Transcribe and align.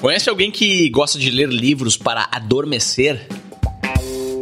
Conhece 0.00 0.28
alguém 0.28 0.50
que 0.50 0.88
gosta 0.90 1.18
de 1.18 1.30
ler 1.30 1.48
livros 1.48 1.96
para 1.96 2.28
adormecer? 2.30 3.26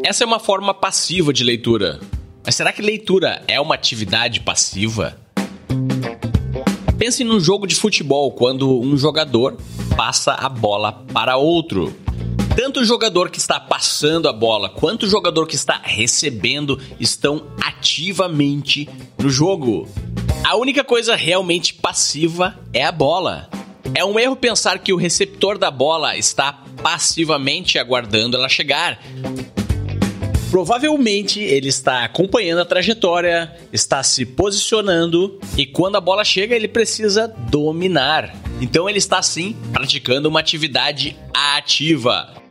Essa 0.02 0.24
é 0.24 0.26
uma 0.26 0.40
forma 0.40 0.74
passiva 0.74 1.32
de 1.32 1.44
leitura. 1.44 2.00
Mas 2.44 2.56
será 2.56 2.72
que 2.72 2.82
leitura 2.82 3.42
é 3.48 3.60
uma 3.60 3.74
atividade 3.74 4.40
passiva? 4.40 5.16
Pense 6.98 7.24
num 7.24 7.40
jogo 7.40 7.66
de 7.66 7.74
futebol 7.74 8.32
quando 8.32 8.80
um 8.80 8.96
jogador 8.96 9.56
passa 9.96 10.32
a 10.32 10.48
bola 10.48 10.92
para 11.12 11.36
outro. 11.36 11.94
Tanto 12.56 12.80
o 12.80 12.84
jogador 12.84 13.30
que 13.30 13.38
está 13.38 13.58
passando 13.58 14.28
a 14.28 14.32
bola 14.32 14.68
quanto 14.68 15.04
o 15.04 15.08
jogador 15.08 15.46
que 15.46 15.56
está 15.56 15.80
recebendo 15.82 16.80
estão 17.00 17.46
ativamente 17.62 18.88
no 19.18 19.30
jogo. 19.30 19.88
A 20.44 20.56
única 20.56 20.84
coisa 20.84 21.16
realmente 21.16 21.74
passiva 21.74 22.58
é 22.72 22.84
a 22.84 22.92
bola. 22.92 23.48
É 23.96 24.04
um 24.04 24.18
erro 24.18 24.34
pensar 24.34 24.80
que 24.80 24.92
o 24.92 24.96
receptor 24.96 25.56
da 25.56 25.70
bola 25.70 26.16
está 26.16 26.52
passivamente 26.82 27.78
aguardando 27.78 28.36
ela 28.36 28.48
chegar. 28.48 29.00
Provavelmente 30.50 31.40
ele 31.40 31.68
está 31.68 32.04
acompanhando 32.04 32.60
a 32.60 32.64
trajetória, 32.64 33.52
está 33.72 34.02
se 34.02 34.26
posicionando 34.26 35.38
e 35.56 35.64
quando 35.64 35.96
a 35.96 36.00
bola 36.00 36.24
chega 36.24 36.56
ele 36.56 36.68
precisa 36.68 37.28
dominar. 37.28 38.34
Então 38.60 38.88
ele 38.88 38.98
está 38.98 39.22
sim 39.22 39.56
praticando 39.72 40.28
uma 40.28 40.40
atividade 40.40 41.16
ativa. 41.32 42.43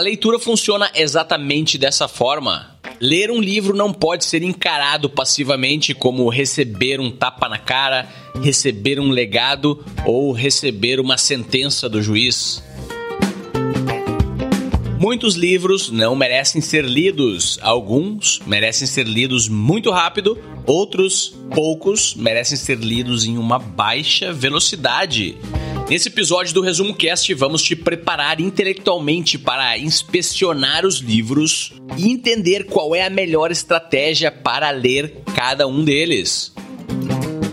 A 0.00 0.02
leitura 0.02 0.38
funciona 0.38 0.90
exatamente 0.94 1.76
dessa 1.76 2.08
forma. 2.08 2.74
Ler 2.98 3.30
um 3.30 3.38
livro 3.38 3.76
não 3.76 3.92
pode 3.92 4.24
ser 4.24 4.42
encarado 4.42 5.10
passivamente 5.10 5.92
como 5.92 6.26
receber 6.30 6.98
um 6.98 7.10
tapa 7.10 7.50
na 7.50 7.58
cara, 7.58 8.08
receber 8.42 8.98
um 8.98 9.10
legado 9.10 9.84
ou 10.06 10.32
receber 10.32 11.00
uma 11.00 11.18
sentença 11.18 11.86
do 11.86 12.00
juiz. 12.00 12.64
Muitos 15.00 15.34
livros 15.34 15.90
não 15.90 16.14
merecem 16.14 16.60
ser 16.60 16.84
lidos. 16.84 17.58
Alguns 17.62 18.38
merecem 18.44 18.86
ser 18.86 19.06
lidos 19.06 19.48
muito 19.48 19.90
rápido, 19.90 20.38
outros, 20.66 21.34
poucos, 21.54 22.14
merecem 22.14 22.58
ser 22.58 22.76
lidos 22.76 23.24
em 23.24 23.38
uma 23.38 23.58
baixa 23.58 24.30
velocidade. 24.30 25.38
Nesse 25.88 26.08
episódio 26.08 26.52
do 26.52 26.60
Resumo 26.60 26.94
Cast, 26.94 27.32
vamos 27.32 27.62
te 27.62 27.74
preparar 27.74 28.42
intelectualmente 28.42 29.38
para 29.38 29.78
inspecionar 29.78 30.84
os 30.84 30.98
livros 30.98 31.72
e 31.96 32.10
entender 32.10 32.66
qual 32.66 32.94
é 32.94 33.02
a 33.02 33.08
melhor 33.08 33.50
estratégia 33.50 34.30
para 34.30 34.70
ler 34.70 35.22
cada 35.34 35.66
um 35.66 35.82
deles. 35.82 36.52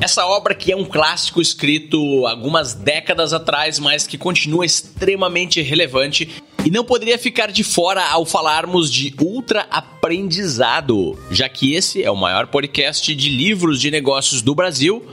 Essa 0.01 0.25
obra 0.25 0.53
que 0.53 0.71
é 0.71 0.75
um 0.75 0.85
clássico 0.85 1.41
escrito 1.41 2.27
algumas 2.27 2.73
décadas 2.73 3.33
atrás, 3.33 3.79
mas 3.79 4.05
que 4.05 4.17
continua 4.17 4.65
extremamente 4.65 5.61
relevante 5.61 6.43
e 6.65 6.71
não 6.71 6.83
poderia 6.83 7.17
ficar 7.17 7.51
de 7.51 7.63
fora 7.63 8.05
ao 8.09 8.25
falarmos 8.25 8.91
de 8.91 9.13
ultra 9.21 9.67
aprendizado, 9.69 11.17
já 11.31 11.47
que 11.47 11.73
esse 11.73 12.03
é 12.03 12.11
o 12.11 12.15
maior 12.15 12.47
podcast 12.47 13.15
de 13.15 13.29
livros 13.29 13.79
de 13.79 13.89
negócios 13.89 14.41
do 14.41 14.53
Brasil 14.53 15.03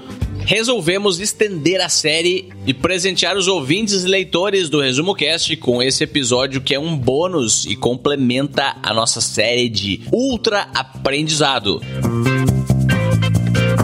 resolvemos 0.45 1.21
estender 1.21 1.81
a 1.81 1.89
série 1.89 2.51
e 2.67 2.75
presentear 2.75 3.37
os 3.37 3.49
ouvintes 3.49 4.05
e 4.05 4.09
leitores 4.09 4.69
do 4.69 4.81
Resumo 4.81 5.15
Cast 5.15 5.57
com 5.57 5.83
esse 5.83 6.05
episódio 6.05 6.61
que 6.61 6.75
é 6.75 6.79
um 6.79 6.97
bônus 6.97 7.65
e 7.65 7.75
complementa 7.75 8.77
a 8.83 8.93
nossa 8.93 9.21
série 9.21 9.69
de 9.69 10.03
ultra 10.13 10.69
aprendizado. 10.75 11.81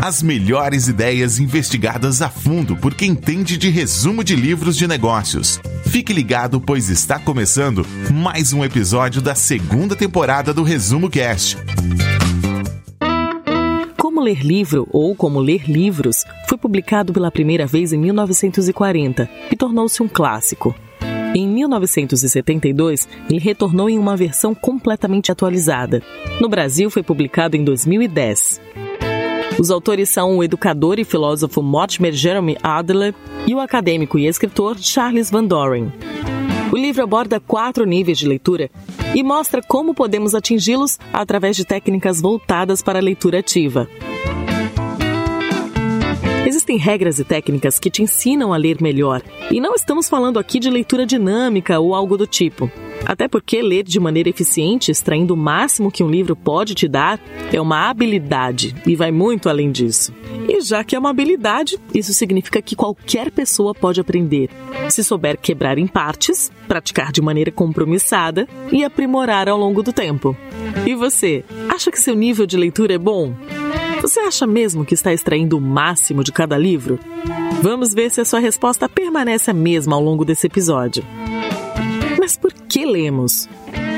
As 0.03 0.23
melhores 0.23 0.89
ideias 0.89 1.39
investigadas 1.39 2.23
a 2.23 2.31
fundo 2.31 2.75
por 2.75 2.95
quem 2.95 3.11
entende 3.11 3.59
de 3.59 3.69
resumo 3.69 4.25
de 4.25 4.35
livros 4.35 4.75
de 4.75 4.87
negócios. 4.87 5.61
Fique 5.85 6.11
ligado, 6.11 6.59
pois 6.59 6.89
está 6.89 7.19
começando 7.19 7.87
mais 8.11 8.55
um 8.55 8.65
episódio 8.65 9.21
da 9.21 9.35
segunda 9.35 9.95
temporada 9.95 10.55
do 10.55 10.63
Resumo 10.63 11.11
Cast. 11.11 11.59
Como 13.99 14.23
Ler 14.23 14.41
Livro 14.43 14.89
ou 14.91 15.15
Como 15.15 15.39
Ler 15.39 15.71
Livros 15.71 16.25
foi 16.49 16.57
publicado 16.57 17.13
pela 17.13 17.31
primeira 17.31 17.67
vez 17.67 17.93
em 17.93 17.99
1940 17.99 19.29
e 19.53 19.57
tornou-se 19.57 20.03
um 20.03 20.09
clássico. 20.09 20.75
Em 21.35 21.47
1972, 21.47 23.07
ele 23.29 23.39
retornou 23.39 23.91
em 23.91 23.99
uma 23.99 24.17
versão 24.17 24.55
completamente 24.55 25.31
atualizada. 25.31 26.03
No 26.41 26.49
Brasil, 26.49 26.89
foi 26.91 27.03
publicado 27.03 27.55
em 27.55 27.63
2010. 27.63 28.61
Os 29.61 29.71
autores 29.71 30.09
são 30.09 30.39
o 30.39 30.43
educador 30.43 30.99
e 30.99 31.05
filósofo 31.05 31.63
Mortimer 31.63 32.15
Jeremy 32.15 32.57
Adler 32.63 33.15
e 33.47 33.55
o 33.55 33.61
acadêmico 33.61 34.19
e 34.19 34.27
escritor 34.27 34.79
Charles 34.79 35.31
Van 35.31 35.45
Doren. 35.45 35.93
O 36.73 36.77
livro 36.79 37.03
aborda 37.03 37.39
quatro 37.39 37.85
níveis 37.85 38.17
de 38.17 38.27
leitura 38.27 38.71
e 39.15 39.23
mostra 39.23 39.61
como 39.61 39.93
podemos 39.93 40.35
atingi-los 40.35 40.99
através 41.13 41.57
de 41.57 41.67
técnicas 41.67 42.23
voltadas 42.23 42.81
para 42.81 43.01
a 43.01 43.03
leitura 43.03 43.41
ativa. 43.41 43.87
Existem 46.47 46.79
regras 46.79 47.19
e 47.19 47.25
técnicas 47.25 47.79
que 47.79 47.91
te 47.91 48.03
ensinam 48.03 48.55
a 48.55 48.57
ler 48.57 48.81
melhor, 48.81 49.23
e 49.51 49.61
não 49.61 49.75
estamos 49.75 50.09
falando 50.09 50.39
aqui 50.39 50.59
de 50.59 50.71
leitura 50.71 51.05
dinâmica 51.05 51.79
ou 51.79 51.95
algo 51.95 52.17
do 52.17 52.27
tipo. 52.27 52.71
Até 53.05 53.27
porque 53.27 53.63
ler 53.63 53.83
de 53.83 53.99
maneira 53.99 54.29
eficiente, 54.29 54.91
extraindo 54.91 55.35
o 55.35 55.37
máximo 55.37 55.91
que 55.91 56.05
um 56.05 56.11
livro 56.11 56.37
pode 56.37 56.75
te 56.75 56.87
dar, 56.87 57.21
é 57.53 57.61
uma 57.61 57.89
habilidade 57.89 58.75
e 58.87 58.95
vai 58.95 59.11
muito 59.11 59.49
além 59.49 59.71
disso. 59.73 60.13
E 60.49 60.61
já 60.61 60.85
que 60.85 60.95
é 60.95 60.99
uma 60.99 61.11
habilidade, 61.11 61.79
isso 61.95 62.13
significa 62.13 62.63
que 62.63 62.77
qualquer 62.77 63.31
pessoa 63.31 63.75
pode 63.75 64.01
aprender, 64.01 64.51
se 64.89 65.03
souber 65.03 65.39
quebrar 65.39 65.79
em 65.79 65.87
partes, 65.87 66.51
praticar 66.69 67.13
de 67.13 67.23
maneira 67.23 67.51
compromissada 67.51 68.49
e 68.71 68.85
aprimorar 68.85 69.49
ao 69.49 69.59
longo 69.59 69.83
do 69.83 69.93
tempo. 69.93 70.37
E 70.87 70.95
você, 70.95 71.45
acha 71.69 71.91
que 71.91 71.99
seu 71.99 72.15
nível 72.15 72.47
de 72.47 72.57
leitura 72.57 72.95
é 72.95 72.99
bom? 72.99 73.35
Você 74.01 74.19
acha 74.21 74.47
mesmo 74.47 74.85
que 74.85 74.95
está 74.95 75.13
extraindo 75.13 75.59
o 75.59 75.61
máximo 75.61 76.25
de 76.25 76.33
cada 76.33 76.57
livro? 76.57 76.99
Vamos 77.63 77.93
ver 77.93 78.11
se 78.11 78.21
a 78.21 78.25
sua 78.25 78.41
resposta 78.41 78.89
permanece 78.89 79.51
a 79.51 79.55
mesma 79.55 79.95
ao 79.95 80.03
longo 80.03 80.25
desse 80.25 80.47
episódio. 80.47 81.05
Lemos? 82.91 83.49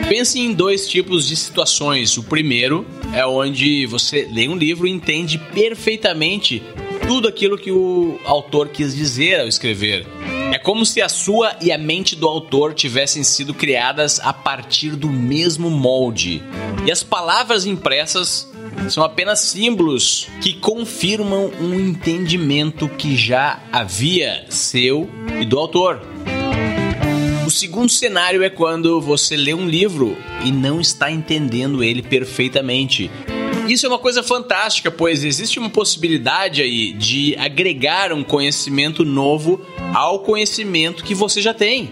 Pense 0.08 0.38
em 0.38 0.52
dois 0.52 0.88
tipos 0.88 1.26
de 1.26 1.36
situações. 1.36 2.16
O 2.18 2.22
primeiro 2.22 2.86
é 3.14 3.24
onde 3.26 3.86
você 3.86 4.28
lê 4.30 4.46
um 4.46 4.56
livro 4.56 4.86
e 4.86 4.90
entende 4.90 5.38
perfeitamente 5.38 6.62
tudo 7.06 7.26
aquilo 7.26 7.58
que 7.58 7.72
o 7.72 8.18
autor 8.24 8.68
quis 8.68 8.94
dizer 8.94 9.40
ao 9.40 9.48
escrever. 9.48 10.06
É 10.52 10.58
como 10.58 10.84
se 10.84 11.00
a 11.00 11.08
sua 11.08 11.56
e 11.62 11.72
a 11.72 11.78
mente 11.78 12.14
do 12.14 12.28
autor 12.28 12.74
tivessem 12.74 13.24
sido 13.24 13.54
criadas 13.54 14.20
a 14.20 14.34
partir 14.34 14.90
do 14.90 15.08
mesmo 15.08 15.70
molde. 15.70 16.42
E 16.84 16.92
as 16.92 17.02
palavras 17.02 17.64
impressas 17.64 18.52
são 18.90 19.02
apenas 19.02 19.40
símbolos 19.40 20.28
que 20.42 20.52
confirmam 20.52 21.50
um 21.60 21.74
entendimento 21.74 22.86
que 22.88 23.16
já 23.16 23.62
havia 23.72 24.44
seu 24.50 25.08
e 25.40 25.44
do 25.46 25.58
autor. 25.58 26.02
O 27.52 27.54
segundo 27.54 27.92
cenário 27.92 28.42
é 28.42 28.48
quando 28.48 28.98
você 28.98 29.36
lê 29.36 29.52
um 29.52 29.68
livro 29.68 30.16
e 30.42 30.50
não 30.50 30.80
está 30.80 31.10
entendendo 31.10 31.84
ele 31.84 32.00
perfeitamente. 32.02 33.10
Isso 33.68 33.84
é 33.84 33.90
uma 33.90 33.98
coisa 33.98 34.22
fantástica, 34.22 34.90
pois 34.90 35.22
existe 35.22 35.58
uma 35.58 35.68
possibilidade 35.68 36.62
aí 36.62 36.94
de 36.94 37.36
agregar 37.36 38.10
um 38.10 38.24
conhecimento 38.24 39.04
novo 39.04 39.60
ao 39.92 40.20
conhecimento 40.20 41.04
que 41.04 41.14
você 41.14 41.42
já 41.42 41.52
tem. 41.52 41.90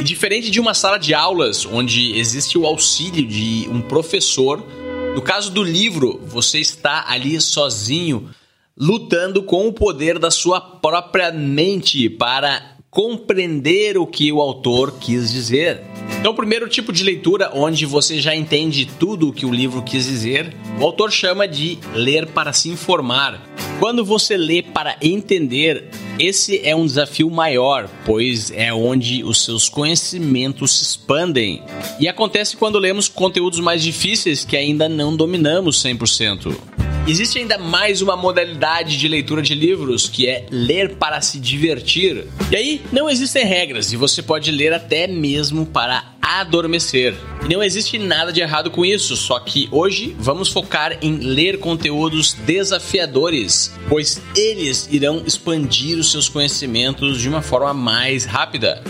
E 0.00 0.02
diferente 0.02 0.50
de 0.50 0.58
uma 0.58 0.72
sala 0.72 0.96
de 0.96 1.12
aulas 1.12 1.66
onde 1.66 2.18
existe 2.18 2.56
o 2.56 2.64
auxílio 2.64 3.26
de 3.26 3.68
um 3.70 3.82
professor, 3.82 4.66
no 5.14 5.20
caso 5.20 5.50
do 5.50 5.62
livro, 5.62 6.22
você 6.24 6.58
está 6.58 7.04
ali 7.06 7.38
sozinho, 7.38 8.30
lutando 8.74 9.42
com 9.42 9.68
o 9.68 9.72
poder 9.74 10.18
da 10.18 10.30
sua 10.30 10.58
própria 10.58 11.30
mente 11.30 12.08
para 12.08 12.71
compreender 12.92 13.96
o 13.96 14.06
que 14.06 14.30
o 14.30 14.38
autor 14.38 14.98
quis 15.00 15.32
dizer. 15.32 15.80
Então, 16.20 16.32
o 16.32 16.36
primeiro 16.36 16.68
tipo 16.68 16.92
de 16.92 17.02
leitura, 17.02 17.50
onde 17.54 17.86
você 17.86 18.20
já 18.20 18.36
entende 18.36 18.84
tudo 18.84 19.30
o 19.30 19.32
que 19.32 19.46
o 19.46 19.50
livro 19.50 19.82
quis 19.82 20.04
dizer, 20.04 20.54
o 20.78 20.84
autor 20.84 21.10
chama 21.10 21.48
de 21.48 21.78
ler 21.94 22.26
para 22.26 22.52
se 22.52 22.68
informar. 22.68 23.42
Quando 23.80 24.04
você 24.04 24.36
lê 24.36 24.62
para 24.62 24.96
entender, 25.00 25.88
esse 26.18 26.60
é 26.62 26.76
um 26.76 26.84
desafio 26.84 27.30
maior, 27.30 27.88
pois 28.04 28.50
é 28.50 28.72
onde 28.74 29.24
os 29.24 29.42
seus 29.42 29.70
conhecimentos 29.70 30.78
se 30.78 30.84
expandem. 30.84 31.62
E 31.98 32.06
acontece 32.06 32.58
quando 32.58 32.78
lemos 32.78 33.08
conteúdos 33.08 33.58
mais 33.58 33.82
difíceis 33.82 34.44
que 34.44 34.56
ainda 34.56 34.86
não 34.86 35.16
dominamos 35.16 35.82
100%. 35.82 36.54
Existe 37.04 37.40
ainda 37.40 37.58
mais 37.58 38.00
uma 38.00 38.16
modalidade 38.16 38.96
de 38.96 39.08
leitura 39.08 39.42
de 39.42 39.56
livros 39.56 40.08
que 40.08 40.28
é 40.28 40.46
ler 40.52 40.94
para 40.94 41.20
se 41.20 41.40
divertir. 41.40 42.28
E 42.48 42.54
aí 42.54 42.80
não 42.92 43.10
existem 43.10 43.44
regras 43.44 43.92
e 43.92 43.96
você 43.96 44.22
pode 44.22 44.52
ler 44.52 44.72
até 44.72 45.08
mesmo 45.08 45.66
para 45.66 46.12
adormecer. 46.22 47.16
E 47.44 47.52
não 47.52 47.60
existe 47.60 47.98
nada 47.98 48.32
de 48.32 48.40
errado 48.40 48.70
com 48.70 48.84
isso, 48.84 49.16
só 49.16 49.40
que 49.40 49.68
hoje 49.72 50.14
vamos 50.16 50.48
focar 50.48 50.96
em 51.02 51.16
ler 51.16 51.58
conteúdos 51.58 52.34
desafiadores, 52.34 53.74
pois 53.88 54.22
eles 54.36 54.88
irão 54.92 55.24
expandir 55.26 55.98
os 55.98 56.12
seus 56.12 56.28
conhecimentos 56.28 57.20
de 57.20 57.28
uma 57.28 57.42
forma 57.42 57.74
mais 57.74 58.24
rápida. 58.24 58.80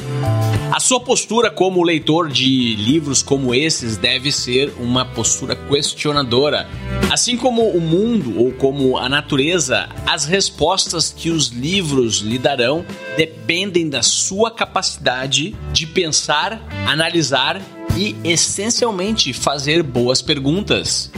A 0.70 0.80
sua 0.80 1.00
postura 1.00 1.50
como 1.50 1.82
leitor 1.82 2.28
de 2.30 2.76
livros 2.76 3.22
como 3.22 3.54
esses 3.54 3.96
deve 3.96 4.32
ser 4.32 4.72
uma 4.78 5.04
postura 5.04 5.54
questionadora. 5.54 6.66
Assim 7.10 7.37
como 7.37 7.69
o 7.69 7.81
mundo 7.81 8.38
ou 8.38 8.52
como 8.52 8.96
a 8.96 9.08
natureza, 9.08 9.88
as 10.06 10.25
respostas 10.25 11.12
que 11.16 11.31
os 11.31 11.49
livros 11.49 12.19
lhe 12.19 12.38
darão 12.38 12.84
dependem 13.16 13.88
da 13.88 14.02
sua 14.02 14.50
capacidade 14.50 15.54
de 15.72 15.87
pensar, 15.87 16.60
analisar 16.87 17.60
e 17.96 18.16
essencialmente 18.25 19.32
fazer 19.32 19.82
boas 19.82 20.22
perguntas. 20.22 21.10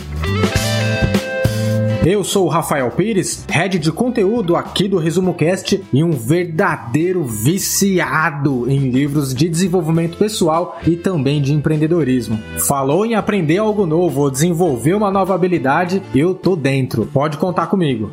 Eu 2.07 2.23
sou 2.23 2.45
o 2.45 2.51
Rafael 2.51 2.91
Pires, 2.91 3.47
head 3.49 3.79
de 3.79 3.91
conteúdo 3.91 4.57
aqui 4.57 4.87
do 4.87 4.99
Resumo 4.99 5.33
Cast 5.33 5.83
e 5.91 6.05
um 6.05 6.11
verdadeiro 6.11 7.25
viciado 7.25 8.71
em 8.71 8.91
livros 8.91 9.35
de 9.35 9.49
desenvolvimento 9.49 10.19
pessoal 10.19 10.79
e 10.87 10.97
também 10.97 11.41
de 11.41 11.55
empreendedorismo. 11.55 12.39
Falou 12.69 13.07
em 13.07 13.15
aprender 13.15 13.57
algo 13.57 13.87
novo 13.87 14.21
ou 14.21 14.31
desenvolver 14.31 14.93
uma 14.93 15.11
nova 15.11 15.35
habilidade? 15.35 16.03
Eu 16.15 16.35
tô 16.35 16.55
dentro. 16.55 17.07
Pode 17.07 17.39
contar 17.39 17.69
comigo. 17.69 18.11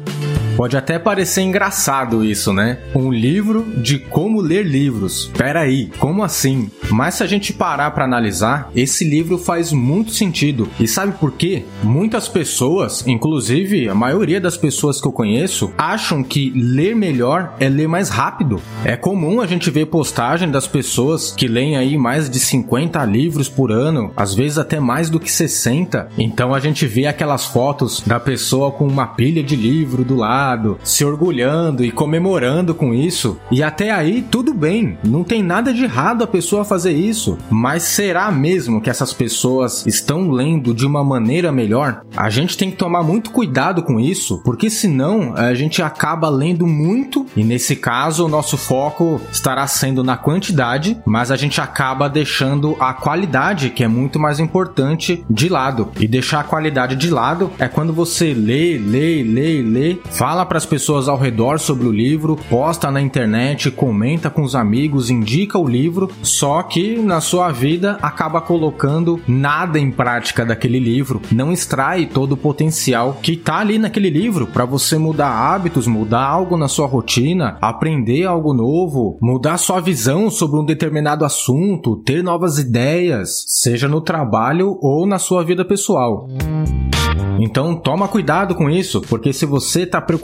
Pode 0.55 0.75
até 0.75 0.99
parecer 0.99 1.41
engraçado 1.41 2.23
isso, 2.23 2.51
né? 2.51 2.77
Um 2.93 3.11
livro 3.11 3.65
de 3.77 3.97
como 3.97 4.41
ler 4.41 4.65
livros. 4.65 5.31
Pera 5.37 5.61
aí, 5.61 5.89
como 5.97 6.23
assim? 6.23 6.69
Mas 6.89 7.15
se 7.15 7.23
a 7.23 7.27
gente 7.27 7.53
parar 7.53 7.91
para 7.91 8.03
analisar, 8.03 8.69
esse 8.75 9.07
livro 9.07 9.37
faz 9.37 9.71
muito 9.71 10.11
sentido. 10.11 10.67
E 10.79 10.87
sabe 10.87 11.13
por 11.13 11.31
quê? 11.31 11.63
Muitas 11.81 12.27
pessoas, 12.27 13.05
inclusive 13.07 13.89
a 13.89 13.95
maioria 13.95 14.41
das 14.41 14.57
pessoas 14.57 14.99
que 14.99 15.07
eu 15.07 15.11
conheço, 15.11 15.71
acham 15.77 16.23
que 16.23 16.51
ler 16.51 16.95
melhor 16.95 17.55
é 17.59 17.69
ler 17.69 17.87
mais 17.87 18.09
rápido. 18.09 18.61
É 18.83 18.95
comum 18.95 19.41
a 19.41 19.47
gente 19.47 19.71
ver 19.71 19.85
postagem 19.85 20.51
das 20.51 20.67
pessoas 20.67 21.31
que 21.31 21.47
leem 21.47 21.77
aí 21.77 21.97
mais 21.97 22.29
de 22.29 22.39
50 22.39 23.03
livros 23.05 23.47
por 23.47 23.71
ano, 23.71 24.11
às 24.15 24.35
vezes 24.35 24.57
até 24.57 24.79
mais 24.79 25.09
do 25.09 25.19
que 25.19 25.31
60. 25.31 26.09
Então 26.17 26.53
a 26.53 26.59
gente 26.59 26.85
vê 26.85 27.05
aquelas 27.05 27.45
fotos 27.45 28.01
da 28.05 28.19
pessoa 28.19 28.71
com 28.71 28.85
uma 28.85 29.07
pilha 29.07 29.41
de 29.41 29.55
livro 29.55 30.03
do 30.03 30.15
lado 30.15 30.40
se 30.83 31.05
orgulhando 31.05 31.83
e 31.83 31.91
comemorando 31.91 32.73
com 32.73 32.93
isso. 32.93 33.37
E 33.51 33.61
até 33.61 33.91
aí 33.91 34.21
tudo 34.21 34.53
bem, 34.53 34.97
não 35.03 35.23
tem 35.23 35.43
nada 35.43 35.73
de 35.73 35.83
errado 35.83 36.23
a 36.23 36.27
pessoa 36.27 36.65
fazer 36.65 36.93
isso. 36.93 37.37
Mas 37.49 37.83
será 37.83 38.31
mesmo 38.31 38.81
que 38.81 38.89
essas 38.89 39.13
pessoas 39.13 39.85
estão 39.85 40.31
lendo 40.31 40.73
de 40.73 40.85
uma 40.85 41.03
maneira 41.03 41.51
melhor? 41.51 42.01
A 42.15 42.29
gente 42.29 42.57
tem 42.57 42.71
que 42.71 42.77
tomar 42.77 43.03
muito 43.03 43.31
cuidado 43.31 43.83
com 43.83 43.99
isso, 43.99 44.41
porque 44.43 44.69
senão 44.69 45.33
a 45.35 45.53
gente 45.53 45.81
acaba 45.81 46.29
lendo 46.29 46.65
muito 46.65 47.25
e 47.35 47.43
nesse 47.43 47.75
caso 47.75 48.25
o 48.25 48.29
nosso 48.29 48.57
foco 48.57 49.21
estará 49.31 49.67
sendo 49.67 50.03
na 50.03 50.17
quantidade, 50.17 50.97
mas 51.05 51.29
a 51.31 51.35
gente 51.35 51.61
acaba 51.61 52.09
deixando 52.09 52.75
a 52.79 52.93
qualidade, 52.93 53.69
que 53.69 53.83
é 53.83 53.87
muito 53.87 54.19
mais 54.19 54.39
importante, 54.39 55.23
de 55.29 55.49
lado. 55.49 55.91
E 55.99 56.07
deixar 56.07 56.39
a 56.39 56.43
qualidade 56.43 56.95
de 56.95 57.09
lado 57.09 57.51
é 57.59 57.67
quando 57.67 57.93
você 57.93 58.33
lê, 58.33 58.77
lê, 58.77 59.23
lê, 59.23 59.61
lê, 59.61 59.97
faz 60.09 60.30
fala 60.31 60.45
para 60.45 60.57
as 60.57 60.65
pessoas 60.65 61.09
ao 61.09 61.17
redor 61.17 61.59
sobre 61.59 61.85
o 61.85 61.91
livro, 61.91 62.39
posta 62.49 62.89
na 62.89 63.01
internet, 63.01 63.69
comenta 63.69 64.29
com 64.29 64.43
os 64.43 64.55
amigos, 64.55 65.09
indica 65.09 65.59
o 65.59 65.67
livro, 65.67 66.09
só 66.23 66.63
que 66.63 66.97
na 66.99 67.19
sua 67.19 67.51
vida 67.51 67.97
acaba 68.01 68.39
colocando 68.39 69.19
nada 69.27 69.77
em 69.77 69.91
prática 69.91 70.45
daquele 70.45 70.79
livro, 70.79 71.21
não 71.33 71.51
extrai 71.51 72.05
todo 72.05 72.31
o 72.31 72.37
potencial 72.37 73.17
que 73.21 73.35
tá 73.35 73.57
ali 73.57 73.77
naquele 73.77 74.09
livro 74.09 74.47
para 74.47 74.63
você 74.63 74.97
mudar 74.97 75.31
hábitos, 75.31 75.85
mudar 75.85 76.23
algo 76.23 76.55
na 76.55 76.69
sua 76.69 76.87
rotina, 76.87 77.57
aprender 77.61 78.23
algo 78.23 78.53
novo, 78.53 79.17
mudar 79.21 79.57
sua 79.57 79.81
visão 79.81 80.29
sobre 80.29 80.61
um 80.61 80.63
determinado 80.63 81.25
assunto, 81.25 81.97
ter 82.05 82.23
novas 82.23 82.57
ideias, 82.57 83.43
seja 83.49 83.89
no 83.89 83.99
trabalho 83.99 84.77
ou 84.81 85.05
na 85.05 85.19
sua 85.19 85.43
vida 85.43 85.65
pessoal. 85.65 86.29
Então 87.41 87.75
toma 87.75 88.07
cuidado 88.07 88.53
com 88.53 88.69
isso, 88.69 89.01
porque 89.01 89.33
se 89.33 89.47
você 89.47 89.81
está 89.81 89.99
preocupado 89.99 90.20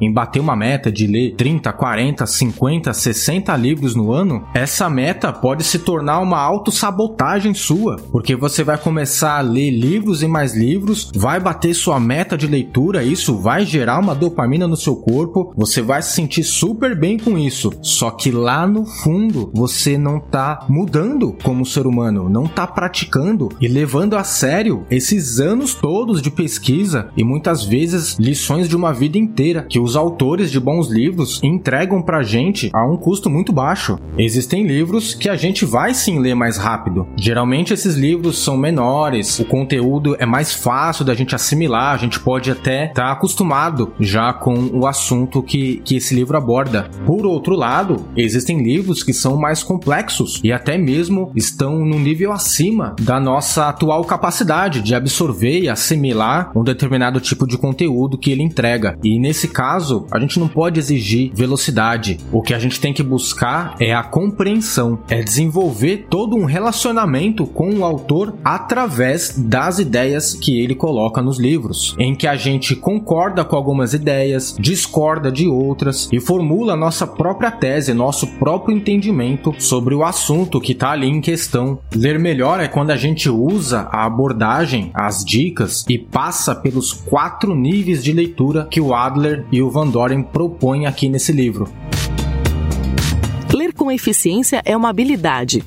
em 0.00 0.12
bater 0.12 0.40
uma 0.40 0.54
meta 0.54 0.90
de 0.90 1.06
ler 1.06 1.34
30, 1.36 1.72
40, 1.72 2.26
50, 2.26 2.92
60 2.92 3.56
livros 3.56 3.94
no 3.94 4.12
ano, 4.12 4.46
essa 4.54 4.88
meta 4.88 5.32
pode 5.32 5.64
se 5.64 5.78
tornar 5.78 6.20
uma 6.20 6.38
autossabotagem 6.38 7.54
sua, 7.54 7.96
porque 8.10 8.36
você 8.36 8.62
vai 8.62 8.78
começar 8.78 9.38
a 9.38 9.40
ler 9.40 9.70
livros 9.70 10.22
e 10.22 10.28
mais 10.28 10.54
livros, 10.54 11.10
vai 11.14 11.40
bater 11.40 11.74
sua 11.74 11.98
meta 11.98 12.36
de 12.36 12.46
leitura, 12.46 13.02
isso 13.02 13.38
vai 13.38 13.64
gerar 13.64 13.98
uma 13.98 14.14
dopamina 14.14 14.68
no 14.68 14.76
seu 14.76 14.96
corpo, 14.96 15.52
você 15.56 15.82
vai 15.82 16.02
se 16.02 16.12
sentir 16.12 16.44
super 16.44 16.98
bem 16.98 17.18
com 17.18 17.36
isso. 17.36 17.72
Só 17.82 18.10
que 18.10 18.30
lá 18.30 18.66
no 18.66 18.84
fundo 18.84 19.50
você 19.54 19.98
não 19.98 20.18
está 20.18 20.64
mudando 20.68 21.36
como 21.42 21.66
ser 21.66 21.86
humano, 21.86 22.28
não 22.28 22.44
está 22.44 22.66
praticando 22.66 23.48
e 23.60 23.68
levando 23.68 24.16
a 24.16 24.24
sério 24.24 24.86
esses 24.90 25.40
anos 25.40 25.74
todos 25.74 26.20
de 26.20 26.30
pesquisa 26.30 27.08
e 27.16 27.24
muitas 27.24 27.64
vezes 27.64 28.16
lições 28.18 28.68
de 28.68 28.76
uma 28.76 28.92
vida 28.92 29.18
inteira 29.18 29.31
que 29.68 29.78
os 29.78 29.96
autores 29.96 30.50
de 30.50 30.60
bons 30.60 30.88
livros 30.88 31.40
entregam 31.42 32.02
pra 32.02 32.22
gente 32.22 32.70
a 32.72 32.84
um 32.86 32.96
custo 32.96 33.30
muito 33.30 33.52
baixo. 33.52 33.98
Existem 34.18 34.66
livros 34.66 35.14
que 35.14 35.28
a 35.28 35.36
gente 35.36 35.64
vai 35.64 35.94
sim 35.94 36.18
ler 36.18 36.34
mais 36.34 36.56
rápido. 36.58 37.06
Geralmente 37.16 37.72
esses 37.72 37.94
livros 37.94 38.38
são 38.38 38.56
menores, 38.56 39.38
o 39.38 39.44
conteúdo 39.44 40.14
é 40.18 40.26
mais 40.26 40.52
fácil 40.52 41.04
da 41.04 41.14
gente 41.14 41.34
assimilar, 41.34 41.94
a 41.94 41.96
gente 41.96 42.20
pode 42.20 42.50
até 42.50 42.86
estar 42.86 43.06
tá 43.06 43.12
acostumado 43.12 43.92
já 43.98 44.32
com 44.32 44.54
o 44.72 44.86
assunto 44.86 45.42
que, 45.42 45.80
que 45.84 45.96
esse 45.96 46.14
livro 46.14 46.36
aborda. 46.36 46.90
Por 47.06 47.24
outro 47.24 47.56
lado, 47.56 48.04
existem 48.16 48.62
livros 48.62 49.02
que 49.02 49.12
são 49.12 49.36
mais 49.36 49.62
complexos 49.62 50.40
e 50.44 50.52
até 50.52 50.76
mesmo 50.76 51.32
estão 51.34 51.84
num 51.84 51.98
nível 51.98 52.32
acima 52.32 52.94
da 53.00 53.18
nossa 53.18 53.68
atual 53.68 54.04
capacidade 54.04 54.82
de 54.82 54.94
absorver 54.94 55.60
e 55.60 55.68
assimilar 55.68 56.52
um 56.54 56.62
determinado 56.62 57.20
tipo 57.20 57.46
de 57.46 57.56
conteúdo 57.56 58.18
que 58.18 58.30
ele 58.30 58.42
entrega. 58.42 58.98
E 59.02 59.21
nesse 59.22 59.46
caso, 59.46 60.04
a 60.10 60.18
gente 60.18 60.40
não 60.40 60.48
pode 60.48 60.80
exigir 60.80 61.30
velocidade. 61.32 62.18
O 62.32 62.42
que 62.42 62.52
a 62.52 62.58
gente 62.58 62.80
tem 62.80 62.92
que 62.92 63.04
buscar 63.04 63.76
é 63.80 63.94
a 63.94 64.02
compreensão, 64.02 64.98
é 65.08 65.22
desenvolver 65.22 66.06
todo 66.10 66.36
um 66.36 66.44
relacionamento 66.44 67.46
com 67.46 67.72
o 67.72 67.84
autor 67.84 68.34
através 68.44 69.38
das 69.38 69.78
ideias 69.78 70.34
que 70.34 70.60
ele 70.60 70.74
coloca 70.74 71.22
nos 71.22 71.38
livros, 71.38 71.94
em 71.98 72.16
que 72.16 72.26
a 72.26 72.34
gente 72.34 72.74
concorda 72.74 73.44
com 73.44 73.54
algumas 73.54 73.94
ideias, 73.94 74.56
discorda 74.58 75.30
de 75.30 75.46
outras 75.46 76.08
e 76.12 76.18
formula 76.18 76.74
nossa 76.74 77.06
própria 77.06 77.52
tese, 77.52 77.94
nosso 77.94 78.26
próprio 78.38 78.76
entendimento 78.76 79.54
sobre 79.58 79.94
o 79.94 80.02
assunto 80.02 80.60
que 80.60 80.72
está 80.72 80.90
ali 80.90 81.06
em 81.06 81.20
questão. 81.20 81.78
Ler 81.94 82.18
melhor 82.18 82.58
é 82.58 82.66
quando 82.66 82.90
a 82.90 82.96
gente 82.96 83.30
usa 83.30 83.88
a 83.92 84.04
abordagem, 84.04 84.90
as 84.92 85.24
dicas 85.24 85.84
e 85.88 85.96
passa 85.96 86.56
pelos 86.56 86.92
quatro 86.92 87.54
níveis 87.54 88.02
de 88.02 88.12
leitura 88.12 88.66
que 88.68 88.80
o 88.80 88.92
Adler 89.12 89.44
e 89.52 89.60
o 89.60 89.70
Van 89.70 89.86
Doren 89.86 90.22
propõem 90.22 90.86
aqui 90.86 91.06
nesse 91.08 91.32
livro. 91.32 91.68
Ler 93.52 93.74
com 93.74 93.92
eficiência 93.92 94.62
é 94.64 94.74
uma 94.74 94.88
habilidade. 94.88 95.62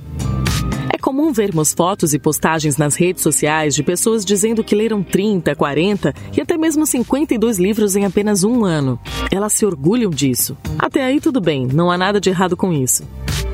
É 0.92 0.98
comum 0.98 1.32
vermos 1.32 1.72
fotos 1.72 2.16
e 2.16 2.20
postagens 2.20 2.78
nas 2.78 2.96
redes 2.96 3.22
sociais 3.22 3.76
de 3.76 3.84
pessoas 3.84 4.26
dizendo 4.26 4.64
que 4.64 4.74
leram 4.74 5.04
30, 5.04 5.56
40 5.56 6.14
e 6.36 6.42
até 6.42 6.58
mesmo 6.58 6.88
52 6.88 7.60
livros 7.60 7.96
em 7.96 8.06
apenas 8.06 8.44
um 8.44 8.66
ano. 8.66 9.00
Elas 9.32 9.54
se 9.54 9.64
orgulham 9.64 10.10
disso. 10.10 10.58
Até 10.80 11.04
aí 11.04 11.22
tudo 11.22 11.40
bem, 11.40 11.68
não 11.68 11.92
há 11.92 11.98
nada 11.98 12.20
de 12.20 12.30
errado 12.32 12.58
com 12.58 12.74
isso. 12.74 13.04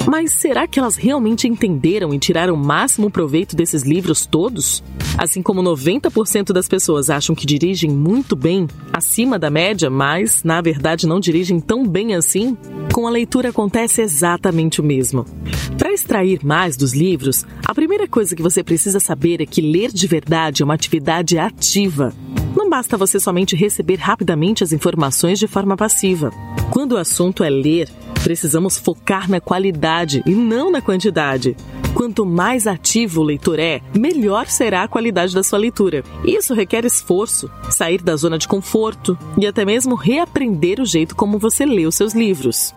Mas 0.07 0.31
será 0.33 0.67
que 0.67 0.79
elas 0.79 0.95
realmente 0.95 1.47
entenderam 1.47 2.13
e 2.13 2.19
tiraram 2.19 2.55
o 2.55 2.57
máximo 2.57 3.09
proveito 3.09 3.55
desses 3.55 3.83
livros 3.83 4.25
todos? 4.25 4.83
Assim 5.17 5.41
como 5.41 5.61
90% 5.61 6.51
das 6.51 6.67
pessoas 6.67 7.09
acham 7.09 7.35
que 7.35 7.45
dirigem 7.45 7.89
muito 7.89 8.35
bem, 8.35 8.67
acima 8.91 9.37
da 9.37 9.49
média, 9.49 9.89
mas 9.89 10.43
na 10.43 10.59
verdade 10.61 11.07
não 11.07 11.19
dirigem 11.19 11.59
tão 11.59 11.85
bem 11.85 12.15
assim, 12.15 12.57
com 12.93 13.07
a 13.07 13.11
leitura 13.11 13.49
acontece 13.49 14.01
exatamente 14.01 14.81
o 14.81 14.83
mesmo. 14.83 15.25
Para 15.77 15.93
extrair 15.93 16.43
mais 16.43 16.75
dos 16.75 16.93
livros, 16.93 17.45
a 17.65 17.73
primeira 17.73 18.07
coisa 18.07 18.35
que 18.35 18.41
você 18.41 18.63
precisa 18.63 18.99
saber 18.99 19.41
é 19.41 19.45
que 19.45 19.61
ler 19.61 19.91
de 19.91 20.07
verdade 20.07 20.61
é 20.61 20.65
uma 20.65 20.73
atividade 20.73 21.37
ativa. 21.37 22.13
Não 22.55 22.69
basta 22.69 22.97
você 22.97 23.19
somente 23.19 23.55
receber 23.55 23.95
rapidamente 23.95 24.63
as 24.63 24.73
informações 24.73 25.39
de 25.39 25.47
forma 25.47 25.77
passiva. 25.77 26.31
Quando 26.69 26.93
o 26.93 26.97
assunto 26.97 27.43
é 27.43 27.49
ler, 27.49 27.89
Precisamos 28.23 28.77
focar 28.77 29.29
na 29.29 29.41
qualidade 29.41 30.21
e 30.25 30.31
não 30.31 30.71
na 30.71 30.81
quantidade. 30.81 31.55
Quanto 31.93 32.25
mais 32.25 32.67
ativo 32.67 33.21
o 33.21 33.23
leitor 33.23 33.59
é, 33.59 33.81
melhor 33.97 34.47
será 34.47 34.83
a 34.83 34.87
qualidade 34.87 35.33
da 35.33 35.43
sua 35.43 35.59
leitura. 35.59 36.03
Isso 36.23 36.53
requer 36.53 36.85
esforço, 36.85 37.49
sair 37.69 38.01
da 38.01 38.15
zona 38.15 38.37
de 38.37 38.47
conforto 38.47 39.17
e 39.37 39.45
até 39.45 39.65
mesmo 39.65 39.95
reaprender 39.95 40.79
o 40.79 40.85
jeito 40.85 41.15
como 41.15 41.39
você 41.39 41.65
lê 41.65 41.85
os 41.85 41.95
seus 41.95 42.13
livros. 42.13 42.73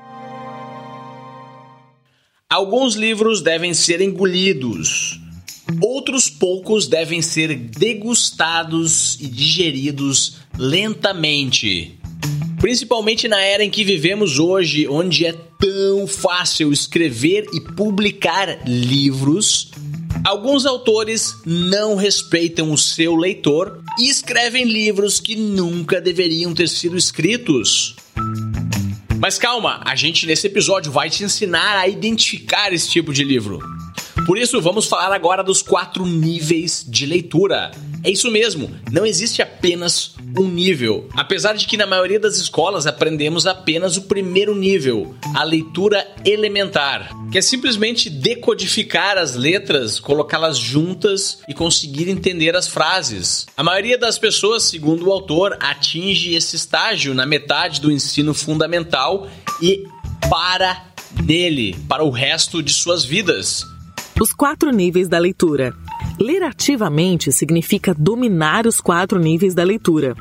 Alguns 2.50 2.94
livros 2.94 3.42
devem 3.42 3.74
ser 3.74 4.00
engolidos, 4.00 5.20
Outros 5.80 6.28
poucos 6.28 6.86
devem 6.86 7.22
ser 7.22 7.54
degustados 7.56 9.18
e 9.20 9.26
digeridos 9.26 10.36
lentamente. 10.58 11.98
Principalmente 12.64 13.28
na 13.28 13.42
era 13.42 13.62
em 13.62 13.68
que 13.68 13.85
vivemos 13.85 14.38
hoje, 14.38 14.88
onde 14.88 15.26
é 15.26 15.33
tão 15.33 16.06
fácil 16.06 16.73
escrever 16.73 17.47
e 17.52 17.61
publicar 17.61 18.66
livros, 18.66 19.71
alguns 20.25 20.64
autores 20.64 21.35
não 21.44 21.94
respeitam 21.94 22.73
o 22.73 22.78
seu 22.78 23.16
leitor 23.16 23.83
e 23.99 24.09
escrevem 24.09 24.64
livros 24.64 25.21
que 25.21 25.37
nunca 25.37 26.00
deveriam 26.00 26.54
ter 26.54 26.71
sido 26.71 26.97
escritos. 26.97 27.97
Mas 29.18 29.37
calma, 29.37 29.83
a 29.85 29.94
gente 29.94 30.26
nesse 30.26 30.47
episódio 30.47 30.90
vai 30.90 31.11
te 31.11 31.23
ensinar 31.23 31.76
a 31.76 31.87
identificar 31.87 32.73
esse 32.73 32.88
tipo 32.88 33.12
de 33.12 33.25
livro. 33.25 33.59
Por 34.26 34.38
isso, 34.38 34.59
vamos 34.62 34.87
falar 34.87 35.14
agora 35.14 35.44
dos 35.44 35.61
quatro 35.61 36.06
níveis 36.06 36.83
de 36.88 37.04
leitura. 37.04 37.73
É 38.04 38.11
isso 38.11 38.30
mesmo, 38.30 38.70
não 38.92 39.06
existe 39.06 39.40
apenas 39.40 40.14
um 40.38 40.46
nível. 40.46 41.08
Apesar 41.14 41.54
de 41.54 41.66
que 41.66 41.75
na 41.75 41.87
maioria 41.87 42.20
das 42.20 42.37
escolas 42.37 42.87
aprendemos 42.87 43.46
apenas 43.46 43.96
o 43.96 44.02
primeiro 44.02 44.54
nível, 44.54 45.14
a 45.34 45.42
leitura 45.42 46.06
elementar, 46.23 47.08
que 47.32 47.38
é 47.38 47.40
simplesmente 47.40 48.11
decodificar 48.11 49.16
as 49.16 49.34
letras, 49.34 49.99
colocá-las 49.99 50.58
juntas 50.58 51.38
e 51.49 51.54
conseguir 51.54 52.11
entender 52.11 52.54
as 52.54 52.68
frases. 52.68 53.46
A 53.56 53.62
maioria 53.62 53.96
das 53.96 54.18
pessoas, 54.18 54.64
segundo 54.64 55.08
o 55.08 55.11
autor, 55.11 55.56
atinge 55.58 56.34
esse 56.34 56.56
estágio 56.56 57.14
na 57.14 57.25
metade 57.25 57.80
do 57.80 57.90
ensino 57.90 58.34
fundamental 58.34 59.30
e 59.62 59.82
para 60.28 60.84
nele 61.25 61.75
para 61.88 62.04
o 62.04 62.11
resto 62.11 62.62
de 62.62 62.70
suas 62.70 63.02
vidas. 63.02 63.64
Os 64.20 64.34
quatro 64.34 64.70
níveis 64.70 65.08
da 65.08 65.18
leitura. 65.18 65.75
Ler 66.18 66.42
ativamente 66.44 67.33
significa 67.33 67.92
dominar 67.92 68.66
os 68.66 68.80
quatro 68.80 69.18
níveis 69.18 69.54
da 69.54 69.64
leitura. 69.64 70.14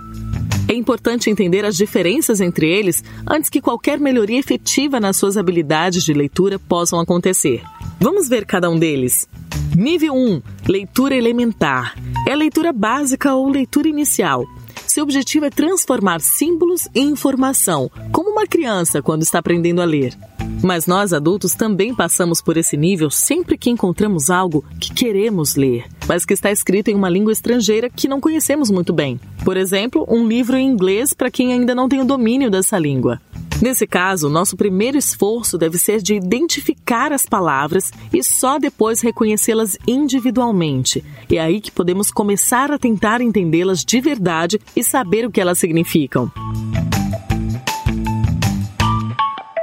É 0.68 0.74
importante 0.74 1.30
entender 1.30 1.66
as 1.66 1.76
diferenças 1.76 2.42
entre 2.42 2.68
eles 2.68 3.04
antes 3.30 3.50
que 3.50 3.62
qualquer 3.62 4.00
melhoria 4.00 4.40
efetiva 4.40 5.00
nas 5.00 5.18
suas 5.18 5.38
habilidades 5.38 6.04
de 6.04 6.14
leitura 6.14 6.58
possam 6.58 7.00
acontecer. 7.00 7.62
Vamos 8.00 8.28
ver 8.28 8.46
cada 8.46 8.70
um 8.70 8.80
deles. 8.80 9.28
Nível 9.76 10.16
1: 10.16 10.42
Leitura 10.68 11.16
elementar. 11.16 11.96
É 12.28 12.36
leitura 12.36 12.74
básica 12.74 13.36
ou 13.36 13.48
leitura 13.48 13.88
inicial. 13.88 14.46
Seu 14.88 15.04
objetivo 15.04 15.46
é 15.46 15.50
transformar 15.50 16.22
símbolos 16.22 16.88
em 16.94 17.10
informação, 17.10 17.90
como 18.12 18.32
uma 18.32 18.48
criança 18.48 19.02
quando 19.02 19.22
está 19.24 19.40
aprendendo 19.40 19.82
a 19.82 19.86
ler. 19.86 20.18
Mas 20.64 20.88
nós 20.88 21.12
adultos 21.12 21.54
também 21.54 21.94
passamos 21.94 22.42
por 22.42 22.56
esse 22.56 22.78
nível 22.78 23.10
sempre 23.10 23.58
que 23.58 23.70
encontramos 23.70 24.30
algo 24.30 24.64
que 24.80 24.94
queremos 24.94 25.56
ler, 25.56 25.86
mas 26.08 26.26
que 26.26 26.34
está 26.34 26.52
escrito 26.52 26.88
em 26.88 26.96
uma 26.96 27.10
língua 27.10 27.34
estrangeira 27.34 27.90
que 27.90 28.08
não 28.08 28.22
conhecemos 28.22 28.72
muito 28.72 28.94
bem. 28.94 29.20
Por 29.44 29.58
exemplo, 29.58 30.06
um 30.08 30.26
livro 30.26 30.56
em 30.56 30.66
inglês 30.66 31.14
para 31.14 31.30
quem 31.30 31.52
ainda 31.52 31.76
não 31.76 31.90
tem 31.90 32.00
o 32.00 32.06
domínio 32.06 32.50
dessa 32.50 32.80
língua. 32.80 33.20
Nesse 33.62 33.88
caso, 33.88 34.30
nosso 34.30 34.58
primeiro 34.58 34.98
esforço 34.98 35.58
deve 35.58 35.78
ser 35.78 36.02
de 36.02 36.16
identificar 36.16 37.14
as 37.14 37.26
palavras 37.26 37.92
e 38.12 38.24
só 38.24 38.58
depois 38.60 39.02
reconhecê-las 39.02 39.78
individualmente. 39.88 41.04
É 41.32 41.40
aí 41.40 41.62
que 41.62 41.72
podemos 41.72 42.12
começar 42.12 42.72
a 42.72 42.80
tentar 42.80 43.22
entendê-las 43.22 43.86
de 43.86 44.02
verdade 44.02 44.60
e 44.76 44.84
saber 44.84 45.26
o 45.26 45.32
que 45.32 45.40
elas 45.40 45.60
significam. 45.60 46.32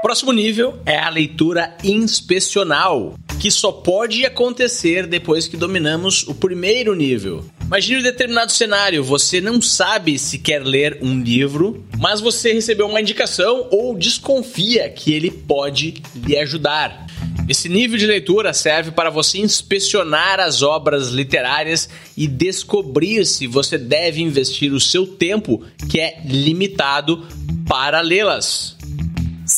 Próximo 0.03 0.33
nível 0.33 0.81
é 0.87 0.99
a 0.99 1.11
leitura 1.11 1.77
inspecional, 1.85 3.19
que 3.39 3.51
só 3.51 3.71
pode 3.71 4.25
acontecer 4.25 5.07
depois 5.07 5.47
que 5.47 5.59
dominamos 5.59 6.27
o 6.27 6.35
primeiro 6.35 6.95
nível. 6.95 7.45
Imagine 7.63 8.01
um 8.01 8.03
determinado 8.03 8.51
cenário, 8.51 9.05
você 9.05 9.43
não 9.43 9.61
sabe 9.61 10.19
se 10.19 10.39
quer 10.39 10.65
ler 10.65 10.99
um 11.03 11.21
livro, 11.21 11.85
mas 11.99 12.19
você 12.19 12.55
recebeu 12.55 12.89
uma 12.89 13.01
indicação 13.01 13.69
ou 13.71 13.95
desconfia 13.95 14.89
que 14.89 15.13
ele 15.13 15.31
pode 15.31 16.03
lhe 16.15 16.37
ajudar. 16.39 17.07
Esse 17.47 17.69
nível 17.69 17.99
de 17.99 18.07
leitura 18.07 18.55
serve 18.55 18.93
para 18.93 19.11
você 19.11 19.39
inspecionar 19.39 20.41
as 20.41 20.63
obras 20.63 21.09
literárias 21.09 21.91
e 22.17 22.27
descobrir 22.27 23.27
se 23.27 23.47
você 23.47 23.77
deve 23.77 24.23
investir 24.23 24.73
o 24.73 24.81
seu 24.81 25.07
tempo, 25.07 25.63
que 25.91 26.01
é 26.01 26.23
limitado, 26.25 27.27
para 27.69 28.01
lê-las. 28.01 28.80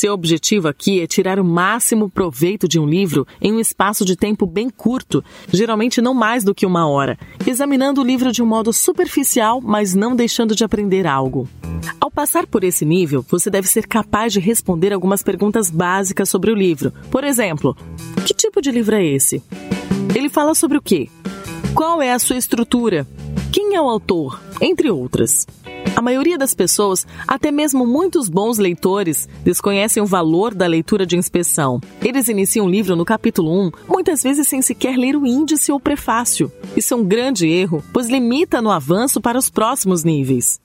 Seu 0.02 0.14
objetivo 0.14 0.66
aqui 0.66 1.00
é 1.00 1.06
tirar 1.06 1.38
o 1.38 1.44
máximo 1.44 2.10
proveito 2.10 2.66
de 2.66 2.76
um 2.76 2.84
livro 2.84 3.24
em 3.40 3.52
um 3.52 3.60
espaço 3.60 4.04
de 4.04 4.16
tempo 4.16 4.44
bem 4.44 4.68
curto, 4.68 5.22
geralmente 5.48 6.02
não 6.02 6.12
mais 6.12 6.42
do 6.42 6.52
que 6.52 6.66
uma 6.66 6.88
hora, 6.88 7.16
examinando 7.46 8.00
o 8.00 8.04
livro 8.04 8.32
de 8.32 8.42
um 8.42 8.46
modo 8.46 8.72
superficial, 8.72 9.60
mas 9.60 9.94
não 9.94 10.16
deixando 10.16 10.56
de 10.56 10.64
aprender 10.64 11.06
algo. 11.06 11.48
Ao 12.00 12.10
passar 12.10 12.48
por 12.48 12.64
esse 12.64 12.84
nível, 12.84 13.24
você 13.28 13.48
deve 13.48 13.68
ser 13.68 13.86
capaz 13.86 14.32
de 14.32 14.40
responder 14.40 14.92
algumas 14.92 15.22
perguntas 15.22 15.70
básicas 15.70 16.28
sobre 16.28 16.50
o 16.50 16.56
livro. 16.56 16.92
Por 17.08 17.22
exemplo, 17.22 17.76
que 18.26 18.34
tipo 18.34 18.60
de 18.60 18.72
livro 18.72 18.96
é 18.96 19.04
esse? 19.04 19.40
Ele 20.16 20.28
fala 20.28 20.56
sobre 20.56 20.78
o 20.78 20.82
quê? 20.82 21.08
Qual 21.76 22.02
é 22.02 22.12
a 22.12 22.18
sua 22.18 22.38
estrutura? 22.38 23.06
Quem 23.52 23.76
é 23.76 23.80
o 23.80 23.88
autor? 23.88 24.42
Entre 24.60 24.90
outras. 24.90 25.46
A 25.94 26.00
maioria 26.00 26.38
das 26.38 26.54
pessoas, 26.54 27.06
até 27.28 27.50
mesmo 27.50 27.86
muitos 27.86 28.28
bons 28.28 28.56
leitores, 28.56 29.28
desconhecem 29.44 30.02
o 30.02 30.06
valor 30.06 30.54
da 30.54 30.66
leitura 30.66 31.04
de 31.04 31.16
inspeção. 31.16 31.80
Eles 32.00 32.28
iniciam 32.28 32.66
o 32.66 32.70
livro 32.70 32.96
no 32.96 33.04
capítulo 33.04 33.66
1, 33.66 33.70
muitas 33.88 34.22
vezes 34.22 34.48
sem 34.48 34.62
sequer 34.62 34.96
ler 34.96 35.16
o 35.16 35.26
índice 35.26 35.70
ou 35.70 35.78
prefácio. 35.78 36.50
Isso 36.74 36.94
é 36.94 36.96
um 36.96 37.04
grande 37.04 37.46
erro, 37.46 37.84
pois 37.92 38.08
limita 38.08 38.62
no 38.62 38.70
avanço 38.70 39.20
para 39.20 39.38
os 39.38 39.50
próximos 39.50 40.02
níveis. 40.02 40.60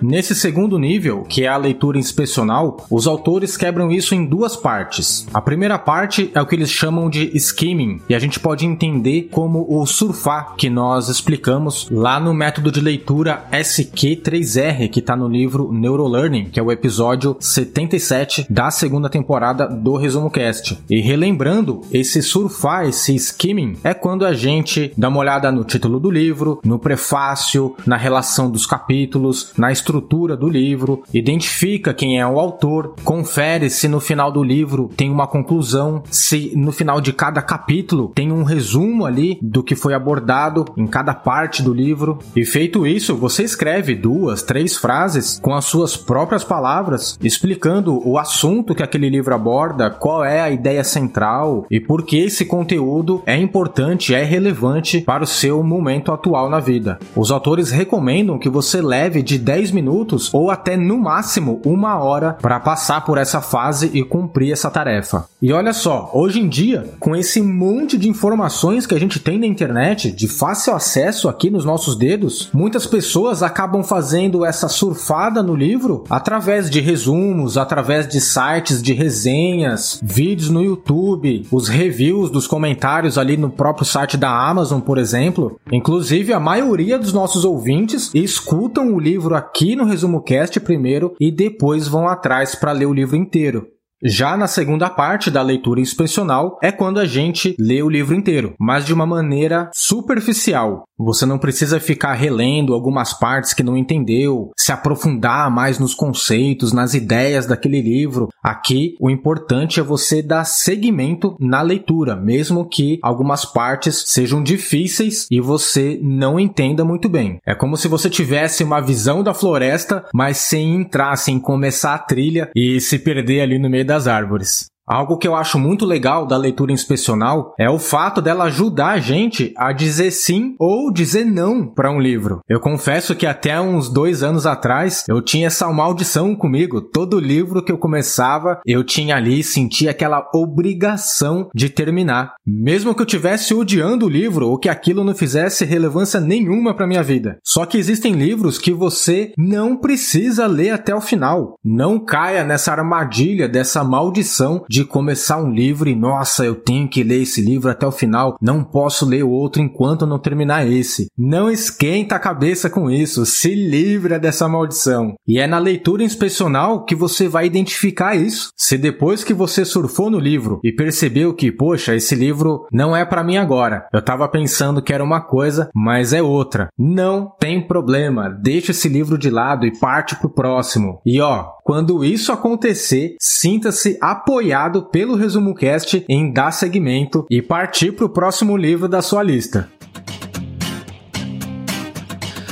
Nesse 0.00 0.34
segundo 0.34 0.78
nível, 0.78 1.22
que 1.22 1.44
é 1.44 1.48
a 1.48 1.56
leitura 1.56 1.98
inspecional, 1.98 2.86
os 2.90 3.06
autores 3.06 3.56
quebram 3.56 3.90
isso 3.90 4.14
em 4.14 4.26
duas 4.26 4.54
partes. 4.54 5.26
A 5.32 5.40
primeira 5.40 5.78
parte 5.78 6.30
é 6.34 6.40
o 6.40 6.46
que 6.46 6.54
eles 6.54 6.70
chamam 6.70 7.08
de 7.08 7.30
skimming, 7.36 8.00
e 8.08 8.14
a 8.14 8.18
gente 8.18 8.38
pode 8.38 8.66
entender 8.66 9.28
como 9.32 9.66
o 9.68 9.86
surfar, 9.86 10.54
que 10.56 10.68
nós 10.68 11.08
explicamos 11.08 11.88
lá 11.90 12.20
no 12.20 12.34
método 12.34 12.70
de 12.70 12.80
leitura 12.80 13.44
SQ3R, 13.50 14.90
que 14.90 15.00
está 15.00 15.16
no 15.16 15.28
livro 15.28 15.72
Neurolearning, 15.72 16.50
que 16.50 16.60
é 16.60 16.62
o 16.62 16.70
episódio 16.70 17.36
77 17.40 18.46
da 18.50 18.70
segunda 18.70 19.08
temporada 19.08 19.66
do 19.66 19.96
Resumo 19.96 20.30
Cast. 20.30 20.78
E 20.90 21.00
relembrando, 21.00 21.82
esse 21.90 22.22
surfar, 22.22 22.86
esse 22.86 23.14
skimming, 23.14 23.78
é 23.82 23.94
quando 23.94 24.26
a 24.26 24.34
gente 24.34 24.92
dá 24.96 25.08
uma 25.08 25.20
olhada 25.20 25.50
no 25.50 25.64
título 25.64 25.98
do 25.98 26.10
livro, 26.10 26.60
no 26.64 26.78
prefácio, 26.78 27.74
na 27.86 27.96
relação 27.96 28.50
dos 28.50 28.66
capítulos, 28.66 29.52
na 29.56 29.72
estrutura 29.72 29.85
do 29.92 30.48
livro, 30.48 31.02
identifica 31.12 31.94
quem 31.94 32.18
é 32.20 32.26
o 32.26 32.38
autor, 32.38 32.94
confere 33.04 33.70
se 33.70 33.88
no 33.88 34.00
final 34.00 34.32
do 34.32 34.42
livro 34.42 34.90
tem 34.96 35.10
uma 35.10 35.26
conclusão, 35.26 36.02
se 36.10 36.52
no 36.56 36.72
final 36.72 37.00
de 37.00 37.12
cada 37.12 37.42
capítulo 37.42 38.12
tem 38.14 38.32
um 38.32 38.42
resumo 38.42 39.04
ali 39.04 39.38
do 39.42 39.62
que 39.62 39.74
foi 39.74 39.94
abordado 39.94 40.64
em 40.76 40.86
cada 40.86 41.14
parte 41.14 41.62
do 41.62 41.72
livro. 41.72 42.18
E 42.34 42.44
feito 42.44 42.86
isso, 42.86 43.16
você 43.16 43.42
escreve 43.42 43.94
duas, 43.94 44.42
três 44.42 44.76
frases 44.76 45.38
com 45.40 45.54
as 45.54 45.64
suas 45.64 45.96
próprias 45.96 46.44
palavras, 46.44 47.18
explicando 47.22 48.00
o 48.06 48.18
assunto 48.18 48.74
que 48.74 48.82
aquele 48.82 49.08
livro 49.08 49.34
aborda, 49.34 49.90
qual 49.90 50.24
é 50.24 50.40
a 50.40 50.50
ideia 50.50 50.84
central 50.84 51.66
e 51.70 51.80
por 51.80 52.04
que 52.04 52.18
esse 52.18 52.44
conteúdo 52.44 53.22
é 53.26 53.36
importante, 53.36 54.14
é 54.14 54.24
relevante 54.24 55.00
para 55.00 55.24
o 55.24 55.26
seu 55.26 55.62
momento 55.62 56.12
atual 56.12 56.48
na 56.48 56.60
vida. 56.60 56.98
Os 57.14 57.30
autores 57.30 57.70
recomendam 57.70 58.38
que 58.38 58.48
você 58.48 58.80
leve 58.80 59.22
de 59.22 59.38
10 59.38 59.72
minutos 59.76 60.32
ou 60.34 60.50
até 60.50 60.76
no 60.76 60.98
máximo 60.98 61.60
uma 61.64 61.98
hora 61.98 62.32
para 62.40 62.58
passar 62.58 63.04
por 63.04 63.18
essa 63.18 63.40
fase 63.40 63.90
e 63.94 64.02
cumprir 64.02 64.52
essa 64.52 64.70
tarefa. 64.70 65.28
E 65.40 65.52
olha 65.52 65.72
só, 65.72 66.10
hoje 66.14 66.40
em 66.40 66.48
dia, 66.48 66.94
com 66.98 67.14
esse 67.14 67.40
monte 67.40 67.98
de 67.98 68.08
informações 68.08 68.86
que 68.86 68.94
a 68.94 68.98
gente 68.98 69.20
tem 69.20 69.38
na 69.38 69.46
internet, 69.46 70.10
de 70.10 70.26
fácil 70.26 70.74
acesso 70.74 71.28
aqui 71.28 71.50
nos 71.50 71.64
nossos 71.64 71.96
dedos, 71.96 72.48
muitas 72.52 72.86
pessoas 72.86 73.42
acabam 73.42 73.84
fazendo 73.84 74.44
essa 74.44 74.68
surfada 74.68 75.42
no 75.42 75.54
livro 75.54 76.04
através 76.08 76.70
de 76.70 76.80
resumos, 76.80 77.58
através 77.58 78.08
de 78.08 78.20
sites 78.20 78.82
de 78.82 78.92
resenhas, 78.92 80.00
vídeos 80.02 80.48
no 80.48 80.62
YouTube, 80.62 81.46
os 81.50 81.68
reviews 81.68 82.30
dos 82.30 82.46
comentários 82.46 83.18
ali 83.18 83.36
no 83.36 83.50
próprio 83.50 83.84
site 83.84 84.16
da 84.16 84.30
Amazon, 84.30 84.80
por 84.80 84.98
exemplo. 84.98 85.58
Inclusive, 85.70 86.32
a 86.32 86.40
maioria 86.40 86.98
dos 86.98 87.12
nossos 87.12 87.44
ouvintes 87.44 88.10
escutam 88.14 88.94
o 88.94 89.00
livro 89.00 89.34
aqui 89.34 89.65
aqui 89.66 89.74
no 89.74 89.84
Resumo 89.84 90.22
Cast 90.22 90.60
primeiro 90.60 91.16
e 91.18 91.32
depois 91.32 91.88
vão 91.88 92.06
atrás 92.06 92.54
para 92.54 92.70
ler 92.70 92.86
o 92.86 92.94
livro 92.94 93.16
inteiro. 93.16 93.66
Já 94.08 94.36
na 94.36 94.46
segunda 94.46 94.88
parte 94.88 95.32
da 95.32 95.42
leitura 95.42 95.80
inspecional 95.80 96.60
é 96.62 96.70
quando 96.70 97.00
a 97.00 97.04
gente 97.04 97.56
lê 97.58 97.82
o 97.82 97.90
livro 97.90 98.14
inteiro, 98.14 98.54
mas 98.56 98.86
de 98.86 98.94
uma 98.94 99.04
maneira 99.04 99.68
superficial. 99.74 100.84
Você 100.96 101.26
não 101.26 101.38
precisa 101.38 101.80
ficar 101.80 102.14
relendo 102.14 102.72
algumas 102.72 103.12
partes 103.12 103.52
que 103.52 103.64
não 103.64 103.76
entendeu, 103.76 104.52
se 104.56 104.70
aprofundar 104.70 105.50
mais 105.50 105.80
nos 105.80 105.92
conceitos, 105.92 106.72
nas 106.72 106.94
ideias 106.94 107.46
daquele 107.46 107.82
livro. 107.82 108.28
Aqui, 108.42 108.94
o 109.00 109.10
importante 109.10 109.80
é 109.80 109.82
você 109.82 110.22
dar 110.22 110.44
seguimento 110.44 111.36
na 111.40 111.60
leitura, 111.60 112.14
mesmo 112.14 112.66
que 112.66 113.00
algumas 113.02 113.44
partes 113.44 114.04
sejam 114.06 114.40
difíceis 114.40 115.26
e 115.30 115.40
você 115.40 115.98
não 116.00 116.38
entenda 116.38 116.84
muito 116.84 117.08
bem. 117.08 117.38
É 117.44 117.56
como 117.56 117.76
se 117.76 117.88
você 117.88 118.08
tivesse 118.08 118.62
uma 118.62 118.80
visão 118.80 119.22
da 119.22 119.34
floresta, 119.34 120.04
mas 120.14 120.38
sem 120.38 120.76
entrar, 120.76 121.16
sem 121.16 121.40
começar 121.40 121.94
a 121.94 121.98
trilha 121.98 122.50
e 122.54 122.80
se 122.80 123.00
perder 123.00 123.40
ali 123.40 123.58
no 123.58 123.68
meio 123.68 123.84
das 123.96 124.06
árvores. 124.06 124.68
Algo 124.86 125.18
que 125.18 125.26
eu 125.26 125.34
acho 125.34 125.58
muito 125.58 125.84
legal 125.84 126.26
da 126.26 126.36
leitura 126.36 126.70
inspecional 126.70 127.54
é 127.58 127.68
o 127.68 127.78
fato 127.78 128.22
dela 128.22 128.44
ajudar 128.44 128.90
a 128.90 129.00
gente 129.00 129.52
a 129.56 129.72
dizer 129.72 130.12
sim 130.12 130.54
ou 130.60 130.92
dizer 130.92 131.24
não 131.24 131.66
para 131.66 131.90
um 131.90 131.98
livro. 131.98 132.40
Eu 132.48 132.60
confesso 132.60 133.16
que 133.16 133.26
até 133.26 133.60
uns 133.60 133.88
dois 133.88 134.22
anos 134.22 134.46
atrás 134.46 135.04
eu 135.08 135.20
tinha 135.20 135.48
essa 135.48 135.66
maldição 135.72 136.36
comigo. 136.36 136.80
Todo 136.80 137.18
livro 137.18 137.64
que 137.64 137.72
eu 137.72 137.78
começava, 137.78 138.60
eu 138.64 138.84
tinha 138.84 139.16
ali, 139.16 139.42
sentia 139.42 139.90
aquela 139.90 140.30
obrigação 140.32 141.50
de 141.52 141.68
terminar. 141.68 142.34
Mesmo 142.46 142.94
que 142.94 143.02
eu 143.02 143.06
tivesse 143.06 143.54
odiando 143.54 144.06
o 144.06 144.10
livro 144.10 144.48
ou 144.48 144.56
que 144.56 144.68
aquilo 144.68 145.02
não 145.02 145.16
fizesse 145.16 145.64
relevância 145.64 146.20
nenhuma 146.20 146.74
para 146.74 146.86
minha 146.86 147.02
vida. 147.02 147.38
Só 147.42 147.66
que 147.66 147.76
existem 147.76 148.12
livros 148.12 148.56
que 148.56 148.72
você 148.72 149.32
não 149.36 149.76
precisa 149.76 150.46
ler 150.46 150.70
até 150.70 150.94
o 150.94 151.00
final. 151.00 151.58
Não 151.64 151.98
caia 151.98 152.44
nessa 152.44 152.70
armadilha 152.70 153.48
dessa 153.48 153.82
maldição 153.82 154.64
de 154.68 154.75
começar 154.84 155.38
um 155.38 155.50
livro 155.50 155.88
e, 155.88 155.94
nossa, 155.94 156.44
eu 156.44 156.54
tenho 156.54 156.88
que 156.88 157.02
ler 157.02 157.22
esse 157.22 157.40
livro 157.40 157.70
até 157.70 157.86
o 157.86 157.92
final, 157.92 158.36
não 158.40 158.62
posso 158.62 159.06
ler 159.06 159.22
o 159.22 159.30
outro 159.30 159.62
enquanto 159.62 160.06
não 160.06 160.18
terminar 160.18 160.66
esse. 160.66 161.08
Não 161.16 161.50
esquenta 161.50 162.16
a 162.16 162.20
cabeça 162.20 162.68
com 162.68 162.90
isso, 162.90 163.24
se 163.24 163.54
livra 163.54 164.18
dessa 164.18 164.48
maldição. 164.48 165.14
E 165.26 165.38
é 165.38 165.46
na 165.46 165.58
leitura 165.58 166.02
inspecional 166.02 166.84
que 166.84 166.94
você 166.94 167.28
vai 167.28 167.46
identificar 167.46 168.14
isso. 168.14 168.50
Se 168.56 168.76
depois 168.76 169.24
que 169.24 169.34
você 169.34 169.64
surfou 169.64 170.10
no 170.10 170.18
livro 170.18 170.60
e 170.64 170.72
percebeu 170.72 171.34
que, 171.34 171.52
poxa, 171.52 171.94
esse 171.94 172.14
livro 172.14 172.66
não 172.72 172.96
é 172.96 173.04
para 173.04 173.24
mim 173.24 173.36
agora, 173.36 173.86
eu 173.92 174.02
tava 174.02 174.28
pensando 174.28 174.82
que 174.82 174.92
era 174.92 175.04
uma 175.04 175.20
coisa, 175.20 175.70
mas 175.74 176.12
é 176.12 176.22
outra. 176.22 176.68
Não 176.78 177.30
tem 177.38 177.66
problema, 177.66 178.28
deixa 178.28 178.72
esse 178.72 178.88
livro 178.88 179.16
de 179.16 179.30
lado 179.30 179.66
e 179.66 179.78
parte 179.78 180.16
pro 180.16 180.28
próximo. 180.28 181.00
E 181.04 181.20
ó, 181.20 181.50
quando 181.64 182.04
isso 182.04 182.32
acontecer, 182.32 183.16
sinta-se 183.20 183.98
apoiado 184.00 184.65
pelo 184.86 185.14
Resumo 185.14 185.54
Cast 185.54 186.04
em 186.08 186.32
dar 186.32 186.50
seguimento 186.50 187.26
e 187.30 187.40
partir 187.40 187.92
para 187.92 188.06
o 188.06 188.08
próximo 188.08 188.56
livro 188.56 188.88
da 188.88 189.00
sua 189.00 189.22
lista. 189.22 189.70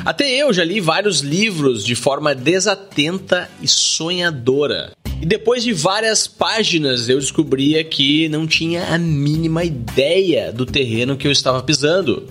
Até 0.05 0.29
eu 0.31 0.53
já 0.53 0.63
li 0.63 0.81
vários 0.81 1.21
livros 1.21 1.85
de 1.85 1.95
forma 1.95 2.35
desatenta 2.35 3.51
e 3.63 3.67
sonhadora. 3.67 4.93
E 5.21 5.25
depois 5.25 5.65
de 5.65 5.73
várias 5.73 6.27
páginas 6.27 7.09
eu 7.09 7.19
descobria 7.19 7.83
que 7.83 8.29
não 8.29 8.47
tinha 8.47 8.85
a 8.95 8.99
mínima 8.99 9.65
ideia 9.65 10.53
do 10.53 10.67
terreno 10.67 11.17
que 11.17 11.27
eu 11.27 11.33
estava 11.33 11.63
pisando. 11.63 12.29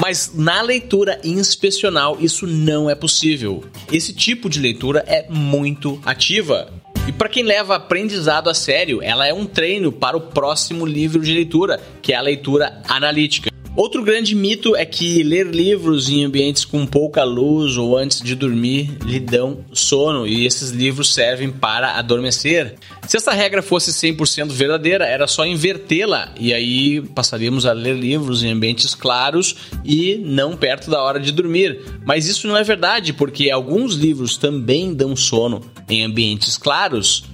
Mas 0.00 0.32
na 0.34 0.62
leitura 0.62 1.20
inspecional 1.24 2.16
isso 2.20 2.46
não 2.46 2.88
é 2.88 2.94
possível. 2.94 3.64
Esse 3.92 4.12
tipo 4.12 4.48
de 4.48 4.60
leitura 4.60 5.04
é 5.08 5.26
muito 5.28 6.00
ativa. 6.04 6.72
E 7.06 7.12
para 7.12 7.28
quem 7.28 7.42
leva 7.42 7.76
aprendizado 7.76 8.48
a 8.48 8.54
sério, 8.54 9.02
ela 9.02 9.26
é 9.26 9.32
um 9.32 9.44
treino 9.44 9.92
para 9.92 10.16
o 10.16 10.20
próximo 10.20 10.86
livro 10.86 11.20
de 11.20 11.34
leitura, 11.34 11.78
que 12.00 12.14
é 12.14 12.16
a 12.16 12.22
leitura 12.22 12.80
analítica. 12.88 13.53
Outro 13.76 14.04
grande 14.04 14.36
mito 14.36 14.76
é 14.76 14.86
que 14.86 15.20
ler 15.24 15.48
livros 15.48 16.08
em 16.08 16.24
ambientes 16.24 16.64
com 16.64 16.86
pouca 16.86 17.24
luz 17.24 17.76
ou 17.76 17.98
antes 17.98 18.20
de 18.20 18.36
dormir 18.36 18.96
lhe 19.04 19.18
dão 19.18 19.64
sono 19.72 20.28
e 20.28 20.46
esses 20.46 20.70
livros 20.70 21.12
servem 21.12 21.50
para 21.50 21.98
adormecer. 21.98 22.76
Se 23.08 23.16
essa 23.16 23.32
regra 23.32 23.62
fosse 23.62 23.90
100% 23.90 24.52
verdadeira, 24.52 25.04
era 25.04 25.26
só 25.26 25.44
invertê-la 25.44 26.32
e 26.38 26.54
aí 26.54 27.00
passaríamos 27.00 27.66
a 27.66 27.72
ler 27.72 27.96
livros 27.96 28.44
em 28.44 28.52
ambientes 28.52 28.94
claros 28.94 29.56
e 29.84 30.22
não 30.24 30.56
perto 30.56 30.88
da 30.88 31.02
hora 31.02 31.18
de 31.18 31.32
dormir. 31.32 31.80
Mas 32.06 32.28
isso 32.28 32.46
não 32.46 32.56
é 32.56 32.62
verdade, 32.62 33.12
porque 33.12 33.50
alguns 33.50 33.96
livros 33.96 34.36
também 34.36 34.94
dão 34.94 35.16
sono 35.16 35.60
em 35.88 36.04
ambientes 36.04 36.56
claros. 36.56 37.24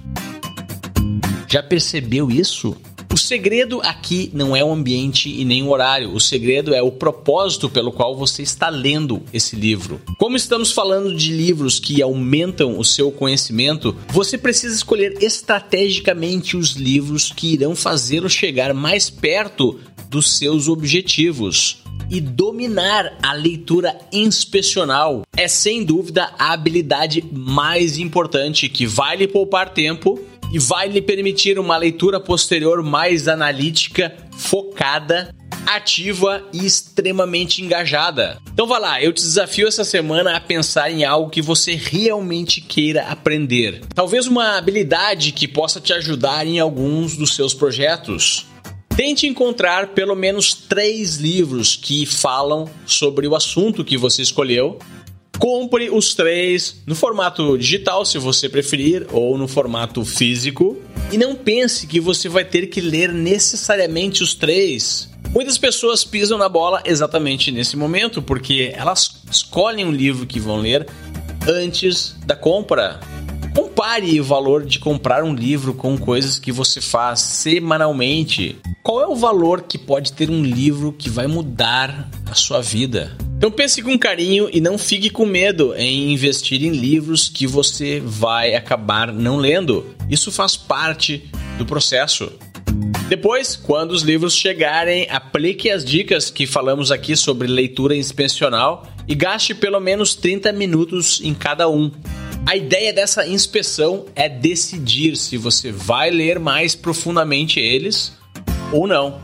Já 1.47 1.61
percebeu 1.61 2.31
isso? 2.31 2.75
O 3.11 3.17
segredo 3.17 3.81
aqui 3.83 4.31
não 4.33 4.55
é 4.55 4.63
o 4.63 4.71
ambiente 4.71 5.29
e 5.29 5.43
nem 5.43 5.63
o 5.63 5.69
horário, 5.69 6.13
o 6.13 6.19
segredo 6.19 6.73
é 6.73 6.81
o 6.81 6.93
propósito 6.93 7.69
pelo 7.69 7.91
qual 7.91 8.15
você 8.15 8.41
está 8.41 8.69
lendo 8.69 9.21
esse 9.33 9.53
livro. 9.53 9.99
Como 10.17 10.37
estamos 10.37 10.71
falando 10.71 11.13
de 11.13 11.33
livros 11.33 11.77
que 11.77 12.01
aumentam 12.01 12.79
o 12.79 12.85
seu 12.85 13.11
conhecimento, 13.11 13.93
você 14.07 14.37
precisa 14.37 14.73
escolher 14.73 15.21
estrategicamente 15.21 16.55
os 16.55 16.77
livros 16.77 17.33
que 17.35 17.53
irão 17.53 17.75
fazê-lo 17.75 18.29
chegar 18.29 18.73
mais 18.73 19.09
perto 19.09 19.77
dos 20.09 20.37
seus 20.37 20.69
objetivos 20.69 21.81
e 22.09 22.19
dominar 22.19 23.17
a 23.23 23.33
leitura 23.33 23.97
inspecional 24.11 25.23
é 25.35 25.47
sem 25.47 25.83
dúvida 25.83 26.29
a 26.37 26.51
habilidade 26.51 27.23
mais 27.31 27.97
importante 27.97 28.67
que 28.67 28.85
vai 28.85 29.15
lhe 29.15 29.27
poupar 29.27 29.73
tempo 29.73 30.19
e 30.51 30.59
vai 30.59 30.87
lhe 30.87 31.01
permitir 31.01 31.57
uma 31.57 31.77
leitura 31.77 32.19
posterior 32.19 32.83
mais 32.83 33.27
analítica, 33.27 34.15
focada, 34.37 35.33
ativa 35.65 36.43
e 36.51 36.65
extremamente 36.65 37.61
engajada. 37.61 38.39
Então 38.53 38.67
vá 38.67 38.77
lá, 38.77 39.01
eu 39.01 39.13
te 39.13 39.21
desafio 39.21 39.67
essa 39.67 39.83
semana 39.83 40.35
a 40.35 40.39
pensar 40.39 40.91
em 40.91 41.05
algo 41.05 41.29
que 41.29 41.41
você 41.41 41.75
realmente 41.75 42.59
queira 42.59 43.07
aprender. 43.07 43.81
Talvez 43.95 44.27
uma 44.27 44.57
habilidade 44.57 45.31
que 45.31 45.47
possa 45.47 45.79
te 45.79 45.93
ajudar 45.93 46.45
em 46.45 46.59
alguns 46.59 47.15
dos 47.15 47.35
seus 47.35 47.53
projetos. 47.53 48.45
Tente 48.95 49.25
encontrar 49.25 49.89
pelo 49.89 50.15
menos 50.15 50.53
três 50.53 51.15
livros 51.15 51.77
que 51.77 52.05
falam 52.05 52.69
sobre 52.85 53.25
o 53.25 53.35
assunto 53.35 53.85
que 53.85 53.97
você 53.97 54.21
escolheu 54.21 54.77
Compre 55.41 55.89
os 55.89 56.13
três 56.13 56.83
no 56.85 56.93
formato 56.93 57.57
digital, 57.57 58.05
se 58.05 58.19
você 58.19 58.47
preferir, 58.47 59.07
ou 59.11 59.39
no 59.39 59.47
formato 59.47 60.05
físico. 60.05 60.77
E 61.11 61.17
não 61.17 61.33
pense 61.33 61.87
que 61.87 61.99
você 61.99 62.29
vai 62.29 62.45
ter 62.45 62.67
que 62.67 62.79
ler 62.79 63.11
necessariamente 63.11 64.21
os 64.21 64.35
três. 64.35 65.09
Muitas 65.31 65.57
pessoas 65.57 66.03
pisam 66.03 66.37
na 66.37 66.47
bola 66.47 66.83
exatamente 66.85 67.51
nesse 67.51 67.75
momento, 67.75 68.21
porque 68.21 68.71
elas 68.75 69.23
escolhem 69.31 69.83
um 69.83 69.91
livro 69.91 70.27
que 70.27 70.39
vão 70.39 70.57
ler 70.57 70.87
antes 71.47 72.15
da 72.23 72.35
compra. 72.35 72.99
Compare 73.53 74.19
o 74.19 74.23
valor 74.23 74.65
de 74.65 74.79
comprar 74.79 75.23
um 75.23 75.35
livro 75.35 75.73
com 75.73 75.97
coisas 75.97 76.39
que 76.39 76.51
você 76.51 76.79
faz 76.79 77.19
semanalmente. 77.19 78.57
Qual 78.81 79.01
é 79.01 79.07
o 79.07 79.15
valor 79.15 79.63
que 79.63 79.77
pode 79.77 80.13
ter 80.13 80.29
um 80.29 80.41
livro 80.41 80.93
que 80.93 81.09
vai 81.09 81.27
mudar 81.27 82.09
a 82.29 82.33
sua 82.33 82.61
vida? 82.61 83.15
Então 83.37 83.51
pense 83.51 83.81
com 83.81 83.97
carinho 83.97 84.49
e 84.53 84.61
não 84.61 84.77
fique 84.77 85.09
com 85.09 85.25
medo 85.25 85.73
em 85.75 86.13
investir 86.13 86.63
em 86.63 86.69
livros 86.69 87.27
que 87.27 87.45
você 87.45 87.99
vai 87.99 88.55
acabar 88.55 89.11
não 89.11 89.35
lendo. 89.35 89.95
Isso 90.09 90.31
faz 90.31 90.55
parte 90.55 91.29
do 91.57 91.65
processo. 91.65 92.31
Depois, 93.09 93.57
quando 93.57 93.91
os 93.91 94.03
livros 94.03 94.33
chegarem, 94.33 95.05
aplique 95.09 95.69
as 95.69 95.83
dicas 95.83 96.29
que 96.29 96.47
falamos 96.47 96.91
aqui 96.91 97.17
sobre 97.17 97.47
leitura 97.47 97.93
inspecional 97.93 98.87
e 99.05 99.13
gaste 99.13 99.53
pelo 99.53 99.81
menos 99.81 100.15
30 100.15 100.53
minutos 100.53 101.19
em 101.21 101.33
cada 101.33 101.67
um. 101.67 101.91
A 102.45 102.55
ideia 102.55 102.91
dessa 102.91 103.27
inspeção 103.27 104.05
é 104.15 104.27
decidir 104.27 105.15
se 105.15 105.37
você 105.37 105.71
vai 105.71 106.09
ler 106.09 106.39
mais 106.39 106.75
profundamente 106.75 107.59
eles 107.59 108.13
ou 108.71 108.87
não. 108.87 109.21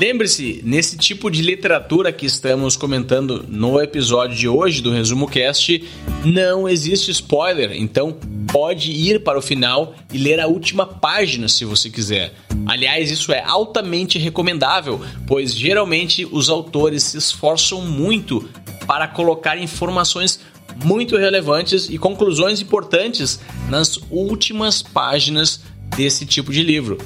Lembre-se, 0.00 0.60
nesse 0.64 0.96
tipo 0.96 1.30
de 1.30 1.42
literatura 1.42 2.10
que 2.10 2.26
estamos 2.26 2.76
comentando 2.76 3.44
no 3.48 3.80
episódio 3.80 4.36
de 4.36 4.48
hoje 4.48 4.82
do 4.82 4.90
Resumo 4.90 5.28
Cast, 5.28 5.84
não 6.24 6.68
existe 6.68 7.12
spoiler, 7.12 7.70
então 7.72 8.18
pode 8.50 8.90
ir 8.90 9.22
para 9.22 9.38
o 9.38 9.42
final 9.42 9.94
e 10.12 10.18
ler 10.18 10.40
a 10.40 10.48
última 10.48 10.84
página 10.84 11.46
se 11.46 11.64
você 11.64 11.88
quiser. 11.88 12.32
Aliás, 12.66 13.10
isso 13.10 13.32
é 13.32 13.42
altamente 13.44 14.18
recomendável, 14.18 15.00
pois 15.28 15.54
geralmente 15.54 16.26
os 16.30 16.48
autores 16.48 17.04
se 17.04 17.18
esforçam 17.18 17.82
muito 17.82 18.48
para 18.86 19.06
colocar 19.06 19.56
informações 19.58 20.40
muito 20.82 21.16
relevantes 21.16 21.88
e 21.88 21.98
conclusões 21.98 22.60
importantes 22.60 23.40
nas 23.68 23.98
últimas 24.10 24.82
páginas 24.82 25.60
desse 25.96 26.26
tipo 26.26 26.52
de 26.52 26.62
livro. 26.62 26.98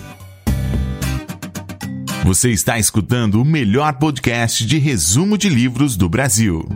Você 2.25 2.51
está 2.51 2.79
escutando 2.79 3.41
o 3.41 3.45
melhor 3.45 3.95
podcast 3.95 4.67
de 4.67 4.79
resumo 4.79 5.39
de 5.39 5.49
livros 5.49 5.97
do 5.97 6.09
Brasil. 6.09 6.69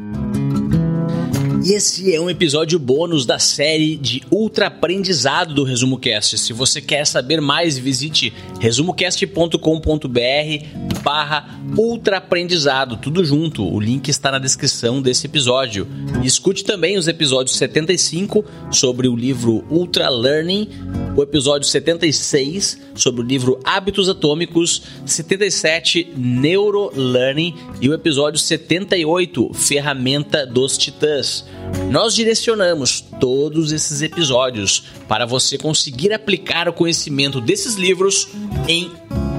E 1.65 1.75
esse 1.75 2.13
é 2.13 2.21
um 2.21 2.29
episódio 2.29 2.77
bônus 2.77 3.25
da 3.25 3.39
série 3.39 3.97
de 3.97 4.21
Ultra 4.33 4.67
Aprendizado 4.67 5.55
do 5.55 5.63
Resumo 5.63 5.97
Cast. 5.97 6.37
Se 6.37 6.53
você 6.53 6.81
quer 6.81 7.07
saber 7.07 7.41
mais, 7.41 7.79
visite 7.79 8.33
resumocast.com.br 8.59 10.92
barra 11.13 11.47
Ultra 11.77 12.17
Aprendizado, 12.17 12.97
tudo 12.97 13.23
junto. 13.23 13.71
O 13.71 13.79
link 13.79 14.09
está 14.09 14.33
na 14.33 14.39
descrição 14.39 15.03
desse 15.03 15.27
episódio. 15.27 15.87
E 16.23 16.27
escute 16.27 16.65
também 16.65 16.97
os 16.97 17.07
episódios 17.07 17.57
75 17.59 18.43
sobre 18.71 19.09
o 19.09 19.15
livro 19.15 19.63
Ultra 19.71 20.09
Learning, 20.09 20.71
o 21.17 21.23
episódio 21.23 21.69
76 21.69 22.81
sobre 22.95 23.21
o 23.21 23.25
livro 23.25 23.59
Hábitos 23.65 24.09
Atômicos, 24.09 24.83
77 25.05 26.13
Neuro 26.17 26.91
Learning 26.95 27.55
e 27.81 27.89
o 27.89 27.95
episódio 27.95 28.39
78 28.39 29.53
Ferramenta 29.55 30.47
dos 30.47 30.79
Titãs. 30.79 31.45
Nós 31.91 32.15
direcionamos 32.15 33.01
todos 33.21 33.73
esses 33.73 34.03
episódios 34.03 34.85
para 35.09 35.27
você 35.27 35.59
conseguir 35.59 36.13
aplicar 36.13 36.69
o 36.69 36.73
conhecimento 36.73 37.41
desses 37.41 37.75
livros 37.75 38.29
em 38.67 38.91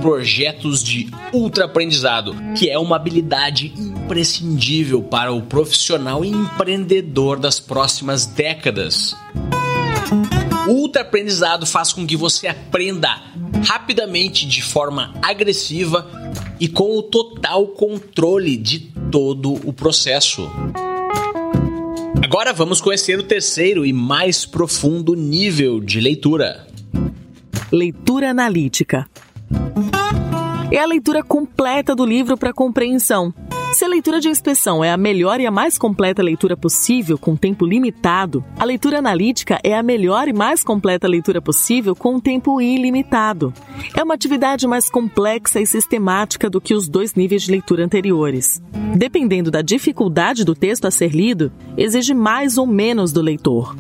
projetos 0.01 0.83
de 0.83 1.09
ultra 1.31 1.65
aprendizado, 1.65 2.35
que 2.57 2.69
é 2.69 2.77
uma 2.77 2.97
habilidade 2.97 3.73
imprescindível 3.77 5.01
para 5.01 5.31
o 5.31 5.41
profissional 5.41 6.25
empreendedor 6.25 7.39
das 7.39 7.59
próximas 7.59 8.25
décadas. 8.25 9.15
O 10.67 10.71
ultra 10.71 11.01
aprendizado 11.01 11.65
faz 11.65 11.91
com 11.91 12.05
que 12.07 12.15
você 12.15 12.47
aprenda 12.47 13.21
rapidamente 13.65 14.47
de 14.47 14.61
forma 14.61 15.13
agressiva 15.21 16.09
e 16.59 16.67
com 16.67 16.97
o 16.97 17.03
total 17.03 17.67
controle 17.67 18.55
de 18.55 18.79
todo 19.11 19.53
o 19.67 19.73
processo. 19.73 20.49
Agora 22.23 22.53
vamos 22.53 22.79
conhecer 22.79 23.19
o 23.19 23.23
terceiro 23.23 23.85
e 23.85 23.91
mais 23.91 24.45
profundo 24.45 25.13
nível 25.15 25.79
de 25.79 25.99
leitura. 25.99 26.65
Leitura 27.71 28.29
analítica. 28.29 29.07
É 30.71 30.79
a 30.79 30.85
leitura 30.85 31.21
completa 31.21 31.95
do 31.95 32.05
livro 32.05 32.37
para 32.37 32.53
compreensão. 32.53 33.33
Se 33.73 33.83
a 33.83 33.87
leitura 33.87 34.19
de 34.19 34.29
inspeção 34.29 34.83
é 34.83 34.91
a 34.91 34.97
melhor 34.97 35.39
e 35.39 35.47
a 35.47 35.51
mais 35.51 35.79
completa 35.79 36.21
leitura 36.21 36.55
possível 36.55 37.17
com 37.17 37.35
tempo 37.35 37.65
limitado, 37.65 38.45
a 38.59 38.63
leitura 38.63 38.99
analítica 38.99 39.59
é 39.63 39.75
a 39.75 39.81
melhor 39.81 40.27
e 40.27 40.33
mais 40.33 40.63
completa 40.63 41.07
leitura 41.07 41.41
possível 41.41 41.95
com 41.95 42.19
tempo 42.19 42.61
ilimitado. 42.61 43.51
É 43.97 44.03
uma 44.03 44.13
atividade 44.13 44.67
mais 44.67 44.91
complexa 44.91 45.59
e 45.59 45.65
sistemática 45.65 46.51
do 46.51 46.61
que 46.61 46.75
os 46.75 46.87
dois 46.87 47.15
níveis 47.15 47.41
de 47.41 47.51
leitura 47.51 47.83
anteriores. 47.83 48.61
Dependendo 48.95 49.49
da 49.49 49.63
dificuldade 49.63 50.45
do 50.45 50.53
texto 50.53 50.85
a 50.85 50.91
ser 50.91 51.09
lido, 51.09 51.51
exige 51.75 52.13
mais 52.13 52.59
ou 52.59 52.67
menos 52.67 53.11
do 53.11 53.21
leitor. 53.21 53.75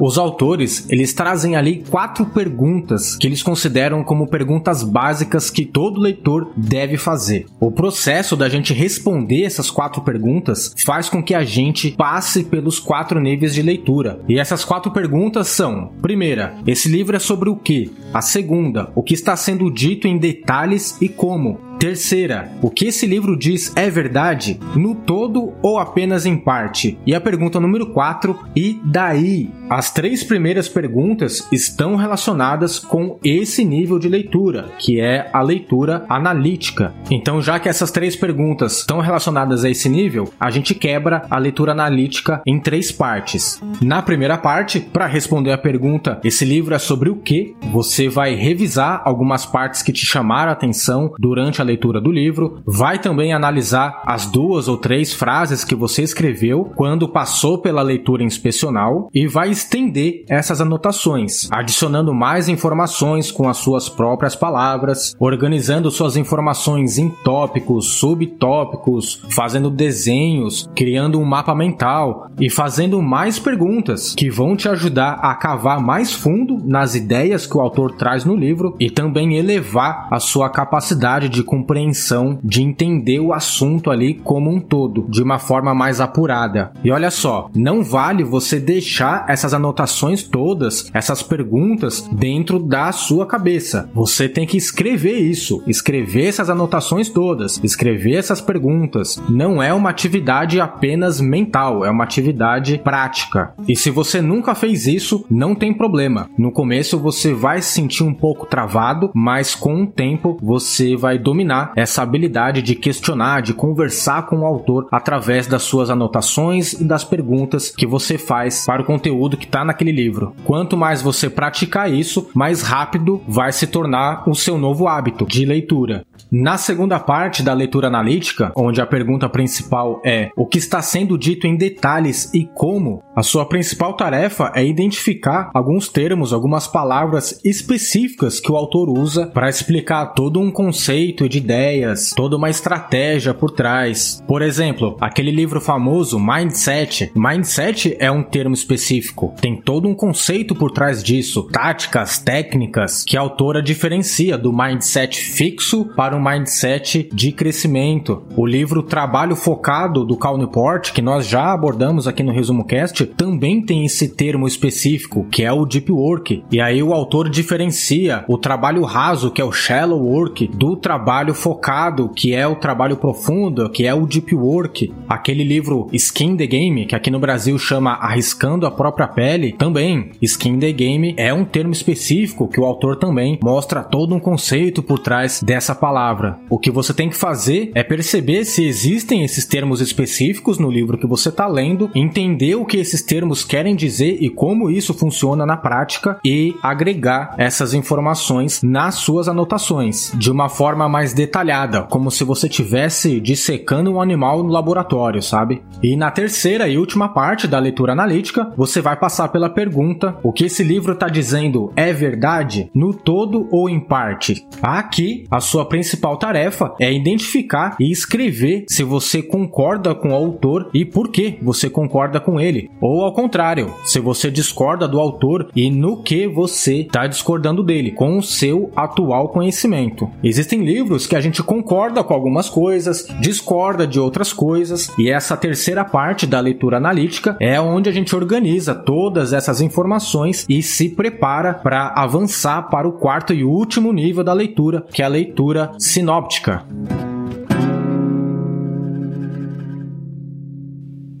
Os 0.00 0.18
autores, 0.18 0.86
eles 0.90 1.14
trazem 1.14 1.56
ali 1.56 1.84
quatro 1.88 2.26
perguntas 2.26 3.16
que 3.16 3.26
eles 3.26 3.42
consideram 3.42 4.02
como 4.02 4.26
perguntas 4.26 4.82
básicas 4.82 5.50
que 5.50 5.64
todo 5.64 6.00
leitor 6.00 6.50
deve 6.56 6.96
fazer. 6.96 7.46
O 7.60 7.70
processo 7.70 8.36
da 8.36 8.48
gente 8.48 8.74
responder 8.74 9.44
essas 9.44 9.70
quatro 9.70 10.02
perguntas 10.02 10.74
faz 10.84 11.08
com 11.08 11.22
que 11.22 11.34
a 11.34 11.44
gente 11.44 11.92
passe 11.92 12.44
pelos 12.44 12.78
quatro 12.78 13.20
níveis 13.20 13.54
de 13.54 13.62
leitura. 13.62 14.20
E 14.28 14.38
essas 14.38 14.64
quatro 14.64 14.90
perguntas 14.90 15.48
são: 15.48 15.92
primeira, 16.02 16.56
esse 16.66 16.88
livro 16.88 17.16
é 17.16 17.20
sobre 17.20 17.48
o 17.48 17.56
que? 17.56 17.92
A 18.12 18.20
segunda, 18.20 18.90
o 18.94 19.02
que 19.02 19.14
está 19.14 19.36
sendo 19.36 19.70
dito 19.70 20.08
em 20.08 20.18
detalhes 20.18 21.00
e 21.00 21.08
como? 21.08 21.73
Terceira, 21.78 22.50
o 22.62 22.70
que 22.70 22.86
esse 22.86 23.06
livro 23.06 23.36
diz 23.36 23.72
é 23.76 23.90
verdade 23.90 24.58
no 24.74 24.94
todo 24.94 25.52
ou 25.62 25.78
apenas 25.78 26.24
em 26.24 26.36
parte? 26.36 26.98
E 27.06 27.14
a 27.14 27.20
pergunta 27.20 27.60
número 27.60 27.86
4, 27.86 28.38
e 28.56 28.80
daí? 28.84 29.50
As 29.68 29.90
três 29.90 30.22
primeiras 30.22 30.68
perguntas 30.68 31.46
estão 31.52 31.96
relacionadas 31.96 32.78
com 32.78 33.18
esse 33.24 33.64
nível 33.64 33.98
de 33.98 34.08
leitura, 34.08 34.70
que 34.78 35.00
é 35.00 35.28
a 35.32 35.42
leitura 35.42 36.04
analítica. 36.08 36.94
Então, 37.10 37.42
já 37.42 37.58
que 37.58 37.68
essas 37.68 37.90
três 37.90 38.14
perguntas 38.14 38.78
estão 38.78 39.00
relacionadas 39.00 39.64
a 39.64 39.70
esse 39.70 39.88
nível, 39.88 40.32
a 40.38 40.50
gente 40.50 40.74
quebra 40.74 41.26
a 41.30 41.38
leitura 41.38 41.72
analítica 41.72 42.40
em 42.46 42.60
três 42.60 42.92
partes. 42.92 43.60
Na 43.80 44.00
primeira 44.02 44.38
parte, 44.38 44.80
para 44.80 45.06
responder 45.06 45.52
a 45.52 45.58
pergunta, 45.58 46.20
esse 46.22 46.44
livro 46.44 46.74
é 46.74 46.78
sobre 46.78 47.10
o 47.10 47.16
que? 47.16 47.54
Você 47.72 48.08
vai 48.08 48.34
revisar 48.34 49.02
algumas 49.04 49.44
partes 49.44 49.82
que 49.82 49.92
te 49.92 50.06
chamaram 50.06 50.50
a 50.50 50.52
atenção 50.52 51.12
durante 51.18 51.60
a 51.60 51.63
leitura 51.64 52.00
do 52.00 52.10
livro, 52.10 52.62
vai 52.66 52.98
também 52.98 53.32
analisar 53.32 54.02
as 54.06 54.26
duas 54.26 54.68
ou 54.68 54.76
três 54.76 55.12
frases 55.12 55.64
que 55.64 55.74
você 55.74 56.02
escreveu 56.02 56.72
quando 56.76 57.08
passou 57.08 57.58
pela 57.58 57.82
leitura 57.82 58.22
inspecional 58.22 59.08
e 59.12 59.26
vai 59.26 59.50
estender 59.50 60.24
essas 60.28 60.60
anotações, 60.60 61.48
adicionando 61.50 62.14
mais 62.14 62.48
informações 62.48 63.30
com 63.30 63.48
as 63.48 63.56
suas 63.56 63.88
próprias 63.88 64.36
palavras, 64.36 65.14
organizando 65.18 65.90
suas 65.90 66.16
informações 66.16 66.98
em 66.98 67.08
tópicos, 67.08 67.94
subtópicos, 67.94 69.24
fazendo 69.30 69.70
desenhos, 69.70 70.68
criando 70.74 71.18
um 71.18 71.24
mapa 71.24 71.54
mental 71.54 72.28
e 72.38 72.50
fazendo 72.50 73.00
mais 73.02 73.38
perguntas 73.38 74.14
que 74.14 74.30
vão 74.30 74.56
te 74.56 74.68
ajudar 74.68 75.14
a 75.22 75.34
cavar 75.34 75.80
mais 75.80 76.12
fundo 76.12 76.58
nas 76.64 76.94
ideias 76.94 77.46
que 77.46 77.56
o 77.56 77.60
autor 77.60 77.92
traz 77.92 78.24
no 78.24 78.36
livro 78.36 78.76
e 78.78 78.90
também 78.90 79.36
elevar 79.36 80.08
a 80.10 80.18
sua 80.18 80.48
capacidade 80.50 81.28
de 81.28 81.42
compreensão, 81.54 82.40
de 82.42 82.62
entender 82.62 83.20
o 83.20 83.32
assunto 83.32 83.88
ali 83.88 84.14
como 84.14 84.50
um 84.50 84.60
todo, 84.60 85.06
de 85.08 85.22
uma 85.22 85.38
forma 85.38 85.72
mais 85.72 86.00
apurada. 86.00 86.72
E 86.82 86.90
olha 86.90 87.12
só, 87.12 87.48
não 87.54 87.84
vale 87.84 88.24
você 88.24 88.58
deixar 88.58 89.24
essas 89.28 89.54
anotações 89.54 90.24
todas, 90.24 90.90
essas 90.92 91.22
perguntas 91.22 92.08
dentro 92.10 92.58
da 92.58 92.90
sua 92.90 93.24
cabeça. 93.24 93.88
Você 93.94 94.28
tem 94.28 94.46
que 94.46 94.56
escrever 94.56 95.16
isso, 95.18 95.62
escrever 95.68 96.26
essas 96.26 96.50
anotações 96.50 97.08
todas, 97.08 97.60
escrever 97.62 98.16
essas 98.16 98.40
perguntas. 98.40 99.22
Não 99.28 99.62
é 99.62 99.72
uma 99.72 99.90
atividade 99.90 100.60
apenas 100.60 101.20
mental, 101.20 101.84
é 101.84 101.90
uma 101.90 102.02
atividade 102.02 102.80
prática. 102.82 103.54
E 103.68 103.76
se 103.76 103.90
você 103.90 104.20
nunca 104.20 104.56
fez 104.56 104.88
isso, 104.88 105.24
não 105.30 105.54
tem 105.54 105.72
problema. 105.72 106.28
No 106.36 106.50
começo 106.50 106.98
você 106.98 107.32
vai 107.32 107.62
se 107.62 107.74
sentir 107.74 108.02
um 108.02 108.14
pouco 108.14 108.44
travado, 108.44 109.12
mas 109.14 109.54
com 109.54 109.84
o 109.84 109.86
tempo 109.86 110.36
você 110.42 110.96
vai 110.96 111.16
dominar 111.16 111.43
essa 111.76 112.02
habilidade 112.02 112.62
de 112.62 112.74
questionar, 112.74 113.42
de 113.42 113.52
conversar 113.52 114.26
com 114.26 114.40
o 114.40 114.46
autor 114.46 114.86
através 114.90 115.46
das 115.46 115.62
suas 115.62 115.90
anotações 115.90 116.72
e 116.72 116.84
das 116.84 117.04
perguntas 117.04 117.70
que 117.70 117.86
você 117.86 118.16
faz 118.16 118.64
para 118.64 118.82
o 118.82 118.84
conteúdo 118.84 119.36
que 119.36 119.44
está 119.44 119.64
naquele 119.64 119.92
livro. 119.92 120.34
Quanto 120.44 120.76
mais 120.76 121.02
você 121.02 121.28
praticar 121.28 121.92
isso, 121.92 122.28
mais 122.34 122.62
rápido 122.62 123.22
vai 123.28 123.52
se 123.52 123.66
tornar 123.66 124.28
o 124.28 124.34
seu 124.34 124.56
novo 124.58 124.88
hábito 124.88 125.26
de 125.26 125.44
leitura. 125.44 126.04
Na 126.30 126.56
segunda 126.56 126.98
parte 126.98 127.42
da 127.42 127.52
leitura 127.52 127.88
analítica, 127.88 128.52
onde 128.56 128.80
a 128.80 128.86
pergunta 128.86 129.28
principal 129.28 130.00
é 130.04 130.30
o 130.36 130.46
que 130.46 130.58
está 130.58 130.82
sendo 130.82 131.16
dito 131.18 131.46
em 131.46 131.56
detalhes 131.56 132.32
e 132.34 132.48
como, 132.54 133.02
a 133.14 133.22
sua 133.22 133.46
principal 133.46 133.94
tarefa 133.94 134.50
é 134.54 134.64
identificar 134.64 135.50
alguns 135.54 135.88
termos, 135.88 136.32
algumas 136.32 136.66
palavras 136.66 137.40
específicas 137.44 138.40
que 138.40 138.50
o 138.50 138.56
autor 138.56 138.88
usa 138.88 139.26
para 139.26 139.48
explicar 139.48 140.06
todo 140.06 140.40
um 140.40 140.50
conceito 140.50 141.28
de 141.28 141.38
ideias, 141.38 142.10
toda 142.16 142.36
uma 142.36 142.50
estratégia 142.50 143.32
por 143.32 143.50
trás. 143.50 144.22
Por 144.26 144.42
exemplo, 144.42 144.96
aquele 145.00 145.30
livro 145.30 145.60
famoso 145.60 146.18
Mindset. 146.18 147.12
Mindset 147.14 147.96
é 148.00 148.10
um 148.10 148.22
termo 148.22 148.54
específico, 148.54 149.34
tem 149.40 149.60
todo 149.60 149.88
um 149.88 149.94
conceito 149.94 150.54
por 150.54 150.70
trás 150.70 151.02
disso, 151.02 151.48
táticas, 151.50 152.18
técnicas 152.18 153.04
que 153.04 153.16
a 153.16 153.20
autora 153.20 153.62
diferencia 153.62 154.36
do 154.36 154.52
mindset 154.52 155.18
fixo 155.18 155.84
para 155.96 156.13
um 156.14 156.22
mindset 156.22 157.08
de 157.12 157.32
crescimento. 157.32 158.22
O 158.36 158.46
livro 158.46 158.82
Trabalho 158.82 159.36
Focado 159.36 160.04
do 160.04 160.16
Cal 160.16 160.38
Newport, 160.38 160.92
que 160.92 161.02
nós 161.02 161.26
já 161.26 161.52
abordamos 161.52 162.06
aqui 162.06 162.22
no 162.22 162.32
Resumo 162.32 162.64
Cast, 162.64 163.06
também 163.06 163.60
tem 163.60 163.84
esse 163.84 164.08
termo 164.08 164.46
específico, 164.46 165.26
que 165.30 165.42
é 165.44 165.52
o 165.52 165.64
deep 165.64 165.90
work. 165.90 166.44
E 166.50 166.60
aí 166.60 166.82
o 166.82 166.92
autor 166.92 167.28
diferencia 167.28 168.24
o 168.28 168.38
trabalho 168.38 168.82
raso, 168.82 169.30
que 169.30 169.40
é 169.40 169.44
o 169.44 169.52
shallow 169.52 170.00
work, 170.00 170.46
do 170.48 170.76
trabalho 170.76 171.34
focado, 171.34 172.08
que 172.08 172.34
é 172.34 172.46
o 172.46 172.56
trabalho 172.56 172.96
profundo, 172.96 173.68
que 173.70 173.86
é 173.86 173.94
o 173.94 174.06
deep 174.06 174.34
work. 174.34 174.92
Aquele 175.08 175.44
livro 175.44 175.88
Skin 175.92 176.36
the 176.36 176.46
Game, 176.46 176.86
que 176.86 176.94
aqui 176.94 177.10
no 177.10 177.18
Brasil 177.18 177.58
chama 177.58 177.92
Arriscando 177.92 178.66
a 178.66 178.70
própria 178.70 179.08
pele, 179.08 179.52
também 179.52 180.12
Skin 180.22 180.58
the 180.58 180.72
Game 180.72 181.14
é 181.16 181.32
um 181.32 181.44
termo 181.44 181.72
específico 181.72 182.48
que 182.48 182.60
o 182.60 182.64
autor 182.64 182.96
também 182.96 183.38
mostra 183.42 183.82
todo 183.82 184.14
um 184.14 184.20
conceito 184.20 184.82
por 184.82 184.98
trás 184.98 185.42
dessa 185.42 185.74
palavra. 185.94 186.40
O 186.50 186.58
que 186.58 186.72
você 186.72 186.92
tem 186.92 187.08
que 187.08 187.16
fazer 187.16 187.70
é 187.72 187.84
perceber 187.84 188.44
se 188.44 188.64
existem 188.64 189.22
esses 189.22 189.46
termos 189.46 189.80
específicos 189.80 190.58
no 190.58 190.68
livro 190.68 190.98
que 190.98 191.06
você 191.06 191.28
está 191.28 191.46
lendo, 191.46 191.88
entender 191.94 192.56
o 192.56 192.64
que 192.64 192.78
esses 192.78 193.00
termos 193.00 193.44
querem 193.44 193.76
dizer 193.76 194.18
e 194.20 194.28
como 194.28 194.72
isso 194.72 194.92
funciona 194.92 195.46
na 195.46 195.56
prática 195.56 196.18
e 196.24 196.56
agregar 196.60 197.36
essas 197.38 197.74
informações 197.74 198.60
nas 198.60 198.96
suas 198.96 199.28
anotações 199.28 200.10
de 200.16 200.32
uma 200.32 200.48
forma 200.48 200.88
mais 200.88 201.12
detalhada, 201.12 201.82
como 201.82 202.10
se 202.10 202.24
você 202.24 202.48
tivesse 202.48 203.20
dissecando 203.20 203.92
um 203.92 204.00
animal 204.00 204.42
no 204.42 204.50
laboratório, 204.50 205.22
sabe? 205.22 205.62
E 205.80 205.96
na 205.96 206.10
terceira 206.10 206.66
e 206.66 206.76
última 206.76 207.08
parte 207.08 207.46
da 207.46 207.60
leitura 207.60 207.92
analítica, 207.92 208.52
você 208.56 208.80
vai 208.80 208.96
passar 208.98 209.28
pela 209.28 209.48
pergunta: 209.48 210.16
o 210.24 210.32
que 210.32 210.46
esse 210.46 210.64
livro 210.64 210.94
está 210.94 211.08
dizendo 211.08 211.72
é 211.76 211.92
verdade, 211.92 212.68
no 212.74 212.92
todo 212.92 213.46
ou 213.52 213.68
em 213.70 213.78
parte? 213.78 214.44
Aqui, 214.60 215.24
a 215.30 215.38
sua 215.38 215.68
principal 215.68 215.83
tarefa 216.18 216.74
é 216.80 216.92
identificar 216.92 217.76
e 217.80 217.90
escrever 217.90 218.64
se 218.68 218.82
você 218.82 219.22
concorda 219.22 219.94
com 219.94 220.10
o 220.10 220.14
autor 220.14 220.70
e 220.72 220.84
por 220.84 221.08
que 221.08 221.38
você 221.42 221.68
concorda 221.68 222.20
com 222.20 222.40
ele, 222.40 222.70
ou 222.80 223.02
ao 223.02 223.12
contrário, 223.12 223.72
se 223.84 224.00
você 224.00 224.30
discorda 224.30 224.88
do 224.88 225.00
autor 225.00 225.50
e 225.54 225.70
no 225.70 226.02
que 226.02 226.26
você 226.26 226.80
está 226.80 227.06
discordando 227.06 227.62
dele, 227.62 227.92
com 227.92 228.18
o 228.18 228.22
seu 228.22 228.70
atual 228.74 229.28
conhecimento. 229.28 230.10
Existem 230.22 230.64
livros 230.64 231.06
que 231.06 231.16
a 231.16 231.20
gente 231.20 231.42
concorda 231.42 232.02
com 232.02 232.14
algumas 232.14 232.48
coisas, 232.48 233.06
discorda 233.20 233.86
de 233.86 233.98
outras 233.98 234.32
coisas, 234.32 234.90
e 234.98 235.10
essa 235.10 235.36
terceira 235.36 235.84
parte 235.84 236.26
da 236.26 236.40
leitura 236.40 236.76
analítica 236.76 237.36
é 237.40 237.60
onde 237.60 237.88
a 237.88 237.92
gente 237.92 238.14
organiza 238.14 238.74
todas 238.74 239.32
essas 239.32 239.60
informações 239.60 240.44
e 240.48 240.62
se 240.62 240.88
prepara 240.88 241.54
para 241.54 241.92
avançar 241.96 242.62
para 242.70 242.88
o 242.88 242.92
quarto 242.92 243.32
e 243.32 243.44
último 243.44 243.92
nível 243.92 244.24
da 244.24 244.32
leitura, 244.32 244.84
que 244.92 245.02
é 245.02 245.04
a 245.04 245.08
leitura 245.08 245.72
sinóptica. 245.78 246.64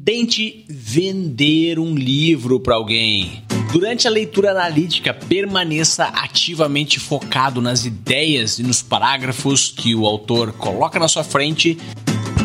Tente 0.04 0.64
vender 0.68 1.78
um 1.78 1.94
livro 1.94 2.60
para 2.60 2.74
alguém. 2.74 3.42
Durante 3.72 4.06
a 4.06 4.10
leitura 4.10 4.52
analítica, 4.52 5.12
permaneça 5.12 6.04
ativamente 6.04 7.00
focado 7.00 7.60
nas 7.60 7.84
ideias 7.84 8.58
e 8.58 8.62
nos 8.62 8.82
parágrafos 8.82 9.72
que 9.76 9.94
o 9.94 10.06
autor 10.06 10.52
coloca 10.52 10.98
na 10.98 11.08
sua 11.08 11.24
frente. 11.24 11.76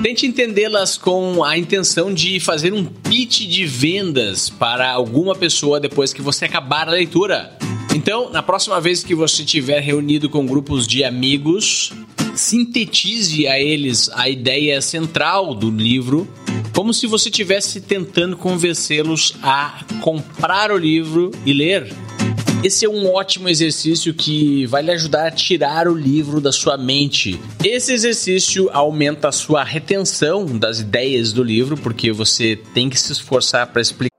Tente 0.02 0.26
entendê-las 0.26 0.98
com 0.98 1.44
a 1.44 1.58
intenção 1.58 2.14
de 2.14 2.40
fazer 2.40 2.74
um 2.74 2.86
pitch 2.86 3.42
de 3.42 3.66
vendas 3.66 4.50
para 4.50 4.90
alguma 4.90 5.36
pessoa 5.36 5.80
depois 5.80 6.14
que 6.14 6.22
você 6.22 6.46
acabar 6.46 6.88
a 6.88 6.92
leitura. 6.92 7.59
Então, 7.96 8.30
na 8.30 8.44
próxima 8.44 8.80
vez 8.80 9.04
que 9.04 9.16
você 9.16 9.44
estiver 9.44 9.82
reunido 9.82 10.30
com 10.30 10.46
grupos 10.46 10.88
de 10.88 11.04
amigos, 11.04 11.92
sintetize 12.36 13.48
a 13.48 13.60
eles 13.60 14.10
a 14.14 14.30
ideia 14.30 14.82
central 14.82 15.54
do 15.54 15.70
livro 15.70 16.28
como 16.80 16.94
se 16.94 17.08
você 17.08 17.28
estivesse 17.28 17.82
tentando 17.82 18.38
convencê-los 18.38 19.36
a 19.44 19.84
comprar 20.00 20.72
o 20.72 20.78
livro 20.78 21.30
e 21.46 21.52
ler. 21.52 21.94
Esse 22.64 22.86
é 22.86 22.90
um 22.90 23.14
ótimo 23.14 23.50
exercício 23.50 24.14
que 24.14 24.66
vai 24.66 24.82
lhe 24.82 24.92
ajudar 24.92 25.28
a 25.28 25.32
tirar 25.32 25.90
o 25.90 25.94
livro 25.94 26.40
da 26.40 26.54
sua 26.54 26.78
mente. 26.78 27.38
Esse 27.64 27.92
exercício 27.92 28.70
aumenta 28.72 29.28
a 29.28 29.32
sua 29.34 29.62
retenção 29.62 30.46
das 30.46 30.80
ideias 30.80 31.34
do 31.34 31.44
livro, 31.44 31.76
porque 31.76 32.14
você 32.14 32.58
tem 32.74 32.90
que 32.90 32.98
se 32.98 33.12
esforçar 33.12 33.68
para 33.68 33.82
explicar 33.82 34.19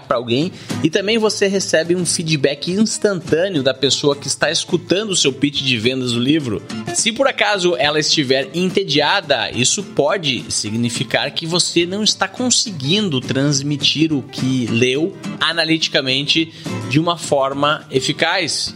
para 0.00 0.16
alguém 0.16 0.52
e 0.82 0.90
também 0.90 1.18
você 1.18 1.46
recebe 1.46 1.94
um 1.94 2.06
feedback 2.06 2.70
instantâneo 2.70 3.62
da 3.62 3.74
pessoa 3.74 4.16
que 4.16 4.26
está 4.26 4.50
escutando 4.50 5.10
o 5.10 5.16
seu 5.16 5.32
pitch 5.32 5.62
de 5.62 5.78
vendas 5.78 6.12
do 6.12 6.20
livro. 6.20 6.62
Se 6.94 7.12
por 7.12 7.26
acaso 7.26 7.76
ela 7.76 7.98
estiver 7.98 8.50
entediada, 8.54 9.50
isso 9.50 9.82
pode 9.82 10.44
significar 10.50 11.30
que 11.32 11.46
você 11.46 11.84
não 11.84 12.02
está 12.02 12.28
conseguindo 12.28 13.20
transmitir 13.20 14.12
o 14.12 14.22
que 14.22 14.66
leu 14.66 15.16
analiticamente 15.40 16.52
de 16.88 16.98
uma 16.98 17.16
forma 17.16 17.84
eficaz. 17.90 18.74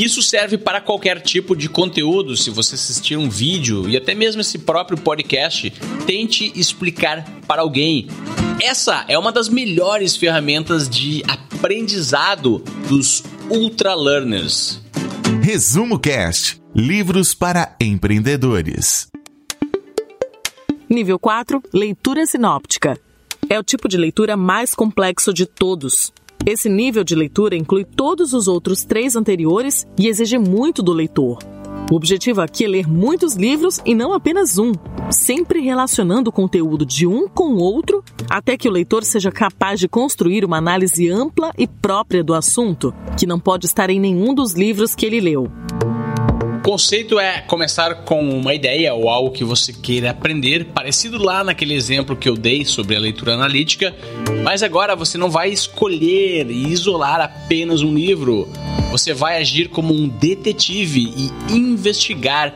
Isso 0.00 0.22
serve 0.22 0.56
para 0.56 0.80
qualquer 0.80 1.20
tipo 1.20 1.54
de 1.54 1.68
conteúdo. 1.68 2.34
Se 2.34 2.48
você 2.48 2.74
assistir 2.74 3.18
um 3.18 3.28
vídeo 3.28 3.86
e 3.86 3.98
até 3.98 4.14
mesmo 4.14 4.40
esse 4.40 4.58
próprio 4.60 4.96
podcast, 4.96 5.70
tente 6.06 6.50
explicar 6.58 7.22
para 7.46 7.60
alguém. 7.60 8.08
Essa 8.62 9.04
é 9.08 9.18
uma 9.18 9.30
das 9.30 9.50
melhores 9.50 10.16
ferramentas 10.16 10.88
de 10.88 11.22
aprendizado 11.28 12.64
dos 12.88 13.22
ultra 13.50 13.94
learners. 13.94 14.80
Resumo 15.42 15.98
Cast: 15.98 16.58
Livros 16.74 17.34
para 17.34 17.76
empreendedores. 17.78 19.06
Nível 20.88 21.18
4: 21.18 21.62
Leitura 21.74 22.24
sinóptica. 22.24 22.98
É 23.50 23.58
o 23.58 23.62
tipo 23.62 23.86
de 23.86 23.98
leitura 23.98 24.34
mais 24.34 24.74
complexo 24.74 25.30
de 25.30 25.44
todos. 25.44 26.10
Esse 26.46 26.68
nível 26.68 27.04
de 27.04 27.14
leitura 27.14 27.54
inclui 27.54 27.84
todos 27.84 28.32
os 28.32 28.48
outros 28.48 28.82
três 28.84 29.14
anteriores 29.14 29.86
e 29.98 30.08
exige 30.08 30.38
muito 30.38 30.82
do 30.82 30.92
leitor. 30.92 31.38
O 31.90 31.96
objetivo 31.96 32.40
aqui 32.40 32.64
é 32.64 32.68
ler 32.68 32.88
muitos 32.88 33.34
livros 33.34 33.80
e 33.84 33.94
não 33.94 34.12
apenas 34.12 34.58
um, 34.58 34.72
sempre 35.10 35.60
relacionando 35.60 36.30
o 36.30 36.32
conteúdo 36.32 36.86
de 36.86 37.06
um 37.06 37.28
com 37.28 37.54
o 37.54 37.58
outro, 37.58 38.02
até 38.28 38.56
que 38.56 38.68
o 38.68 38.72
leitor 38.72 39.04
seja 39.04 39.30
capaz 39.30 39.80
de 39.80 39.88
construir 39.88 40.44
uma 40.44 40.56
análise 40.56 41.10
ampla 41.10 41.52
e 41.58 41.66
própria 41.66 42.22
do 42.22 42.32
assunto, 42.32 42.94
que 43.18 43.26
não 43.26 43.40
pode 43.40 43.66
estar 43.66 43.90
em 43.90 43.98
nenhum 43.98 44.32
dos 44.32 44.54
livros 44.54 44.94
que 44.94 45.04
ele 45.04 45.20
leu. 45.20 45.50
Conceito 46.62 47.18
é 47.18 47.40
começar 47.40 48.04
com 48.04 48.20
uma 48.20 48.54
ideia 48.54 48.92
ou 48.92 49.08
algo 49.08 49.30
que 49.30 49.42
você 49.42 49.72
queira 49.72 50.10
aprender, 50.10 50.66
parecido 50.66 51.16
lá 51.16 51.42
naquele 51.42 51.74
exemplo 51.74 52.14
que 52.14 52.28
eu 52.28 52.36
dei 52.36 52.66
sobre 52.66 52.94
a 52.94 53.00
leitura 53.00 53.32
analítica, 53.32 53.96
mas 54.44 54.62
agora 54.62 54.94
você 54.94 55.16
não 55.16 55.30
vai 55.30 55.48
escolher 55.48 56.50
e 56.50 56.68
isolar 56.68 57.22
apenas 57.22 57.80
um 57.82 57.94
livro. 57.94 58.46
Você 58.90 59.14
vai 59.14 59.38
agir 59.38 59.68
como 59.68 59.94
um 59.94 60.06
detetive 60.06 61.10
e 61.16 61.54
investigar 61.54 62.54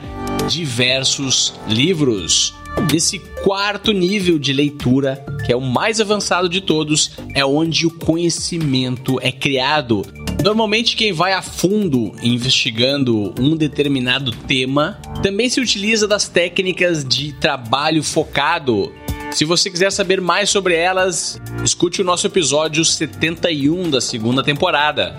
diversos 0.49 1.55
livros. 1.67 2.55
Esse 2.93 3.19
quarto 3.43 3.91
nível 3.91 4.39
de 4.39 4.53
leitura, 4.53 5.25
que 5.47 5.53
é 5.53 5.57
o 5.57 5.63
mais 5.63 5.99
avançado 5.99 6.49
de 6.49 6.61
todos, 6.61 7.13
é 7.35 7.45
onde 7.45 7.87
o 7.87 7.91
conhecimento 7.91 9.19
é 9.23 9.33
criado 9.33 10.05
Normalmente, 10.45 10.95
quem 10.95 11.11
vai 11.11 11.33
a 11.33 11.41
fundo 11.41 12.13
investigando 12.23 13.33
um 13.41 13.57
determinado 13.57 14.31
tema 14.31 15.01
também 15.23 15.49
se 15.49 15.59
utiliza 15.59 16.07
das 16.07 16.29
técnicas 16.29 17.03
de 17.03 17.33
trabalho 17.33 18.03
focado. 18.03 18.93
Se 19.31 19.47
você 19.47 19.71
quiser 19.71 19.91
saber 19.91 20.21
mais 20.21 20.51
sobre 20.51 20.75
elas, 20.75 21.41
escute 21.65 22.03
o 22.03 22.05
nosso 22.05 22.27
episódio 22.27 22.85
71 22.85 23.89
da 23.89 24.03
segunda 24.03 24.43
temporada. 24.43 25.19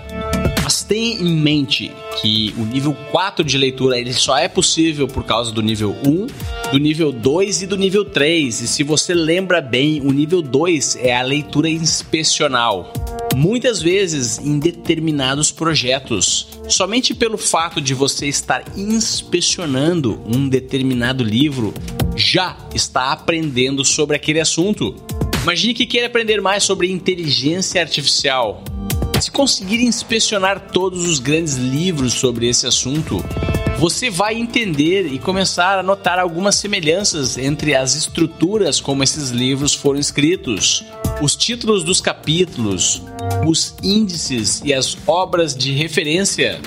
Mas 0.62 0.84
tenha 0.84 1.20
em 1.20 1.34
mente 1.34 1.90
que 2.22 2.54
o 2.56 2.60
nível 2.60 2.96
4 3.10 3.44
de 3.44 3.58
leitura 3.58 3.98
ele 3.98 4.12
só 4.12 4.38
é 4.38 4.46
possível 4.46 5.08
por 5.08 5.24
causa 5.24 5.50
do 5.50 5.60
nível 5.60 5.96
1, 6.06 6.70
do 6.70 6.78
nível 6.78 7.10
2 7.10 7.62
e 7.62 7.66
do 7.66 7.76
nível 7.76 8.04
3. 8.04 8.60
E 8.60 8.68
se 8.68 8.84
você 8.84 9.12
lembra 9.12 9.60
bem, 9.60 10.00
o 10.02 10.12
nível 10.12 10.40
2 10.40 10.98
é 11.02 11.16
a 11.16 11.22
leitura 11.22 11.68
inspecional 11.68 12.92
muitas 13.36 13.82
vezes 13.82 14.38
em 14.38 14.58
determinados 14.58 15.52
projetos. 15.52 16.48
Somente 16.68 17.14
pelo 17.14 17.36
fato 17.36 17.82
de 17.82 17.92
você 17.92 18.26
estar 18.26 18.64
inspecionando 18.74 20.18
um 20.26 20.48
determinado 20.48 21.22
livro, 21.22 21.74
já 22.16 22.56
está 22.74 23.12
aprendendo 23.12 23.84
sobre 23.84 24.16
aquele 24.16 24.40
assunto. 24.40 24.96
Imagine 25.42 25.74
que 25.74 25.84
queira 25.84 26.06
aprender 26.06 26.40
mais 26.40 26.62
sobre 26.62 26.90
inteligência 26.90 27.78
artificial. 27.78 28.64
Se 29.20 29.30
conseguir 29.30 29.82
inspecionar 29.82 30.70
todos 30.72 31.04
os 31.04 31.18
grandes 31.18 31.56
livros 31.56 32.14
sobre 32.14 32.48
esse 32.48 32.66
assunto, 32.66 33.22
você 33.78 34.08
vai 34.08 34.34
entender 34.34 35.12
e 35.12 35.18
começar 35.18 35.78
a 35.78 35.82
notar 35.82 36.18
algumas 36.18 36.54
semelhanças 36.54 37.36
entre 37.36 37.74
as 37.74 37.94
estruturas 37.94 38.80
como 38.80 39.02
esses 39.02 39.28
livros 39.28 39.74
foram 39.74 40.00
escritos, 40.00 40.82
os 41.20 41.34
títulos 41.34 41.82
dos 41.82 42.00
capítulos, 42.00 43.02
os 43.46 43.74
índices 43.82 44.60
e 44.64 44.72
as 44.72 44.96
obras 45.06 45.54
de 45.54 45.72
referência. 45.72 46.60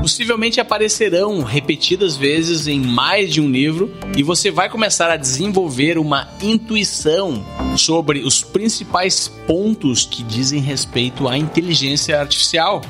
Possivelmente 0.00 0.60
aparecerão 0.60 1.42
repetidas 1.42 2.16
vezes 2.16 2.66
em 2.66 2.80
mais 2.80 3.32
de 3.32 3.40
um 3.40 3.50
livro 3.50 3.92
e 4.16 4.22
você 4.22 4.50
vai 4.50 4.70
começar 4.70 5.10
a 5.10 5.16
desenvolver 5.16 5.98
uma 5.98 6.28
intuição 6.40 7.44
sobre 7.76 8.20
os 8.20 8.42
principais 8.42 9.28
pontos 9.46 10.06
que 10.06 10.22
dizem 10.22 10.60
respeito 10.60 11.28
à 11.28 11.36
inteligência 11.36 12.18
artificial. 12.18 12.80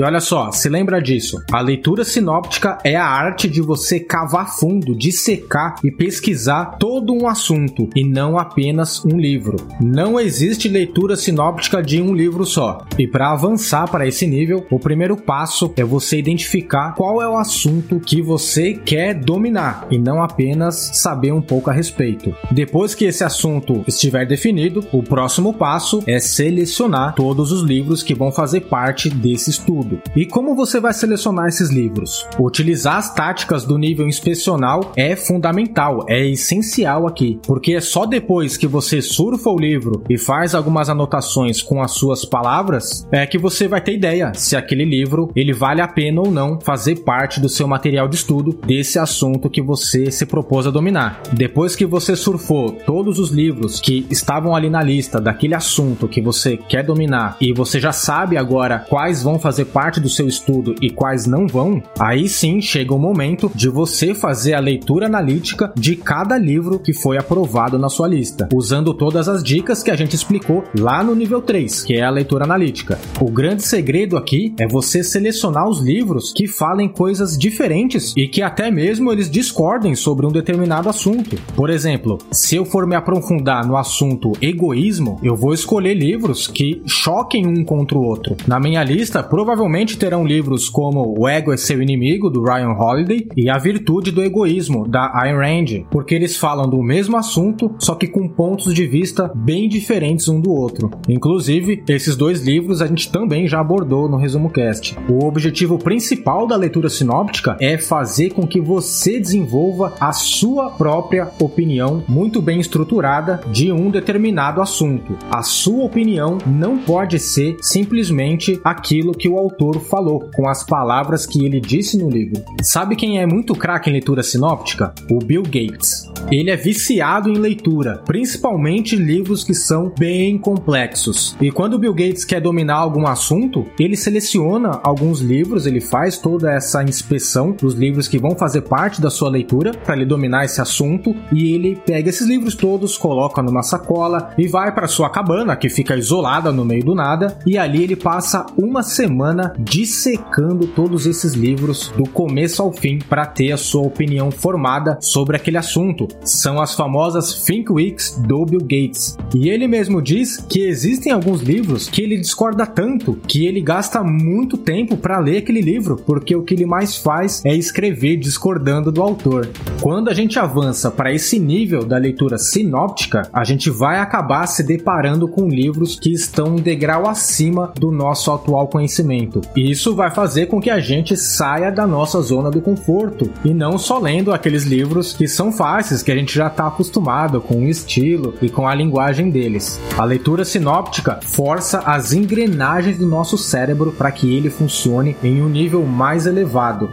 E 0.00 0.02
olha 0.02 0.18
só, 0.18 0.50
se 0.50 0.66
lembra 0.66 0.98
disso? 0.98 1.44
A 1.52 1.60
leitura 1.60 2.04
sinóptica 2.04 2.78
é 2.82 2.96
a 2.96 3.04
arte 3.04 3.46
de 3.46 3.60
você 3.60 4.00
cavar 4.00 4.56
fundo, 4.56 4.94
dissecar 4.94 5.74
e 5.84 5.90
pesquisar 5.90 6.78
todo 6.78 7.12
um 7.12 7.28
assunto 7.28 7.86
e 7.94 8.02
não 8.02 8.38
apenas 8.38 9.04
um 9.04 9.18
livro. 9.18 9.58
Não 9.78 10.18
existe 10.18 10.70
leitura 10.70 11.16
sinóptica 11.16 11.82
de 11.82 12.00
um 12.00 12.14
livro 12.14 12.46
só. 12.46 12.78
E 12.98 13.06
para 13.06 13.30
avançar 13.30 13.90
para 13.90 14.08
esse 14.08 14.26
nível, 14.26 14.66
o 14.70 14.78
primeiro 14.78 15.18
passo 15.18 15.70
é 15.76 15.84
você 15.84 16.18
identificar 16.18 16.94
qual 16.94 17.20
é 17.20 17.28
o 17.28 17.36
assunto 17.36 18.00
que 18.00 18.22
você 18.22 18.72
quer 18.72 19.12
dominar 19.12 19.86
e 19.90 19.98
não 19.98 20.22
apenas 20.22 20.92
saber 20.94 21.32
um 21.32 21.42
pouco 21.42 21.68
a 21.68 21.74
respeito. 21.74 22.34
Depois 22.50 22.94
que 22.94 23.04
esse 23.04 23.22
assunto 23.22 23.84
estiver 23.86 24.26
definido, 24.26 24.82
o 24.94 25.02
próximo 25.02 25.52
passo 25.52 26.02
é 26.06 26.18
selecionar 26.18 27.14
todos 27.14 27.52
os 27.52 27.60
livros 27.60 28.02
que 28.02 28.14
vão 28.14 28.32
fazer 28.32 28.60
parte 28.62 29.10
desse 29.10 29.50
estudo. 29.50 29.89
E 30.14 30.26
como 30.26 30.54
você 30.54 30.80
vai 30.80 30.92
selecionar 30.92 31.48
esses 31.48 31.70
livros? 31.70 32.26
Utilizar 32.38 32.96
as 32.96 33.14
táticas 33.14 33.64
do 33.64 33.78
nível 33.78 34.06
inspecional 34.06 34.92
é 34.96 35.16
fundamental, 35.16 36.04
é 36.08 36.26
essencial 36.26 37.06
aqui, 37.06 37.38
porque 37.46 37.74
é 37.74 37.80
só 37.80 38.06
depois 38.06 38.56
que 38.56 38.66
você 38.66 39.00
surfa 39.00 39.50
o 39.50 39.58
livro 39.58 40.02
e 40.08 40.18
faz 40.18 40.54
algumas 40.54 40.88
anotações 40.88 41.62
com 41.62 41.82
as 41.82 41.92
suas 41.92 42.24
palavras 42.24 43.06
é 43.10 43.26
que 43.26 43.38
você 43.38 43.66
vai 43.66 43.80
ter 43.80 43.94
ideia 43.94 44.32
se 44.34 44.56
aquele 44.56 44.84
livro 44.84 45.30
ele 45.34 45.52
vale 45.52 45.80
a 45.80 45.88
pena 45.88 46.20
ou 46.20 46.30
não 46.30 46.60
fazer 46.60 46.96
parte 46.96 47.40
do 47.40 47.48
seu 47.48 47.66
material 47.66 48.08
de 48.08 48.16
estudo 48.16 48.52
desse 48.66 48.98
assunto 48.98 49.50
que 49.50 49.62
você 49.62 50.10
se 50.10 50.26
propôs 50.26 50.66
a 50.66 50.70
dominar. 50.70 51.22
Depois 51.32 51.74
que 51.74 51.86
você 51.86 52.14
surfou 52.14 52.72
todos 52.72 53.18
os 53.18 53.30
livros 53.30 53.80
que 53.80 54.06
estavam 54.10 54.54
ali 54.54 54.68
na 54.68 54.82
lista 54.82 55.20
daquele 55.20 55.54
assunto 55.54 56.08
que 56.08 56.20
você 56.20 56.56
quer 56.56 56.84
dominar 56.84 57.36
e 57.40 57.52
você 57.52 57.80
já 57.80 57.92
sabe 57.92 58.36
agora 58.36 58.78
quais 58.78 59.22
vão 59.22 59.38
fazer 59.38 59.66
parte 59.66 59.79
do 59.88 60.10
seu 60.10 60.28
estudo 60.28 60.74
e 60.82 60.90
quais 60.90 61.26
não 61.26 61.46
vão, 61.46 61.82
aí 61.98 62.28
sim 62.28 62.60
chega 62.60 62.94
o 62.94 62.98
momento 62.98 63.50
de 63.54 63.70
você 63.70 64.12
fazer 64.12 64.52
a 64.52 64.60
leitura 64.60 65.06
analítica 65.06 65.72
de 65.74 65.96
cada 65.96 66.36
livro 66.36 66.78
que 66.78 66.92
foi 66.92 67.16
aprovado 67.16 67.78
na 67.78 67.88
sua 67.88 68.06
lista, 68.06 68.46
usando 68.52 68.92
todas 68.92 69.26
as 69.26 69.42
dicas 69.42 69.82
que 69.82 69.90
a 69.90 69.96
gente 69.96 70.14
explicou 70.14 70.62
lá 70.78 71.02
no 71.02 71.14
nível 71.14 71.40
3, 71.40 71.82
que 71.84 71.94
é 71.94 72.02
a 72.02 72.10
leitura 72.10 72.44
analítica. 72.44 72.98
O 73.18 73.30
grande 73.30 73.62
segredo 73.62 74.18
aqui 74.18 74.54
é 74.58 74.68
você 74.68 75.02
selecionar 75.02 75.66
os 75.66 75.80
livros 75.80 76.30
que 76.30 76.46
falem 76.46 76.86
coisas 76.86 77.38
diferentes 77.38 78.12
e 78.14 78.28
que 78.28 78.42
até 78.42 78.70
mesmo 78.70 79.10
eles 79.10 79.30
discordem 79.30 79.94
sobre 79.94 80.26
um 80.26 80.32
determinado 80.32 80.90
assunto. 80.90 81.36
Por 81.56 81.70
exemplo, 81.70 82.18
se 82.30 82.56
eu 82.56 82.66
for 82.66 82.86
me 82.86 82.96
aprofundar 82.96 83.66
no 83.66 83.78
assunto 83.78 84.32
egoísmo, 84.42 85.18
eu 85.22 85.34
vou 85.34 85.54
escolher 85.54 85.94
livros 85.94 86.46
que 86.46 86.82
choquem 86.86 87.46
um 87.46 87.64
contra 87.64 87.96
o 87.96 88.02
outro. 88.02 88.36
Na 88.46 88.60
minha 88.60 88.84
lista, 88.84 89.22
provavelmente 89.22 89.69
terão 89.98 90.24
livros 90.24 90.68
como 90.68 91.14
O 91.18 91.28
Ego 91.28 91.52
é 91.52 91.56
Seu 91.56 91.80
Inimigo, 91.80 92.28
do 92.28 92.42
Ryan 92.42 92.72
Holiday, 92.72 93.26
e 93.36 93.48
A 93.48 93.56
Virtude 93.56 94.10
do 94.10 94.22
Egoísmo, 94.22 94.86
da 94.86 95.10
Ayn 95.14 95.36
Rand, 95.36 95.84
porque 95.90 96.14
eles 96.14 96.36
falam 96.36 96.68
do 96.68 96.82
mesmo 96.82 97.16
assunto, 97.16 97.74
só 97.78 97.94
que 97.94 98.06
com 98.06 98.28
pontos 98.28 98.74
de 98.74 98.86
vista 98.86 99.30
bem 99.34 99.68
diferentes 99.68 100.28
um 100.28 100.40
do 100.40 100.50
outro. 100.50 100.90
Inclusive, 101.08 101.82
esses 101.88 102.16
dois 102.16 102.42
livros 102.42 102.82
a 102.82 102.86
gente 102.86 103.10
também 103.10 103.46
já 103.46 103.60
abordou 103.60 104.08
no 104.08 104.16
Resumo 104.16 104.50
Cast. 104.50 104.96
O 105.08 105.24
objetivo 105.24 105.78
principal 105.78 106.46
da 106.46 106.56
leitura 106.56 106.88
sinóptica 106.88 107.56
é 107.60 107.78
fazer 107.78 108.30
com 108.30 108.46
que 108.46 108.60
você 108.60 109.18
desenvolva 109.18 109.94
a 110.00 110.12
sua 110.12 110.70
própria 110.70 111.30
opinião 111.38 112.02
muito 112.08 112.42
bem 112.42 112.60
estruturada 112.60 113.40
de 113.50 113.72
um 113.72 113.90
determinado 113.90 114.60
assunto. 114.60 115.16
A 115.30 115.42
sua 115.42 115.84
opinião 115.84 116.38
não 116.46 116.78
pode 116.78 117.18
ser 117.18 117.56
simplesmente 117.60 118.60
aquilo 118.64 119.12
que 119.12 119.28
o 119.28 119.36
autor 119.50 119.80
falou, 119.80 120.30
com 120.34 120.48
as 120.48 120.64
palavras 120.64 121.26
que 121.26 121.44
ele 121.44 121.60
disse 121.60 121.98
no 121.98 122.08
livro. 122.08 122.42
Sabe 122.62 122.96
quem 122.96 123.20
é 123.20 123.26
muito 123.26 123.54
craque 123.54 123.90
em 123.90 123.92
leitura 123.92 124.22
sinóptica? 124.22 124.94
O 125.10 125.18
Bill 125.18 125.42
Gates. 125.42 126.08
Ele 126.30 126.50
é 126.50 126.56
viciado 126.56 127.28
em 127.28 127.34
leitura, 127.34 128.02
principalmente 128.06 128.94
livros 128.94 129.42
que 129.42 129.54
são 129.54 129.92
bem 129.98 130.38
complexos. 130.38 131.36
E 131.40 131.50
quando 131.50 131.74
o 131.74 131.78
Bill 131.78 131.94
Gates 131.94 132.24
quer 132.24 132.40
dominar 132.40 132.76
algum 132.76 133.06
assunto, 133.06 133.66
ele 133.78 133.96
seleciona 133.96 134.80
alguns 134.82 135.20
livros, 135.20 135.66
ele 135.66 135.80
faz 135.80 136.18
toda 136.18 136.52
essa 136.52 136.82
inspeção 136.84 137.52
dos 137.52 137.74
livros 137.74 138.06
que 138.06 138.18
vão 138.18 138.36
fazer 138.36 138.62
parte 138.62 139.00
da 139.00 139.10
sua 139.10 139.30
leitura 139.30 139.72
para 139.72 139.96
ele 139.96 140.04
dominar 140.04 140.44
esse 140.44 140.60
assunto 140.60 141.14
e 141.32 141.52
ele 141.54 141.76
pega 141.84 142.08
esses 142.08 142.26
livros 142.26 142.54
todos, 142.54 142.96
coloca 142.96 143.42
numa 143.42 143.62
sacola 143.62 144.32
e 144.38 144.46
vai 144.46 144.72
para 144.72 144.86
sua 144.86 145.10
cabana 145.10 145.56
que 145.56 145.68
fica 145.68 145.96
isolada 145.96 146.52
no 146.52 146.64
meio 146.64 146.84
do 146.84 146.94
nada 146.94 147.38
e 147.46 147.58
ali 147.58 147.82
ele 147.82 147.96
passa 147.96 148.46
uma 148.56 148.82
semana 148.82 149.39
dissecando 149.58 150.66
todos 150.66 151.06
esses 151.06 151.34
livros 151.34 151.92
do 151.96 152.04
começo 152.08 152.62
ao 152.62 152.72
fim 152.72 152.98
para 152.98 153.26
ter 153.26 153.52
a 153.52 153.56
sua 153.56 153.82
opinião 153.82 154.30
formada 154.30 154.98
sobre 155.00 155.36
aquele 155.36 155.56
assunto. 155.56 156.06
São 156.24 156.60
as 156.60 156.74
famosas 156.74 157.44
Think 157.44 157.72
Weeks 157.72 158.20
do 158.26 158.44
Bill 158.44 158.60
Gates. 158.60 159.16
E 159.34 159.48
ele 159.48 159.66
mesmo 159.66 160.02
diz 160.02 160.36
que 160.36 160.62
existem 160.62 161.12
alguns 161.12 161.42
livros 161.42 161.88
que 161.88 162.02
ele 162.02 162.18
discorda 162.18 162.66
tanto 162.66 163.18
que 163.26 163.46
ele 163.46 163.60
gasta 163.60 164.02
muito 164.02 164.56
tempo 164.56 164.96
para 164.96 165.18
ler 165.18 165.38
aquele 165.38 165.60
livro, 165.60 165.96
porque 166.04 166.34
o 166.34 166.42
que 166.42 166.54
ele 166.54 166.66
mais 166.66 166.96
faz 166.96 167.42
é 167.44 167.54
escrever 167.54 168.16
discordando 168.16 168.92
do 168.92 169.02
autor. 169.02 169.48
Quando 169.80 170.08
a 170.08 170.14
gente 170.14 170.38
avança 170.38 170.90
para 170.90 171.12
esse 171.12 171.38
nível 171.38 171.84
da 171.84 171.96
leitura 171.96 172.36
sinóptica, 172.38 173.22
a 173.32 173.44
gente 173.44 173.70
vai 173.70 173.98
acabar 173.98 174.46
se 174.46 174.62
deparando 174.62 175.28
com 175.28 175.48
livros 175.48 175.98
que 175.98 176.12
estão 176.12 176.50
um 176.50 176.56
degrau 176.56 177.06
acima 177.06 177.72
do 177.78 177.90
nosso 177.90 178.32
atual 178.32 178.68
conhecimento. 178.68 179.29
E 179.56 179.70
isso 179.70 179.94
vai 179.94 180.10
fazer 180.10 180.46
com 180.46 180.60
que 180.60 180.70
a 180.70 180.80
gente 180.80 181.16
saia 181.16 181.70
da 181.70 181.86
nossa 181.86 182.20
zona 182.20 182.50
do 182.50 182.60
conforto 182.60 183.30
e 183.44 183.54
não 183.54 183.78
só 183.78 183.98
lendo 183.98 184.32
aqueles 184.32 184.64
livros 184.64 185.12
que 185.12 185.28
são 185.28 185.52
fáceis, 185.52 186.02
que 186.02 186.10
a 186.10 186.16
gente 186.16 186.34
já 186.34 186.48
está 186.48 186.66
acostumado 186.66 187.40
com 187.40 187.64
o 187.64 187.68
estilo 187.68 188.34
e 188.42 188.48
com 188.48 188.66
a 188.66 188.74
linguagem 188.74 189.30
deles. 189.30 189.80
A 189.96 190.04
leitura 190.04 190.44
sinóptica 190.44 191.20
força 191.22 191.80
as 191.80 192.12
engrenagens 192.12 192.98
do 192.98 193.06
nosso 193.06 193.36
cérebro 193.38 193.92
para 193.92 194.10
que 194.10 194.34
ele 194.34 194.50
funcione 194.50 195.16
em 195.22 195.42
um 195.42 195.48
nível 195.48 195.84
mais 195.84 196.26
elevado. 196.26 196.90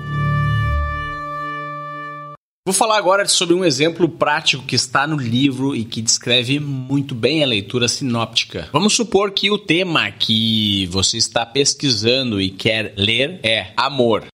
Vou 2.67 2.73
falar 2.73 2.97
agora 2.97 3.25
sobre 3.29 3.55
um 3.55 3.63
exemplo 3.63 4.09
prático 4.09 4.61
que 4.61 4.75
está 4.75 5.07
no 5.07 5.15
livro 5.15 5.73
e 5.73 5.85
que 5.85 6.01
descreve 6.01 6.59
muito 6.59 7.15
bem 7.15 7.41
a 7.41 7.47
leitura 7.47 7.87
sinóptica. 7.87 8.67
Vamos 8.73 8.91
supor 8.91 9.31
que 9.31 9.49
o 9.49 9.57
tema 9.57 10.11
que 10.11 10.85
você 10.87 11.15
está 11.15 11.45
pesquisando 11.45 12.41
e 12.41 12.49
quer 12.49 12.93
ler 12.97 13.39
é 13.41 13.71
amor. 13.77 14.25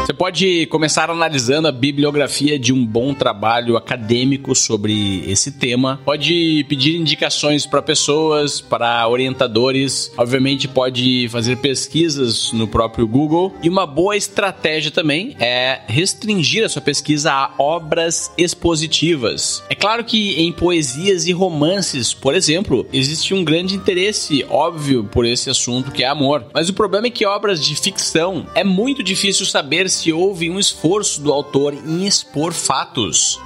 Você 0.00 0.12
pode 0.12 0.66
começar 0.66 1.10
analisando 1.10 1.68
a 1.68 1.72
bibliografia 1.72 2.58
de 2.58 2.72
um 2.72 2.84
bom 2.84 3.14
trabalho 3.14 3.76
acadêmico 3.76 4.54
sobre 4.54 5.22
esse 5.30 5.52
tema. 5.52 6.00
Pode 6.04 6.66
pedir 6.68 6.96
indicações 6.96 7.66
para 7.66 7.80
pessoas, 7.80 8.60
para 8.60 9.06
orientadores. 9.06 10.10
Obviamente, 10.16 10.66
pode 10.66 11.28
fazer 11.28 11.56
pesquisas 11.58 12.52
no 12.52 12.66
próprio 12.66 13.06
Google. 13.06 13.54
E 13.62 13.68
uma 13.68 13.86
boa 13.86 14.16
estratégia 14.16 14.90
também 14.90 15.36
é 15.38 15.82
restringir 15.86 16.64
a 16.64 16.68
sua 16.68 16.82
pesquisa 16.82 17.32
a 17.32 17.54
obras 17.58 18.32
expositivas. 18.36 19.62
É 19.70 19.74
claro 19.74 20.04
que 20.04 20.40
em 20.40 20.50
poesias 20.50 21.28
e 21.28 21.32
romances, 21.32 22.12
por 22.12 22.34
exemplo, 22.34 22.86
existe 22.92 23.34
um 23.34 23.44
grande 23.44 23.76
interesse 23.76 24.44
óbvio 24.50 25.04
por 25.04 25.24
esse 25.24 25.48
assunto 25.48 25.92
que 25.92 26.02
é 26.02 26.08
amor. 26.08 26.44
Mas 26.52 26.68
o 26.68 26.74
problema 26.74 27.06
é 27.06 27.10
que 27.10 27.24
obras 27.24 27.64
de 27.64 27.76
ficção 27.76 28.46
é 28.54 28.64
muito 28.64 29.02
difícil 29.02 29.46
saber 29.46 29.81
se 29.88 30.12
houve 30.12 30.50
um 30.50 30.58
esforço 30.58 31.20
do 31.20 31.32
autor 31.32 31.74
em 31.74 32.06
expor 32.06 32.52
fatos. 32.52 33.38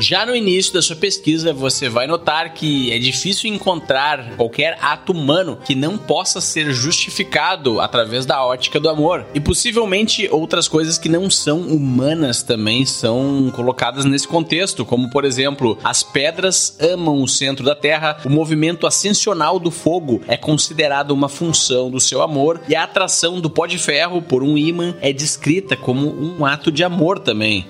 Já 0.00 0.26
no 0.26 0.34
início 0.34 0.74
da 0.74 0.82
sua 0.82 0.96
pesquisa, 0.96 1.52
você 1.52 1.88
vai 1.88 2.06
notar 2.06 2.52
que 2.52 2.92
é 2.92 2.98
difícil 2.98 3.52
encontrar 3.52 4.36
qualquer 4.36 4.76
ato 4.80 5.12
humano 5.12 5.58
que 5.64 5.74
não 5.74 5.96
possa 5.96 6.40
ser 6.40 6.72
justificado 6.72 7.80
através 7.80 8.26
da 8.26 8.44
ótica 8.44 8.80
do 8.80 8.88
amor. 8.88 9.24
E 9.34 9.40
possivelmente 9.40 10.28
outras 10.30 10.68
coisas 10.68 10.98
que 10.98 11.08
não 11.08 11.30
são 11.30 11.60
humanas 11.60 12.42
também 12.42 12.84
são 12.84 13.50
colocadas 13.54 14.04
nesse 14.04 14.26
contexto, 14.26 14.84
como 14.84 15.08
por 15.10 15.24
exemplo, 15.24 15.78
as 15.82 16.02
pedras 16.02 16.76
amam 16.80 17.22
o 17.22 17.28
centro 17.28 17.64
da 17.64 17.74
Terra, 17.74 18.18
o 18.24 18.30
movimento 18.30 18.86
ascensional 18.86 19.58
do 19.58 19.70
fogo 19.70 20.20
é 20.26 20.36
considerado 20.36 21.12
uma 21.12 21.28
função 21.28 21.90
do 21.90 22.00
seu 22.00 22.20
amor 22.20 22.60
e 22.68 22.74
a 22.74 22.84
atração 22.84 23.40
do 23.40 23.48
pó 23.48 23.66
de 23.66 23.78
ferro 23.78 24.20
por 24.20 24.42
um 24.42 24.58
ímã 24.58 24.96
é 25.00 25.12
descrita 25.12 25.76
como 25.76 26.08
um 26.08 26.44
ato 26.44 26.70
de 26.70 26.82
amor 26.82 27.18
também. 27.18 27.66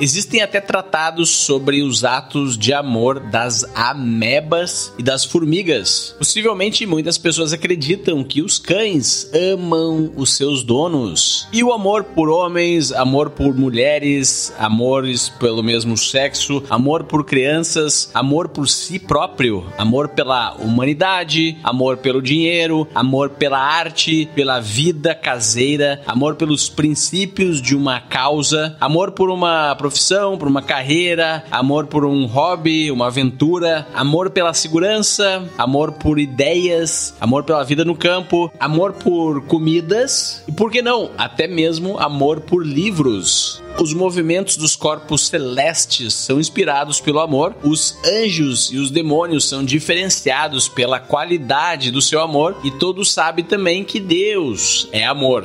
Existem 0.00 0.42
até 0.42 0.60
tratados 0.60 1.30
sobre 1.30 1.53
sobre 1.54 1.84
os 1.84 2.04
atos 2.04 2.58
de 2.58 2.72
amor 2.72 3.20
das 3.20 3.64
amebas 3.76 4.92
e 4.98 5.04
das 5.04 5.24
formigas. 5.24 6.12
Possivelmente 6.18 6.84
muitas 6.84 7.16
pessoas 7.16 7.52
acreditam 7.52 8.24
que 8.24 8.42
os 8.42 8.58
cães 8.58 9.30
amam 9.32 10.12
os 10.16 10.36
seus 10.36 10.64
donos. 10.64 11.46
E 11.52 11.62
o 11.62 11.72
amor 11.72 12.02
por 12.02 12.28
homens, 12.28 12.90
amor 12.90 13.30
por 13.30 13.54
mulheres, 13.54 14.52
amores 14.58 15.28
pelo 15.28 15.62
mesmo 15.62 15.96
sexo, 15.96 16.60
amor 16.68 17.04
por 17.04 17.24
crianças, 17.24 18.10
amor 18.12 18.48
por 18.48 18.68
si 18.68 18.98
próprio, 18.98 19.64
amor 19.78 20.08
pela 20.08 20.54
humanidade, 20.54 21.56
amor 21.62 21.98
pelo 21.98 22.20
dinheiro, 22.20 22.88
amor 22.92 23.30
pela 23.30 23.60
arte, 23.60 24.28
pela 24.34 24.58
vida 24.58 25.14
caseira, 25.14 26.02
amor 26.04 26.34
pelos 26.34 26.68
princípios 26.68 27.62
de 27.62 27.76
uma 27.76 28.00
causa, 28.00 28.76
amor 28.80 29.12
por 29.12 29.30
uma 29.30 29.72
profissão, 29.76 30.36
por 30.36 30.48
uma 30.48 30.62
carreira, 30.62 31.43
amor 31.50 31.86
por 31.86 32.04
um 32.04 32.26
hobby, 32.26 32.90
uma 32.90 33.06
aventura, 33.06 33.86
amor 33.94 34.30
pela 34.30 34.54
segurança, 34.54 35.44
amor 35.58 35.92
por 35.92 36.18
ideias, 36.18 37.14
amor 37.20 37.44
pela 37.44 37.64
vida 37.64 37.84
no 37.84 37.96
campo, 37.96 38.52
amor 38.58 38.92
por 38.94 39.42
comidas. 39.46 40.42
E 40.48 40.52
por 40.52 40.70
que 40.70 40.82
não, 40.82 41.10
até 41.16 41.46
mesmo 41.46 41.98
amor 41.98 42.40
por 42.40 42.64
livros. 42.64 43.62
Os 43.80 43.92
movimentos 43.92 44.56
dos 44.56 44.76
corpos 44.76 45.26
celestes 45.26 46.14
são 46.14 46.38
inspirados 46.38 47.00
pelo 47.00 47.18
amor, 47.18 47.56
os 47.62 47.96
anjos 48.04 48.70
e 48.70 48.78
os 48.78 48.90
demônios 48.90 49.48
são 49.48 49.64
diferenciados 49.64 50.68
pela 50.68 51.00
qualidade 51.00 51.90
do 51.90 52.00
seu 52.00 52.20
amor, 52.20 52.56
e 52.62 52.70
todos 52.70 53.12
sabem 53.12 53.44
também 53.44 53.82
que 53.82 53.98
Deus 53.98 54.88
é 54.92 55.04
amor. 55.04 55.44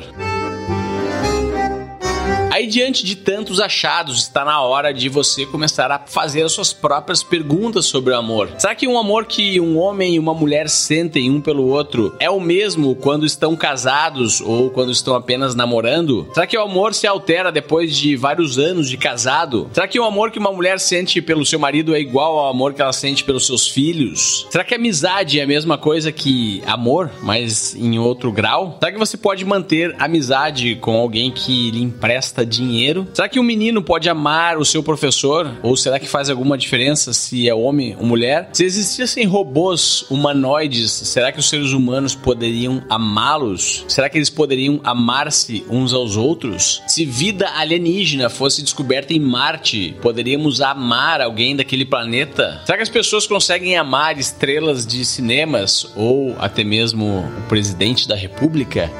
Aí, 2.60 2.66
diante 2.66 3.06
de 3.06 3.16
tantos 3.16 3.58
achados, 3.58 4.18
está 4.20 4.44
na 4.44 4.60
hora 4.60 4.92
de 4.92 5.08
você 5.08 5.46
começar 5.46 5.90
a 5.90 5.98
fazer 5.98 6.42
as 6.42 6.52
suas 6.52 6.74
próprias 6.74 7.22
perguntas 7.22 7.86
sobre 7.86 8.12
o 8.12 8.16
amor. 8.18 8.50
Será 8.58 8.74
que 8.74 8.86
um 8.86 8.98
amor 8.98 9.24
que 9.24 9.58
um 9.58 9.78
homem 9.78 10.16
e 10.16 10.18
uma 10.18 10.34
mulher 10.34 10.68
sentem 10.68 11.30
um 11.30 11.40
pelo 11.40 11.68
outro 11.68 12.14
é 12.20 12.28
o 12.28 12.38
mesmo 12.38 12.94
quando 12.94 13.24
estão 13.24 13.56
casados 13.56 14.42
ou 14.42 14.68
quando 14.68 14.92
estão 14.92 15.14
apenas 15.14 15.54
namorando? 15.54 16.28
Será 16.34 16.46
que 16.46 16.58
o 16.58 16.60
amor 16.60 16.92
se 16.92 17.06
altera 17.06 17.50
depois 17.50 17.96
de 17.96 18.14
vários 18.14 18.58
anos 18.58 18.90
de 18.90 18.98
casado? 18.98 19.70
Será 19.72 19.88
que 19.88 19.98
o 19.98 20.04
amor 20.04 20.30
que 20.30 20.38
uma 20.38 20.52
mulher 20.52 20.78
sente 20.78 21.22
pelo 21.22 21.46
seu 21.46 21.58
marido 21.58 21.94
é 21.94 21.98
igual 21.98 22.40
ao 22.40 22.50
amor 22.50 22.74
que 22.74 22.82
ela 22.82 22.92
sente 22.92 23.24
pelos 23.24 23.46
seus 23.46 23.68
filhos? 23.68 24.46
Será 24.50 24.64
que 24.64 24.74
amizade 24.74 25.40
é 25.40 25.44
a 25.44 25.46
mesma 25.46 25.78
coisa 25.78 26.12
que 26.12 26.62
amor, 26.66 27.10
mas 27.22 27.74
em 27.74 27.98
outro 27.98 28.30
grau? 28.30 28.76
Será 28.78 28.92
que 28.92 28.98
você 28.98 29.16
pode 29.16 29.46
manter 29.46 29.96
amizade 29.98 30.74
com 30.74 30.98
alguém 30.98 31.30
que 31.30 31.70
lhe 31.70 31.80
empresta 31.82 32.49
dinheiro. 32.50 33.06
Será 33.14 33.28
que 33.28 33.40
um 33.40 33.42
menino 33.42 33.82
pode 33.82 34.08
amar 34.08 34.58
o 34.58 34.64
seu 34.64 34.82
professor? 34.82 35.50
Ou 35.62 35.76
será 35.76 35.98
que 35.98 36.08
faz 36.08 36.28
alguma 36.28 36.58
diferença 36.58 37.12
se 37.12 37.48
é 37.48 37.54
homem 37.54 37.96
ou 37.98 38.04
mulher? 38.04 38.50
Se 38.52 38.64
existissem 38.64 39.24
robôs 39.24 40.04
humanoides, 40.10 40.90
será 40.90 41.32
que 41.32 41.38
os 41.38 41.48
seres 41.48 41.72
humanos 41.72 42.14
poderiam 42.14 42.82
amá-los? 42.88 43.84
Será 43.88 44.08
que 44.08 44.18
eles 44.18 44.30
poderiam 44.30 44.80
amar-se 44.84 45.64
uns 45.70 45.92
aos 45.92 46.16
outros? 46.16 46.82
Se 46.86 47.04
vida 47.04 47.48
alienígena 47.56 48.28
fosse 48.28 48.62
descoberta 48.62 49.14
em 49.14 49.20
Marte, 49.20 49.96
poderíamos 50.02 50.60
amar 50.60 51.20
alguém 51.20 51.54
daquele 51.54 51.84
planeta? 51.84 52.60
Será 52.66 52.76
que 52.76 52.82
as 52.82 52.88
pessoas 52.88 53.26
conseguem 53.26 53.76
amar 53.76 54.18
estrelas 54.18 54.86
de 54.86 55.04
cinemas 55.04 55.86
ou 55.94 56.34
até 56.38 56.64
mesmo 56.64 57.20
o 57.20 57.48
presidente 57.48 58.08
da 58.08 58.16
república? 58.16 58.90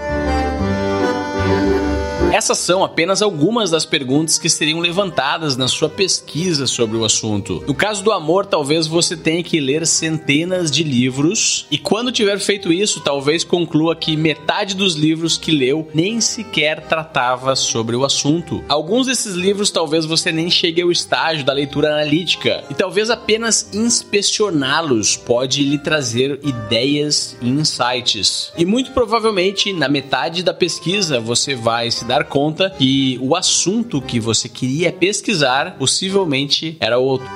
Essas 2.41 2.57
são 2.57 2.83
apenas 2.83 3.21
algumas 3.21 3.71
das 3.71 3.85
perguntas 3.85 4.39
que 4.39 4.49
seriam 4.49 4.81
levantadas 4.81 5.59
na 5.59 5.69
sua 5.69 5.91
pesquisa 5.91 6.67
sobre 6.67 6.97
o 6.97 7.05
assunto. 7.05 7.63
No 7.67 7.75
caso 7.75 8.03
do 8.03 8.11
amor, 8.11 8.47
talvez 8.47 8.87
você 8.87 9.15
tenha 9.15 9.43
que 9.43 9.61
ler 9.61 9.87
centenas 9.87 10.71
de 10.71 10.83
livros, 10.83 11.67
e 11.71 11.77
quando 11.77 12.11
tiver 12.11 12.39
feito 12.39 12.73
isso, 12.73 13.03
talvez 13.03 13.45
conclua 13.45 13.95
que 13.95 14.17
metade 14.17 14.75
dos 14.75 14.95
livros 14.95 15.37
que 15.37 15.51
leu 15.53 15.87
nem 15.93 16.19
sequer 16.19 16.81
tratava 16.89 17.55
sobre 17.55 17.95
o 17.95 18.07
assunto. 18.07 18.65
Alguns 18.71 19.07
desses 19.07 19.35
livros 19.35 19.71
talvez 19.71 20.07
você 20.07 20.33
nem 20.33 20.49
chegue 20.49 20.81
ao 20.81 20.91
estágio 20.91 21.45
da 21.45 21.53
leitura 21.53 21.89
analítica, 21.89 22.65
e 22.71 22.75
talvez 22.75 23.11
apenas 23.11 23.69
inspecioná-los 23.75 25.15
pode 25.15 25.63
lhe 25.63 25.77
trazer 25.77 26.41
ideias 26.43 27.37
e 27.43 27.51
insights. 27.51 28.51
E 28.57 28.65
muito 28.65 28.93
provavelmente, 28.93 29.75
na 29.75 29.91
metade 29.91 30.43
da 30.43 30.55
pesquisa, 30.55 31.21
você 31.21 31.55
vai 31.55 31.91
se 31.91 32.07
dar 32.07 32.30
conta 32.31 32.71
que 32.71 33.19
o 33.21 33.35
assunto 33.35 34.01
que 34.01 34.21
você 34.21 34.49
queria 34.49 34.93
pesquisar 34.93 35.77
possivelmente 35.77 36.77
era 36.81 36.97
outro. 36.97 37.29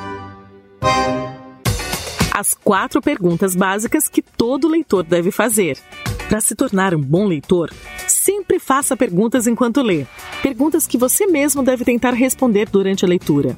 As 2.33 2.55
quatro 2.55 3.03
perguntas 3.03 3.55
básicas 3.55 4.09
que 4.09 4.23
todo 4.23 4.69
leitor 4.69 5.03
deve 5.03 5.31
fazer. 5.31 5.79
Para 6.29 6.41
se 6.41 6.55
tornar 6.55 6.95
um 6.95 7.01
bom 7.01 7.27
leitor, 7.27 7.71
sempre 8.07 8.59
faça 8.59 8.97
perguntas 8.97 9.47
enquanto 9.47 9.83
lê. 9.83 10.07
Perguntas 10.43 10.87
que 10.87 10.97
você 10.97 11.27
mesmo 11.27 11.63
deve 11.63 11.85
tentar 11.85 12.13
responder 12.13 12.69
durante 12.71 13.05
a 13.05 13.09
leitura. 13.09 13.57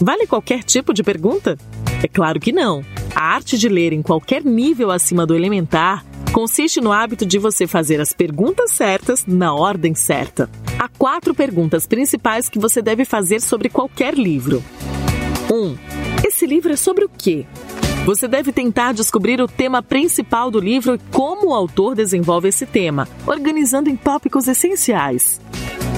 Vale 0.00 0.26
qualquer 0.26 0.62
tipo 0.62 0.92
de 0.92 1.02
pergunta? 1.02 1.58
É 2.02 2.08
claro 2.08 2.38
que 2.38 2.52
não. 2.52 2.84
A 3.14 3.22
arte 3.22 3.56
de 3.58 3.68
ler 3.68 3.92
em 3.92 4.02
qualquer 4.02 4.44
nível 4.44 4.90
acima 4.90 5.26
do 5.26 5.34
elementar 5.34 6.04
consiste 6.34 6.80
no 6.80 6.90
hábito 6.90 7.24
de 7.24 7.38
você 7.38 7.64
fazer 7.64 8.00
as 8.00 8.12
perguntas 8.12 8.72
certas 8.72 9.24
na 9.24 9.54
ordem 9.54 9.94
certa. 9.94 10.50
Há 10.76 10.88
quatro 10.88 11.32
perguntas 11.32 11.86
principais 11.86 12.48
que 12.48 12.58
você 12.58 12.82
deve 12.82 13.04
fazer 13.04 13.40
sobre 13.40 13.68
qualquer 13.68 14.14
livro. 14.14 14.60
1. 15.48 15.54
Um, 15.54 15.78
esse 16.26 16.44
livro 16.44 16.72
é 16.72 16.76
sobre 16.76 17.04
o 17.04 17.08
quê? 17.08 17.46
Você 18.04 18.26
deve 18.26 18.52
tentar 18.52 18.92
descobrir 18.92 19.40
o 19.40 19.46
tema 19.46 19.80
principal 19.80 20.50
do 20.50 20.58
livro 20.58 20.96
e 20.96 21.00
como 21.12 21.50
o 21.50 21.54
autor 21.54 21.94
desenvolve 21.94 22.48
esse 22.48 22.66
tema, 22.66 23.08
organizando 23.24 23.88
em 23.88 23.94
tópicos 23.94 24.48
essenciais. 24.48 25.40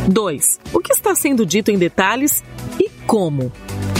2. 0.06 0.60
O 0.74 0.80
que 0.80 0.92
está 0.92 1.14
sendo 1.14 1.46
dito 1.46 1.70
em 1.70 1.78
detalhes 1.78 2.44
e 2.78 2.90
como? 3.06 3.50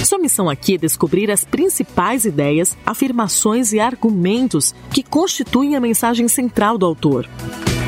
Sua 0.06 0.20
missão 0.20 0.48
aqui 0.48 0.74
é 0.74 0.78
descobrir 0.78 1.32
as 1.32 1.44
principais 1.44 2.24
ideias, 2.24 2.78
afirmações 2.86 3.72
e 3.72 3.80
argumentos 3.80 4.72
que 4.92 5.02
constituem 5.02 5.74
a 5.74 5.80
mensagem 5.80 6.28
central 6.28 6.78
do 6.78 6.86
autor. 6.86 7.28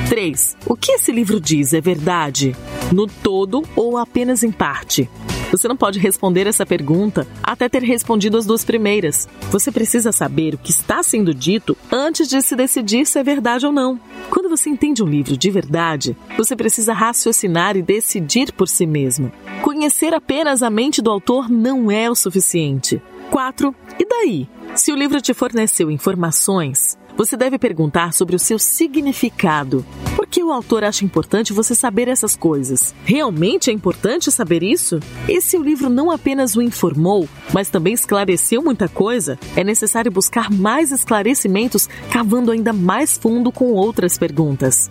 3. 0.08 0.56
O 0.66 0.74
que 0.74 0.90
esse 0.90 1.12
livro 1.12 1.38
diz 1.38 1.72
é 1.72 1.80
verdade? 1.80 2.56
No 2.92 3.06
todo 3.06 3.62
ou 3.76 3.96
apenas 3.96 4.42
em 4.42 4.50
parte? 4.50 5.08
Você 5.50 5.66
não 5.66 5.76
pode 5.76 5.98
responder 5.98 6.46
essa 6.46 6.66
pergunta 6.66 7.26
até 7.42 7.68
ter 7.68 7.82
respondido 7.82 8.36
as 8.36 8.44
duas 8.44 8.64
primeiras. 8.64 9.26
Você 9.50 9.72
precisa 9.72 10.12
saber 10.12 10.54
o 10.54 10.58
que 10.58 10.70
está 10.70 11.02
sendo 11.02 11.32
dito 11.32 11.76
antes 11.90 12.28
de 12.28 12.40
se 12.42 12.54
decidir 12.54 13.06
se 13.06 13.18
é 13.18 13.22
verdade 13.22 13.64
ou 13.64 13.72
não. 13.72 13.98
Quando 14.30 14.48
você 14.48 14.68
entende 14.68 15.02
um 15.02 15.06
livro 15.06 15.36
de 15.36 15.50
verdade, 15.50 16.16
você 16.36 16.54
precisa 16.54 16.92
raciocinar 16.92 17.76
e 17.76 17.82
decidir 17.82 18.52
por 18.52 18.68
si 18.68 18.86
mesmo. 18.86 19.32
Conhecer 19.62 20.12
apenas 20.12 20.62
a 20.62 20.68
mente 20.68 21.00
do 21.00 21.10
autor 21.10 21.48
não 21.50 21.90
é 21.90 22.10
o 22.10 22.14
suficiente. 22.14 23.00
4. 23.30 23.74
E 23.98 24.04
daí? 24.06 24.48
Se 24.74 24.92
o 24.92 24.96
livro 24.96 25.20
te 25.20 25.32
forneceu 25.32 25.90
informações, 25.90 26.98
você 27.16 27.36
deve 27.36 27.58
perguntar 27.58 28.12
sobre 28.12 28.36
o 28.36 28.38
seu 28.38 28.58
significado. 28.58 29.84
Que 30.30 30.44
o 30.44 30.52
autor 30.52 30.84
acha 30.84 31.04
importante 31.04 31.52
você 31.52 31.74
saber 31.74 32.06
essas 32.06 32.36
coisas? 32.36 32.94
Realmente 33.04 33.70
é 33.70 33.72
importante 33.72 34.30
saber 34.30 34.62
isso? 34.62 35.00
E 35.26 35.40
se 35.40 35.56
o 35.56 35.62
livro 35.62 35.88
não 35.88 36.10
apenas 36.10 36.54
o 36.54 36.60
informou, 36.60 37.26
mas 37.52 37.70
também 37.70 37.94
esclareceu 37.94 38.62
muita 38.62 38.88
coisa, 38.88 39.38
é 39.56 39.64
necessário 39.64 40.12
buscar 40.12 40.50
mais 40.50 40.92
esclarecimentos, 40.92 41.88
cavando 42.12 42.52
ainda 42.52 42.72
mais 42.74 43.16
fundo 43.16 43.50
com 43.50 43.72
outras 43.72 44.18
perguntas. 44.18 44.90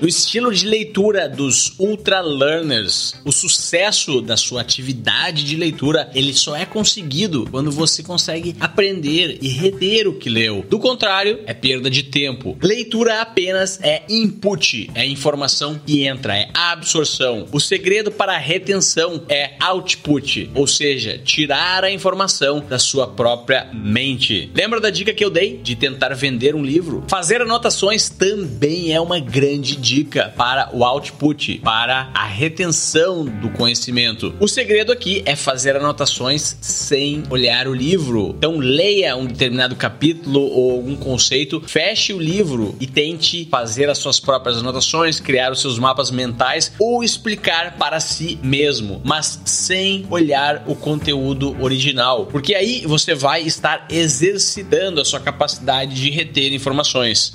No 0.00 0.08
estilo 0.08 0.50
de 0.50 0.66
leitura 0.66 1.28
dos 1.28 1.74
ultra 1.78 2.22
learners, 2.22 3.14
o 3.22 3.30
sucesso 3.30 4.22
da 4.22 4.34
sua 4.34 4.62
atividade 4.62 5.44
de 5.44 5.56
leitura, 5.56 6.10
ele 6.14 6.32
só 6.32 6.56
é 6.56 6.64
conseguido 6.64 7.46
quando 7.50 7.70
você 7.70 8.02
consegue 8.02 8.56
aprender 8.58 9.36
e 9.42 9.48
reter 9.48 10.08
o 10.08 10.14
que 10.14 10.30
leu. 10.30 10.64
Do 10.66 10.78
contrário, 10.78 11.40
é 11.44 11.52
perda 11.52 11.90
de 11.90 12.04
tempo. 12.04 12.56
Leitura 12.62 13.20
apenas 13.20 13.78
é 13.82 14.02
input, 14.08 14.90
é 14.94 15.04
informação 15.06 15.78
que 15.84 16.02
entra, 16.06 16.34
é 16.34 16.48
absorção. 16.54 17.46
O 17.52 17.60
segredo 17.60 18.10
para 18.10 18.36
a 18.36 18.38
retenção 18.38 19.24
é 19.28 19.52
output, 19.60 20.50
ou 20.54 20.66
seja, 20.66 21.18
tirar 21.18 21.84
a 21.84 21.90
informação 21.90 22.60
da 22.66 22.78
sua 22.78 23.06
própria 23.06 23.68
mente. 23.74 24.50
Lembra 24.54 24.80
da 24.80 24.88
dica 24.88 25.12
que 25.12 25.22
eu 25.22 25.28
dei 25.28 25.58
de 25.58 25.76
tentar 25.76 26.14
vender 26.14 26.54
um 26.54 26.64
livro? 26.64 27.04
Fazer 27.06 27.42
anotações 27.42 28.08
também 28.08 28.94
é 28.94 29.00
uma 29.00 29.20
grande 29.20 29.76
dica 29.76 29.89
dica 29.90 30.32
para 30.36 30.70
o 30.72 30.84
output, 30.84 31.58
para 31.58 32.10
a 32.14 32.24
retenção 32.24 33.24
do 33.24 33.50
conhecimento. 33.50 34.32
O 34.38 34.46
segredo 34.46 34.92
aqui 34.92 35.20
é 35.26 35.34
fazer 35.34 35.74
anotações 35.74 36.56
sem 36.60 37.24
olhar 37.28 37.66
o 37.66 37.74
livro. 37.74 38.36
Então 38.38 38.56
leia 38.58 39.16
um 39.16 39.26
determinado 39.26 39.74
capítulo 39.74 40.42
ou 40.42 40.70
algum 40.70 40.94
conceito, 40.94 41.60
feche 41.66 42.12
o 42.12 42.20
livro 42.20 42.76
e 42.78 42.86
tente 42.86 43.48
fazer 43.50 43.90
as 43.90 43.98
suas 43.98 44.20
próprias 44.20 44.58
anotações, 44.58 45.18
criar 45.18 45.50
os 45.50 45.60
seus 45.60 45.76
mapas 45.76 46.12
mentais 46.12 46.72
ou 46.78 47.02
explicar 47.02 47.76
para 47.76 47.98
si 47.98 48.38
mesmo, 48.44 49.02
mas 49.04 49.40
sem 49.44 50.06
olhar 50.08 50.62
o 50.68 50.76
conteúdo 50.76 51.56
original, 51.60 52.26
porque 52.26 52.54
aí 52.54 52.86
você 52.86 53.12
vai 53.12 53.42
estar 53.42 53.86
exercitando 53.90 55.00
a 55.00 55.04
sua 55.04 55.18
capacidade 55.18 55.94
de 55.96 56.10
reter 56.10 56.52
informações. 56.52 57.34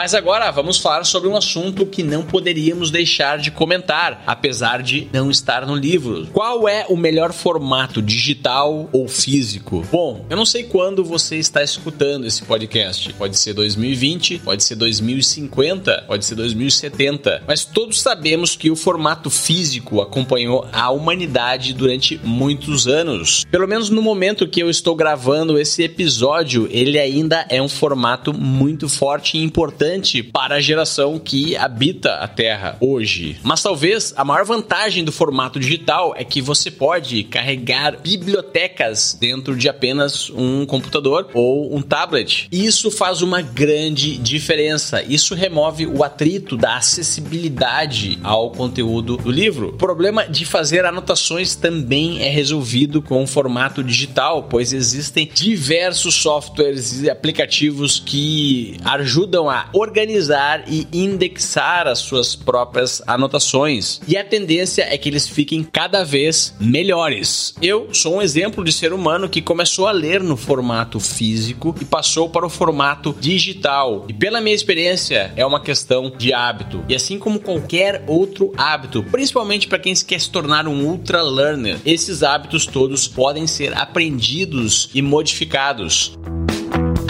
Mas 0.00 0.14
agora 0.14 0.50
vamos 0.50 0.78
falar 0.78 1.04
sobre 1.04 1.28
um 1.28 1.36
assunto 1.36 1.84
que 1.84 2.02
não 2.02 2.22
poderíamos 2.22 2.90
deixar 2.90 3.36
de 3.36 3.50
comentar, 3.50 4.24
apesar 4.26 4.82
de 4.82 5.06
não 5.12 5.30
estar 5.30 5.66
no 5.66 5.76
livro. 5.76 6.26
Qual 6.32 6.66
é 6.66 6.86
o 6.88 6.96
melhor 6.96 7.34
formato, 7.34 8.00
digital 8.00 8.88
ou 8.94 9.06
físico? 9.06 9.86
Bom, 9.92 10.24
eu 10.30 10.38
não 10.38 10.46
sei 10.46 10.62
quando 10.62 11.04
você 11.04 11.36
está 11.36 11.62
escutando 11.62 12.26
esse 12.26 12.42
podcast. 12.44 13.12
Pode 13.12 13.36
ser 13.36 13.52
2020, 13.52 14.38
pode 14.38 14.64
ser 14.64 14.74
2050, 14.76 16.04
pode 16.06 16.24
ser 16.24 16.34
2070, 16.34 17.42
mas 17.46 17.66
todos 17.66 18.00
sabemos 18.00 18.56
que 18.56 18.70
o 18.70 18.76
formato 18.76 19.28
físico 19.28 20.00
acompanhou 20.00 20.66
a 20.72 20.90
humanidade 20.90 21.74
durante 21.74 22.18
muitos 22.24 22.88
anos. 22.88 23.44
Pelo 23.50 23.68
menos 23.68 23.90
no 23.90 24.00
momento 24.00 24.48
que 24.48 24.62
eu 24.62 24.70
estou 24.70 24.96
gravando 24.96 25.58
esse 25.58 25.82
episódio, 25.82 26.66
ele 26.70 26.98
ainda 26.98 27.44
é 27.50 27.60
um 27.60 27.68
formato 27.68 28.32
muito 28.32 28.88
forte 28.88 29.36
e 29.36 29.42
importante 29.42 29.89
para 30.32 30.56
a 30.56 30.60
geração 30.60 31.18
que 31.18 31.56
habita 31.56 32.14
a 32.14 32.28
Terra 32.28 32.76
hoje. 32.80 33.38
Mas 33.42 33.62
talvez 33.62 34.14
a 34.16 34.24
maior 34.24 34.44
vantagem 34.44 35.04
do 35.04 35.10
formato 35.10 35.58
digital 35.58 36.14
é 36.16 36.24
que 36.24 36.40
você 36.40 36.70
pode 36.70 37.24
carregar 37.24 37.98
bibliotecas 38.00 39.16
dentro 39.18 39.56
de 39.56 39.68
apenas 39.68 40.30
um 40.30 40.64
computador 40.66 41.28
ou 41.34 41.74
um 41.74 41.82
tablet. 41.82 42.48
Isso 42.52 42.90
faz 42.90 43.22
uma 43.22 43.42
grande 43.42 44.16
diferença. 44.16 45.02
Isso 45.02 45.34
remove 45.34 45.86
o 45.86 46.04
atrito 46.04 46.56
da 46.56 46.76
acessibilidade 46.76 48.18
ao 48.22 48.50
conteúdo 48.50 49.16
do 49.16 49.30
livro. 49.30 49.70
O 49.70 49.72
problema 49.78 50.26
de 50.26 50.44
fazer 50.44 50.84
anotações 50.84 51.54
também 51.54 52.22
é 52.22 52.28
resolvido 52.28 53.02
com 53.02 53.22
o 53.22 53.26
formato 53.26 53.82
digital, 53.82 54.44
pois 54.44 54.72
existem 54.72 55.30
diversos 55.32 56.14
softwares 56.14 57.02
e 57.02 57.10
aplicativos 57.10 57.98
que 58.04 58.76
ajudam 58.84 59.48
a 59.48 59.68
organizar 59.80 60.64
e 60.66 60.86
indexar 60.92 61.86
as 61.86 62.00
suas 62.00 62.36
próprias 62.36 63.02
anotações. 63.06 64.00
E 64.06 64.16
a 64.16 64.24
tendência 64.24 64.82
é 64.82 64.96
que 64.98 65.08
eles 65.08 65.28
fiquem 65.28 65.62
cada 65.64 66.04
vez 66.04 66.54
melhores. 66.60 67.54
Eu 67.60 67.88
sou 67.92 68.16
um 68.16 68.22
exemplo 68.22 68.64
de 68.64 68.72
ser 68.72 68.92
humano 68.92 69.28
que 69.28 69.42
começou 69.42 69.86
a 69.86 69.92
ler 69.92 70.22
no 70.22 70.36
formato 70.36 71.00
físico 71.00 71.74
e 71.80 71.84
passou 71.84 72.28
para 72.28 72.46
o 72.46 72.50
formato 72.50 73.16
digital. 73.18 74.04
E 74.08 74.12
pela 74.12 74.40
minha 74.40 74.54
experiência, 74.54 75.32
é 75.36 75.44
uma 75.44 75.60
questão 75.60 76.10
de 76.16 76.32
hábito. 76.32 76.84
E 76.88 76.94
assim 76.94 77.18
como 77.18 77.40
qualquer 77.40 78.04
outro 78.06 78.52
hábito, 78.56 79.02
principalmente 79.04 79.66
para 79.66 79.78
quem 79.78 79.94
quer 79.94 80.20
se 80.20 80.30
tornar 80.30 80.68
um 80.68 80.84
ultra 80.84 81.22
learner, 81.22 81.78
esses 81.84 82.22
hábitos 82.22 82.66
todos 82.66 83.08
podem 83.08 83.46
ser 83.46 83.76
aprendidos 83.76 84.90
e 84.94 85.02
modificados. 85.02 86.16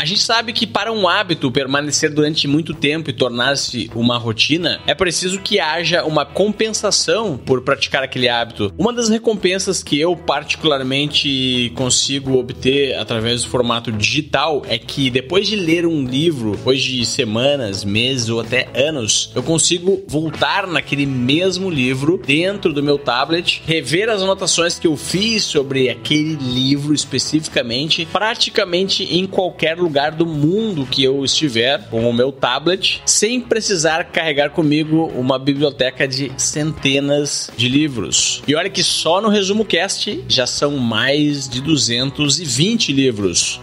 A 0.00 0.06
gente 0.06 0.22
sabe 0.22 0.54
que 0.54 0.66
para 0.66 0.90
um 0.90 1.06
hábito 1.06 1.52
permanecer 1.52 2.10
durante 2.10 2.48
muito 2.48 2.72
tempo 2.72 3.10
e 3.10 3.12
tornar-se 3.12 3.90
uma 3.94 4.16
rotina, 4.16 4.80
é 4.86 4.94
preciso 4.94 5.42
que 5.42 5.60
haja 5.60 6.04
uma 6.04 6.24
compensação 6.24 7.36
por 7.36 7.60
praticar 7.60 8.02
aquele 8.02 8.26
hábito. 8.26 8.72
Uma 8.78 8.94
das 8.94 9.10
recompensas 9.10 9.82
que 9.82 10.00
eu 10.00 10.16
particularmente 10.16 11.70
consigo 11.74 12.38
obter 12.38 12.96
através 12.96 13.42
do 13.42 13.50
formato 13.50 13.92
digital 13.92 14.62
é 14.66 14.78
que 14.78 15.10
depois 15.10 15.46
de 15.46 15.56
ler 15.56 15.84
um 15.84 16.02
livro, 16.02 16.52
depois 16.52 16.80
de 16.80 17.04
semanas, 17.04 17.84
meses 17.84 18.30
ou 18.30 18.40
até 18.40 18.70
anos, 18.74 19.30
eu 19.34 19.42
consigo 19.42 20.02
voltar 20.08 20.66
naquele 20.66 21.04
mesmo 21.04 21.68
livro 21.68 22.16
dentro 22.16 22.72
do 22.72 22.82
meu 22.82 22.96
tablet, 22.96 23.62
rever 23.66 24.08
as 24.08 24.22
anotações 24.22 24.78
que 24.78 24.86
eu 24.86 24.96
fiz 24.96 25.44
sobre 25.44 25.90
aquele 25.90 26.36
livro 26.36 26.94
especificamente, 26.94 28.08
praticamente 28.10 29.04
em 29.04 29.26
qualquer 29.26 29.76
lugar 29.76 29.89
lugar 29.90 30.12
do 30.12 30.24
mundo 30.24 30.86
que 30.86 31.02
eu 31.02 31.24
estiver 31.24 31.82
com 31.90 32.08
o 32.08 32.12
meu 32.12 32.30
tablet, 32.30 33.02
sem 33.04 33.40
precisar 33.40 34.04
carregar 34.04 34.50
comigo 34.50 35.10
uma 35.16 35.36
biblioteca 35.36 36.06
de 36.06 36.30
centenas 36.36 37.50
de 37.56 37.68
livros. 37.68 38.40
E 38.46 38.54
olha 38.54 38.70
que 38.70 38.84
só 38.84 39.20
no 39.20 39.28
Resumo 39.28 39.64
Cast 39.64 40.24
já 40.28 40.46
são 40.46 40.76
mais 40.76 41.48
de 41.48 41.60
220 41.60 42.92
livros. 42.92 43.60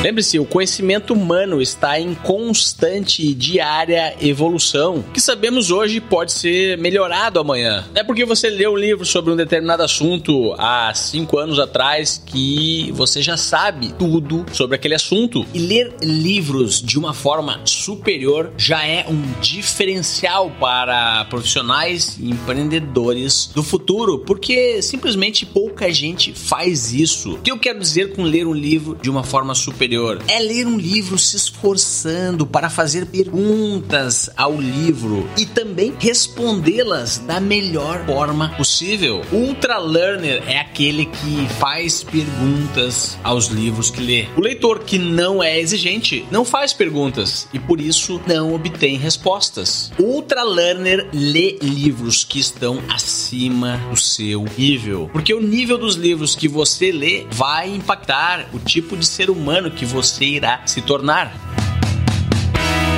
Lembre-se, 0.00 0.38
o 0.38 0.44
conhecimento 0.44 1.12
humano 1.12 1.60
está 1.60 1.98
em 1.98 2.14
constante 2.14 3.20
e 3.20 3.34
diária 3.34 4.14
evolução. 4.20 4.98
O 4.98 5.02
que 5.10 5.20
sabemos 5.20 5.72
hoje 5.72 6.00
pode 6.00 6.32
ser 6.32 6.78
melhorado 6.78 7.40
amanhã. 7.40 7.84
Não 7.92 8.00
é 8.00 8.04
porque 8.04 8.24
você 8.24 8.48
leu 8.48 8.74
um 8.74 8.76
livro 8.76 9.04
sobre 9.04 9.32
um 9.32 9.36
determinado 9.36 9.82
assunto 9.82 10.54
há 10.56 10.94
cinco 10.94 11.36
anos 11.36 11.58
atrás 11.58 12.22
que 12.24 12.92
você 12.92 13.20
já 13.20 13.36
sabe 13.36 13.92
tudo 13.98 14.46
sobre 14.52 14.76
aquele 14.76 14.94
assunto. 14.94 15.44
E 15.52 15.58
ler 15.58 15.92
livros 16.00 16.80
de 16.80 16.96
uma 16.96 17.12
forma 17.12 17.60
superior 17.64 18.52
já 18.56 18.86
é 18.86 19.04
um 19.08 19.20
diferencial 19.40 20.48
para 20.60 21.24
profissionais 21.24 22.16
e 22.20 22.30
empreendedores 22.30 23.50
do 23.52 23.64
futuro, 23.64 24.20
porque 24.20 24.80
simplesmente 24.80 25.44
pouca 25.44 25.92
gente 25.92 26.32
faz 26.32 26.92
isso. 26.92 27.32
O 27.32 27.38
que 27.38 27.50
eu 27.50 27.58
quero 27.58 27.80
dizer 27.80 28.12
com 28.14 28.22
ler 28.22 28.46
um 28.46 28.54
livro 28.54 28.96
de 29.02 29.10
uma 29.10 29.24
forma 29.24 29.56
superior? 29.56 29.87
Superior. 29.88 30.22
É 30.28 30.38
ler 30.38 30.66
um 30.66 30.76
livro 30.76 31.18
se 31.18 31.36
esforçando 31.36 32.46
para 32.46 32.68
fazer 32.68 33.06
perguntas 33.06 34.28
ao 34.36 34.60
livro 34.60 35.28
e 35.36 35.46
também 35.46 35.94
respondê-las 35.98 37.18
da 37.18 37.40
melhor 37.40 38.04
forma 38.04 38.50
possível. 38.50 39.22
Ultra 39.32 39.78
Learner 39.78 40.42
é 40.46 40.58
aquele 40.58 41.06
que 41.06 41.48
faz 41.58 42.02
perguntas 42.02 43.18
aos 43.24 43.46
livros 43.46 43.90
que 43.90 44.02
lê. 44.02 44.26
O 44.36 44.40
leitor 44.40 44.80
que 44.80 44.98
não 44.98 45.42
é 45.42 45.58
exigente 45.58 46.24
não 46.30 46.44
faz 46.44 46.72
perguntas 46.72 47.48
e 47.52 47.58
por 47.58 47.80
isso 47.80 48.20
não 48.26 48.54
obtém 48.54 48.98
respostas. 48.98 49.90
Ultra 49.98 50.42
Learner 50.42 51.08
lê 51.12 51.58
livros 51.62 52.24
que 52.24 52.38
estão 52.38 52.78
acima 52.88 53.78
do 53.90 53.96
seu 53.96 54.44
nível, 54.56 55.08
porque 55.12 55.32
o 55.32 55.40
nível 55.40 55.78
dos 55.78 55.96
livros 55.96 56.34
que 56.34 56.48
você 56.48 56.92
lê 56.92 57.26
vai 57.30 57.70
impactar 57.70 58.48
o 58.52 58.58
tipo 58.58 58.96
de 58.96 59.06
ser 59.06 59.30
humano 59.30 59.70
que 59.78 59.86
você 59.86 60.24
irá 60.24 60.60
se 60.66 60.82
tornar. 60.82 61.47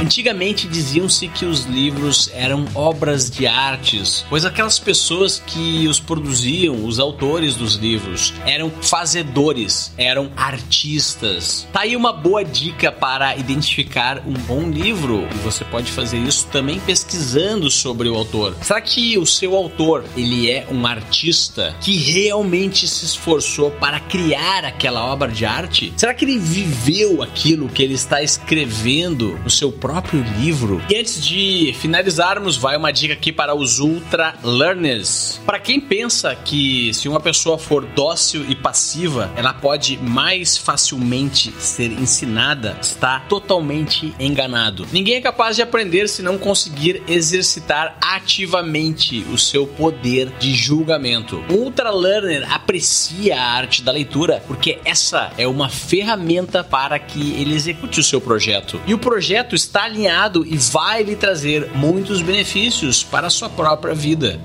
Antigamente 0.01 0.67
diziam-se 0.67 1.29
que 1.29 1.45
os 1.45 1.67
livros 1.67 2.31
eram 2.33 2.67
obras 2.75 3.31
de 3.31 3.47
artes, 3.47 4.25
pois 4.31 4.47
aquelas 4.47 4.79
pessoas 4.79 5.43
que 5.47 5.87
os 5.87 6.01
produziam, 6.01 6.87
os 6.87 6.99
autores 6.99 7.55
dos 7.55 7.75
livros, 7.75 8.33
eram 8.47 8.71
fazedores, 8.71 9.93
eram 9.99 10.33
artistas. 10.35 11.69
Tá 11.71 11.81
aí 11.81 11.95
uma 11.95 12.15
boa 12.15 12.43
dica 12.43 12.91
para 12.91 13.37
identificar 13.37 14.23
um 14.27 14.33
bom 14.33 14.71
livro, 14.71 15.29
e 15.35 15.39
você 15.41 15.67
pode 15.67 15.93
fazer 15.93 16.17
isso 16.17 16.47
também 16.47 16.81
pesquisando 16.81 17.71
sobre 17.71 18.09
o 18.09 18.15
autor. 18.15 18.57
Será 18.63 18.81
que 18.81 19.19
o 19.19 19.27
seu 19.27 19.55
autor, 19.55 20.07
ele 20.17 20.51
é 20.51 20.67
um 20.71 20.87
artista 20.87 21.77
que 21.79 21.99
realmente 21.99 22.89
se 22.89 23.05
esforçou 23.05 23.71
para 23.73 24.01
criar 24.01 24.65
aquela 24.65 25.05
obra 25.05 25.29
de 25.29 25.45
arte? 25.45 25.93
Será 25.95 26.15
que 26.15 26.25
ele 26.25 26.39
viveu 26.39 27.23
aquilo 27.23 27.69
que 27.69 27.83
ele 27.83 27.95
está 27.95 28.23
escrevendo 28.23 29.39
no 29.45 29.51
seu 29.51 29.71
próprio 29.71 29.90
próprio 29.91 30.23
livro. 30.39 30.81
E 30.89 30.97
antes 30.97 31.21
de 31.21 31.75
finalizarmos, 31.81 32.57
vai 32.57 32.77
uma 32.77 32.93
dica 32.93 33.13
aqui 33.13 33.33
para 33.33 33.57
os 33.57 33.81
ultra 33.81 34.37
learners. 34.41 35.41
Para 35.45 35.59
quem 35.59 35.81
pensa 35.81 36.33
que 36.37 36.95
se 36.95 37.09
uma 37.09 37.19
pessoa 37.19 37.59
for 37.59 37.85
dócil 37.85 38.49
e 38.49 38.55
passiva, 38.55 39.33
ela 39.35 39.53
pode 39.53 39.97
mais 39.97 40.57
facilmente 40.57 41.51
ser 41.59 41.91
ensinada, 41.91 42.79
está 42.81 43.19
totalmente 43.29 44.15
enganado. 44.21 44.87
Ninguém 44.93 45.17
é 45.17 45.21
capaz 45.21 45.57
de 45.57 45.63
aprender 45.63 46.09
se 46.09 46.23
não 46.23 46.39
conseguir 46.39 47.03
exercitar 47.09 47.97
ativamente 48.01 49.27
o 49.33 49.37
seu 49.37 49.67
poder 49.67 50.31
de 50.39 50.55
julgamento. 50.55 51.43
O 51.51 51.55
ultra 51.55 51.91
learner 51.91 52.47
aprecia 52.53 53.41
a 53.41 53.53
arte 53.55 53.83
da 53.83 53.91
leitura 53.91 54.41
porque 54.47 54.79
essa 54.85 55.33
é 55.37 55.49
uma 55.49 55.69
ferramenta 55.69 56.63
para 56.63 56.97
que 56.97 57.33
ele 57.33 57.57
execute 57.57 57.99
o 57.99 58.05
seu 58.05 58.21
projeto. 58.21 58.81
E 58.87 58.95
o 58.95 58.99
projeto 58.99 59.57
está 59.57 59.80
está 59.81 59.85
alinhado 59.85 60.45
e 60.47 60.59
vai 60.59 61.03
lhe 61.03 61.17
trazer 61.17 61.71
muitos 61.75 62.21
benefícios 62.21 63.03
para 63.03 63.29
a 63.29 63.31
sua 63.31 63.49
própria 63.49 63.95
vida. 63.95 64.39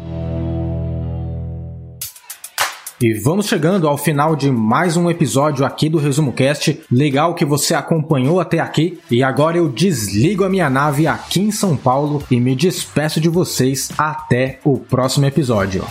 E 3.02 3.14
vamos 3.22 3.48
chegando 3.48 3.88
ao 3.90 3.98
final 3.98 4.38
de 4.38 4.50
mais 4.50 4.96
um 4.96 5.10
episódio 5.10 5.66
aqui 5.66 5.90
do 5.90 5.98
Resumo 5.98 6.32
Cast. 6.32 6.82
Legal 6.90 7.36
que 7.36 7.44
você 7.44 7.76
acompanhou 7.76 8.40
até 8.40 8.60
aqui. 8.60 8.98
E 9.12 9.22
agora 9.22 9.58
eu 9.58 9.68
desligo 9.68 10.46
a 10.46 10.50
minha 10.50 10.70
nave 10.70 11.06
aqui 11.06 11.42
em 11.42 11.52
São 11.52 11.76
Paulo 11.76 12.24
e 12.32 12.40
me 12.40 12.56
despeço 12.56 13.20
de 13.20 13.28
vocês 13.28 13.90
até 13.98 14.60
o 14.64 14.80
próximo 14.80 15.26
episódio. 15.26 15.86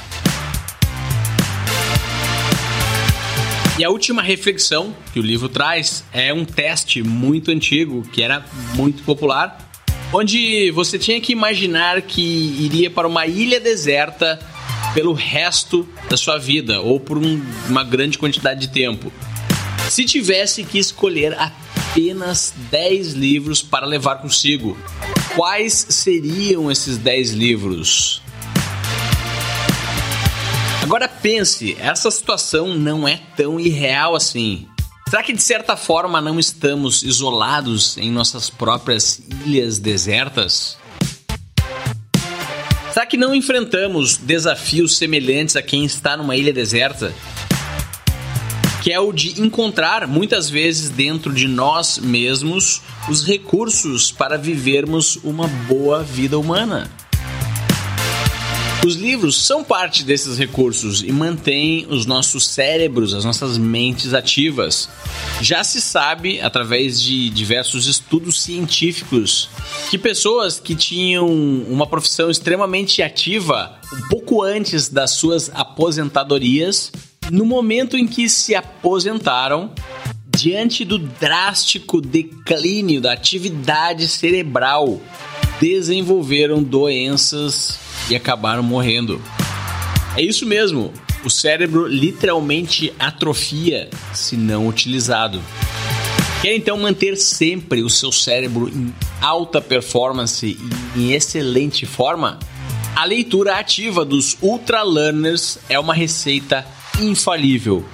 E 3.77 3.85
a 3.85 3.91
última 3.91 4.23
reflexão 4.23 4.95
que 5.13 5.19
o 5.19 5.23
livro 5.23 5.49
traz 5.49 6.05
é 6.13 6.33
um 6.33 6.45
teste 6.45 7.03
muito 7.03 7.51
antigo 7.51 8.03
que 8.13 8.23
era 8.23 8.45
muito 8.75 9.03
popular, 9.03 9.69
onde 10.13 10.71
você 10.71 10.97
tinha 10.97 11.21
que 11.21 11.33
imaginar 11.33 12.01
que 12.03 12.23
iria 12.23 12.89
para 12.89 13.09
uma 13.09 13.27
ilha 13.27 13.59
deserta 13.59 14.39
pelo 14.95 15.13
resto 15.13 15.89
da 16.09 16.17
sua 16.17 16.39
vida 16.39 16.81
ou 16.81 17.01
por 17.01 17.19
um, 17.19 17.43
uma 17.69 17.83
grande 17.83 18.17
quantidade 18.17 18.61
de 18.61 18.69
tempo. 18.69 19.13
Se 19.91 20.05
tivesse 20.05 20.63
que 20.63 20.79
escolher 20.79 21.37
apenas 21.37 22.55
10 22.71 23.15
livros 23.15 23.61
para 23.61 23.85
levar 23.87 24.17
consigo, 24.17 24.79
quais 25.35 25.87
seriam 25.91 26.71
esses 26.71 26.97
10 26.97 27.33
livros? 27.33 28.24
Agora 30.85 31.09
pense, 31.09 31.75
essa 31.81 32.11
situação 32.11 32.75
não 32.75 33.09
é 33.09 33.19
tão 33.39 33.59
irreal 33.59 34.15
assim. 34.15 34.69
Será 35.09 35.23
que 35.23 35.33
de 35.33 35.43
certa 35.43 35.79
forma 35.79 36.21
não 36.21 36.39
estamos 36.39 37.03
isolados 37.03 37.97
em 37.97 38.11
nossas 38.11 38.51
próprias 38.51 39.19
ilhas 39.47 39.79
desertas? 39.79 40.77
Será 42.93 43.07
que 43.07 43.17
não 43.17 43.35
enfrentamos 43.35 44.19
desafios 44.19 44.99
semelhantes 44.99 45.57
a 45.57 45.63
quem 45.63 45.87
está 45.87 46.19
numa 46.19 46.37
ilha 46.37 46.53
deserta? 46.53 47.15
Que 48.83 48.93
é 48.93 49.01
o 49.01 49.11
de 49.11 49.41
encontrar, 49.41 50.07
muitas 50.07 50.51
vezes, 50.51 50.91
dentro 50.91 51.33
de 51.33 51.49
nós 51.49 51.97
mesmos, 51.97 52.83
os 53.09 53.27
recursos 53.27 54.13
para 54.13 54.37
vivermos 54.37 55.17
uma 55.25 55.49
boa 55.49 56.03
vida 56.03 56.39
humana. 56.39 56.91
Os 58.85 58.97
livros 58.97 59.39
são 59.39 59.65
parte 59.65 60.05
desses 60.05 60.37
recursos 60.37 61.03
e 61.03 61.11
mantêm 61.11 61.87
os 61.89 62.05
nossos 62.05 62.47
cérebros, 62.47 63.15
as 63.15 63.25
nossas 63.25 63.57
mentes 63.57 64.13
ativas. 64.13 64.91
Já 65.41 65.65
se 65.65 65.81
sabe, 65.81 66.39
através 66.43 67.01
de 67.01 67.31
diversos 67.31 67.87
estudos 67.87 68.43
científicos, 68.43 69.49
que 69.89 69.97
pessoas 69.97 70.61
que 70.61 70.75
tinham 70.75 71.27
uma 71.27 71.87
profissão 71.87 72.31
extremamente 72.31 73.03
ativa 73.03 73.75
um 73.91 74.07
pouco 74.09 74.43
antes 74.43 74.91
das 74.91 75.13
suas 75.13 75.51
aposentadorias, 75.55 76.93
no 77.31 77.47
momento 77.47 77.97
em 77.97 78.07
que 78.07 78.29
se 78.29 78.55
aposentaram, 78.55 79.73
diante 80.29 80.85
do 80.85 80.99
drástico 80.99 82.03
declínio 82.03 83.01
da 83.01 83.15
atividade 83.15 84.07
cerebral, 84.07 85.01
desenvolveram 85.59 86.63
doenças 86.63 87.83
e 88.09 88.17
acabaram 88.17 88.63
morrendo. 88.63 89.21
É 90.17 90.23
isso 90.23 90.47
mesmo, 90.47 90.93
o 91.25 91.31
cérebro 91.31 91.87
literalmente 91.87 92.93
atrofia 92.99 93.89
se 94.13 94.37
não 94.37 94.69
utilizado. 94.69 95.41
Quer 96.43 96.55
então 96.55 96.79
manter 96.79 97.17
sempre 97.17 97.83
o 97.83 97.89
seu 97.89 98.13
cérebro 98.13 98.69
em 98.69 98.95
alta 99.21 99.61
performance 99.61 100.59
e 100.95 101.01
em 101.01 101.13
excelente 101.13 101.87
forma? 101.87 102.39
A 102.95 103.05
leitura 103.05 103.57
ativa 103.59 104.05
dos 104.05 104.37
Ultra 104.41 104.83
Learners 104.83 105.59
é 105.69 105.79
uma 105.79 105.95
receita 105.95 106.65
infalível. 107.01 107.85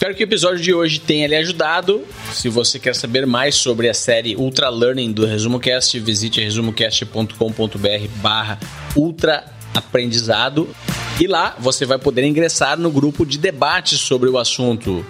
Espero 0.00 0.14
que 0.14 0.24
o 0.24 0.24
episódio 0.24 0.62
de 0.62 0.72
hoje 0.72 0.98
tenha 0.98 1.28
lhe 1.28 1.36
ajudado. 1.36 2.02
Se 2.32 2.48
você 2.48 2.78
quer 2.78 2.94
saber 2.94 3.26
mais 3.26 3.54
sobre 3.54 3.86
a 3.86 3.92
série 3.92 4.34
Ultra 4.34 4.70
Learning 4.70 5.12
do 5.12 5.26
ResumoCast, 5.26 6.00
visite 6.00 6.40
resumocast.com.br 6.40 8.08
barra 8.16 8.58
ultra 8.96 9.44
aprendizado 9.74 10.74
e 11.20 11.26
lá 11.26 11.54
você 11.58 11.84
vai 11.84 11.98
poder 11.98 12.24
ingressar 12.24 12.78
no 12.78 12.90
grupo 12.90 13.26
de 13.26 13.36
debate 13.36 13.98
sobre 13.98 14.30
o 14.30 14.38
assunto. 14.38 15.04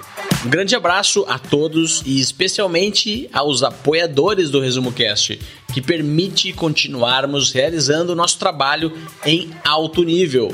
Um 0.45 0.51
grande 0.51 0.75
abraço 0.75 1.25
a 1.29 1.39
todos 1.39 2.03
e 2.05 2.19
especialmente 2.19 3.31
aos 3.33 3.63
apoiadores 3.63 4.51
do 4.51 4.59
ResumoCast, 4.59 5.39
que 5.73 5.81
permite 5.81 6.53
continuarmos 6.53 7.53
realizando 7.53 8.17
nosso 8.17 8.41
trabalho 8.41 8.93
em 9.25 9.53
alto 9.65 10.03
nível. 10.03 10.53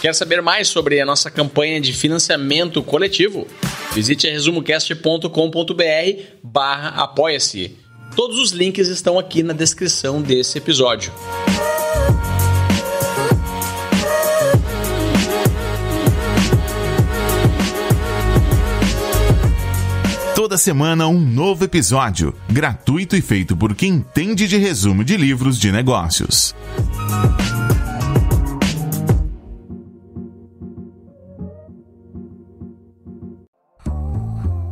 Quer 0.00 0.14
saber 0.14 0.40
mais 0.40 0.68
sobre 0.68 0.98
a 0.98 1.04
nossa 1.04 1.30
campanha 1.30 1.78
de 1.78 1.92
financiamento 1.92 2.82
coletivo? 2.82 3.46
Visite 3.92 4.30
resumocast.com.br 4.30 6.22
barra 6.42 6.88
apoia-se. 7.02 7.76
Todos 8.16 8.38
os 8.38 8.50
links 8.50 8.88
estão 8.88 9.18
aqui 9.18 9.42
na 9.42 9.52
descrição 9.52 10.22
desse 10.22 10.56
episódio. 10.56 11.12
Toda 20.34 20.56
semana 20.56 21.06
um 21.06 21.20
novo 21.20 21.64
episódio, 21.64 22.34
gratuito 22.48 23.14
e 23.14 23.20
feito 23.20 23.54
por 23.54 23.74
quem 23.74 23.90
entende 23.96 24.48
de 24.48 24.56
resumo 24.56 25.04
de 25.04 25.18
livros 25.18 25.58
de 25.58 25.70
negócios. 25.70 26.54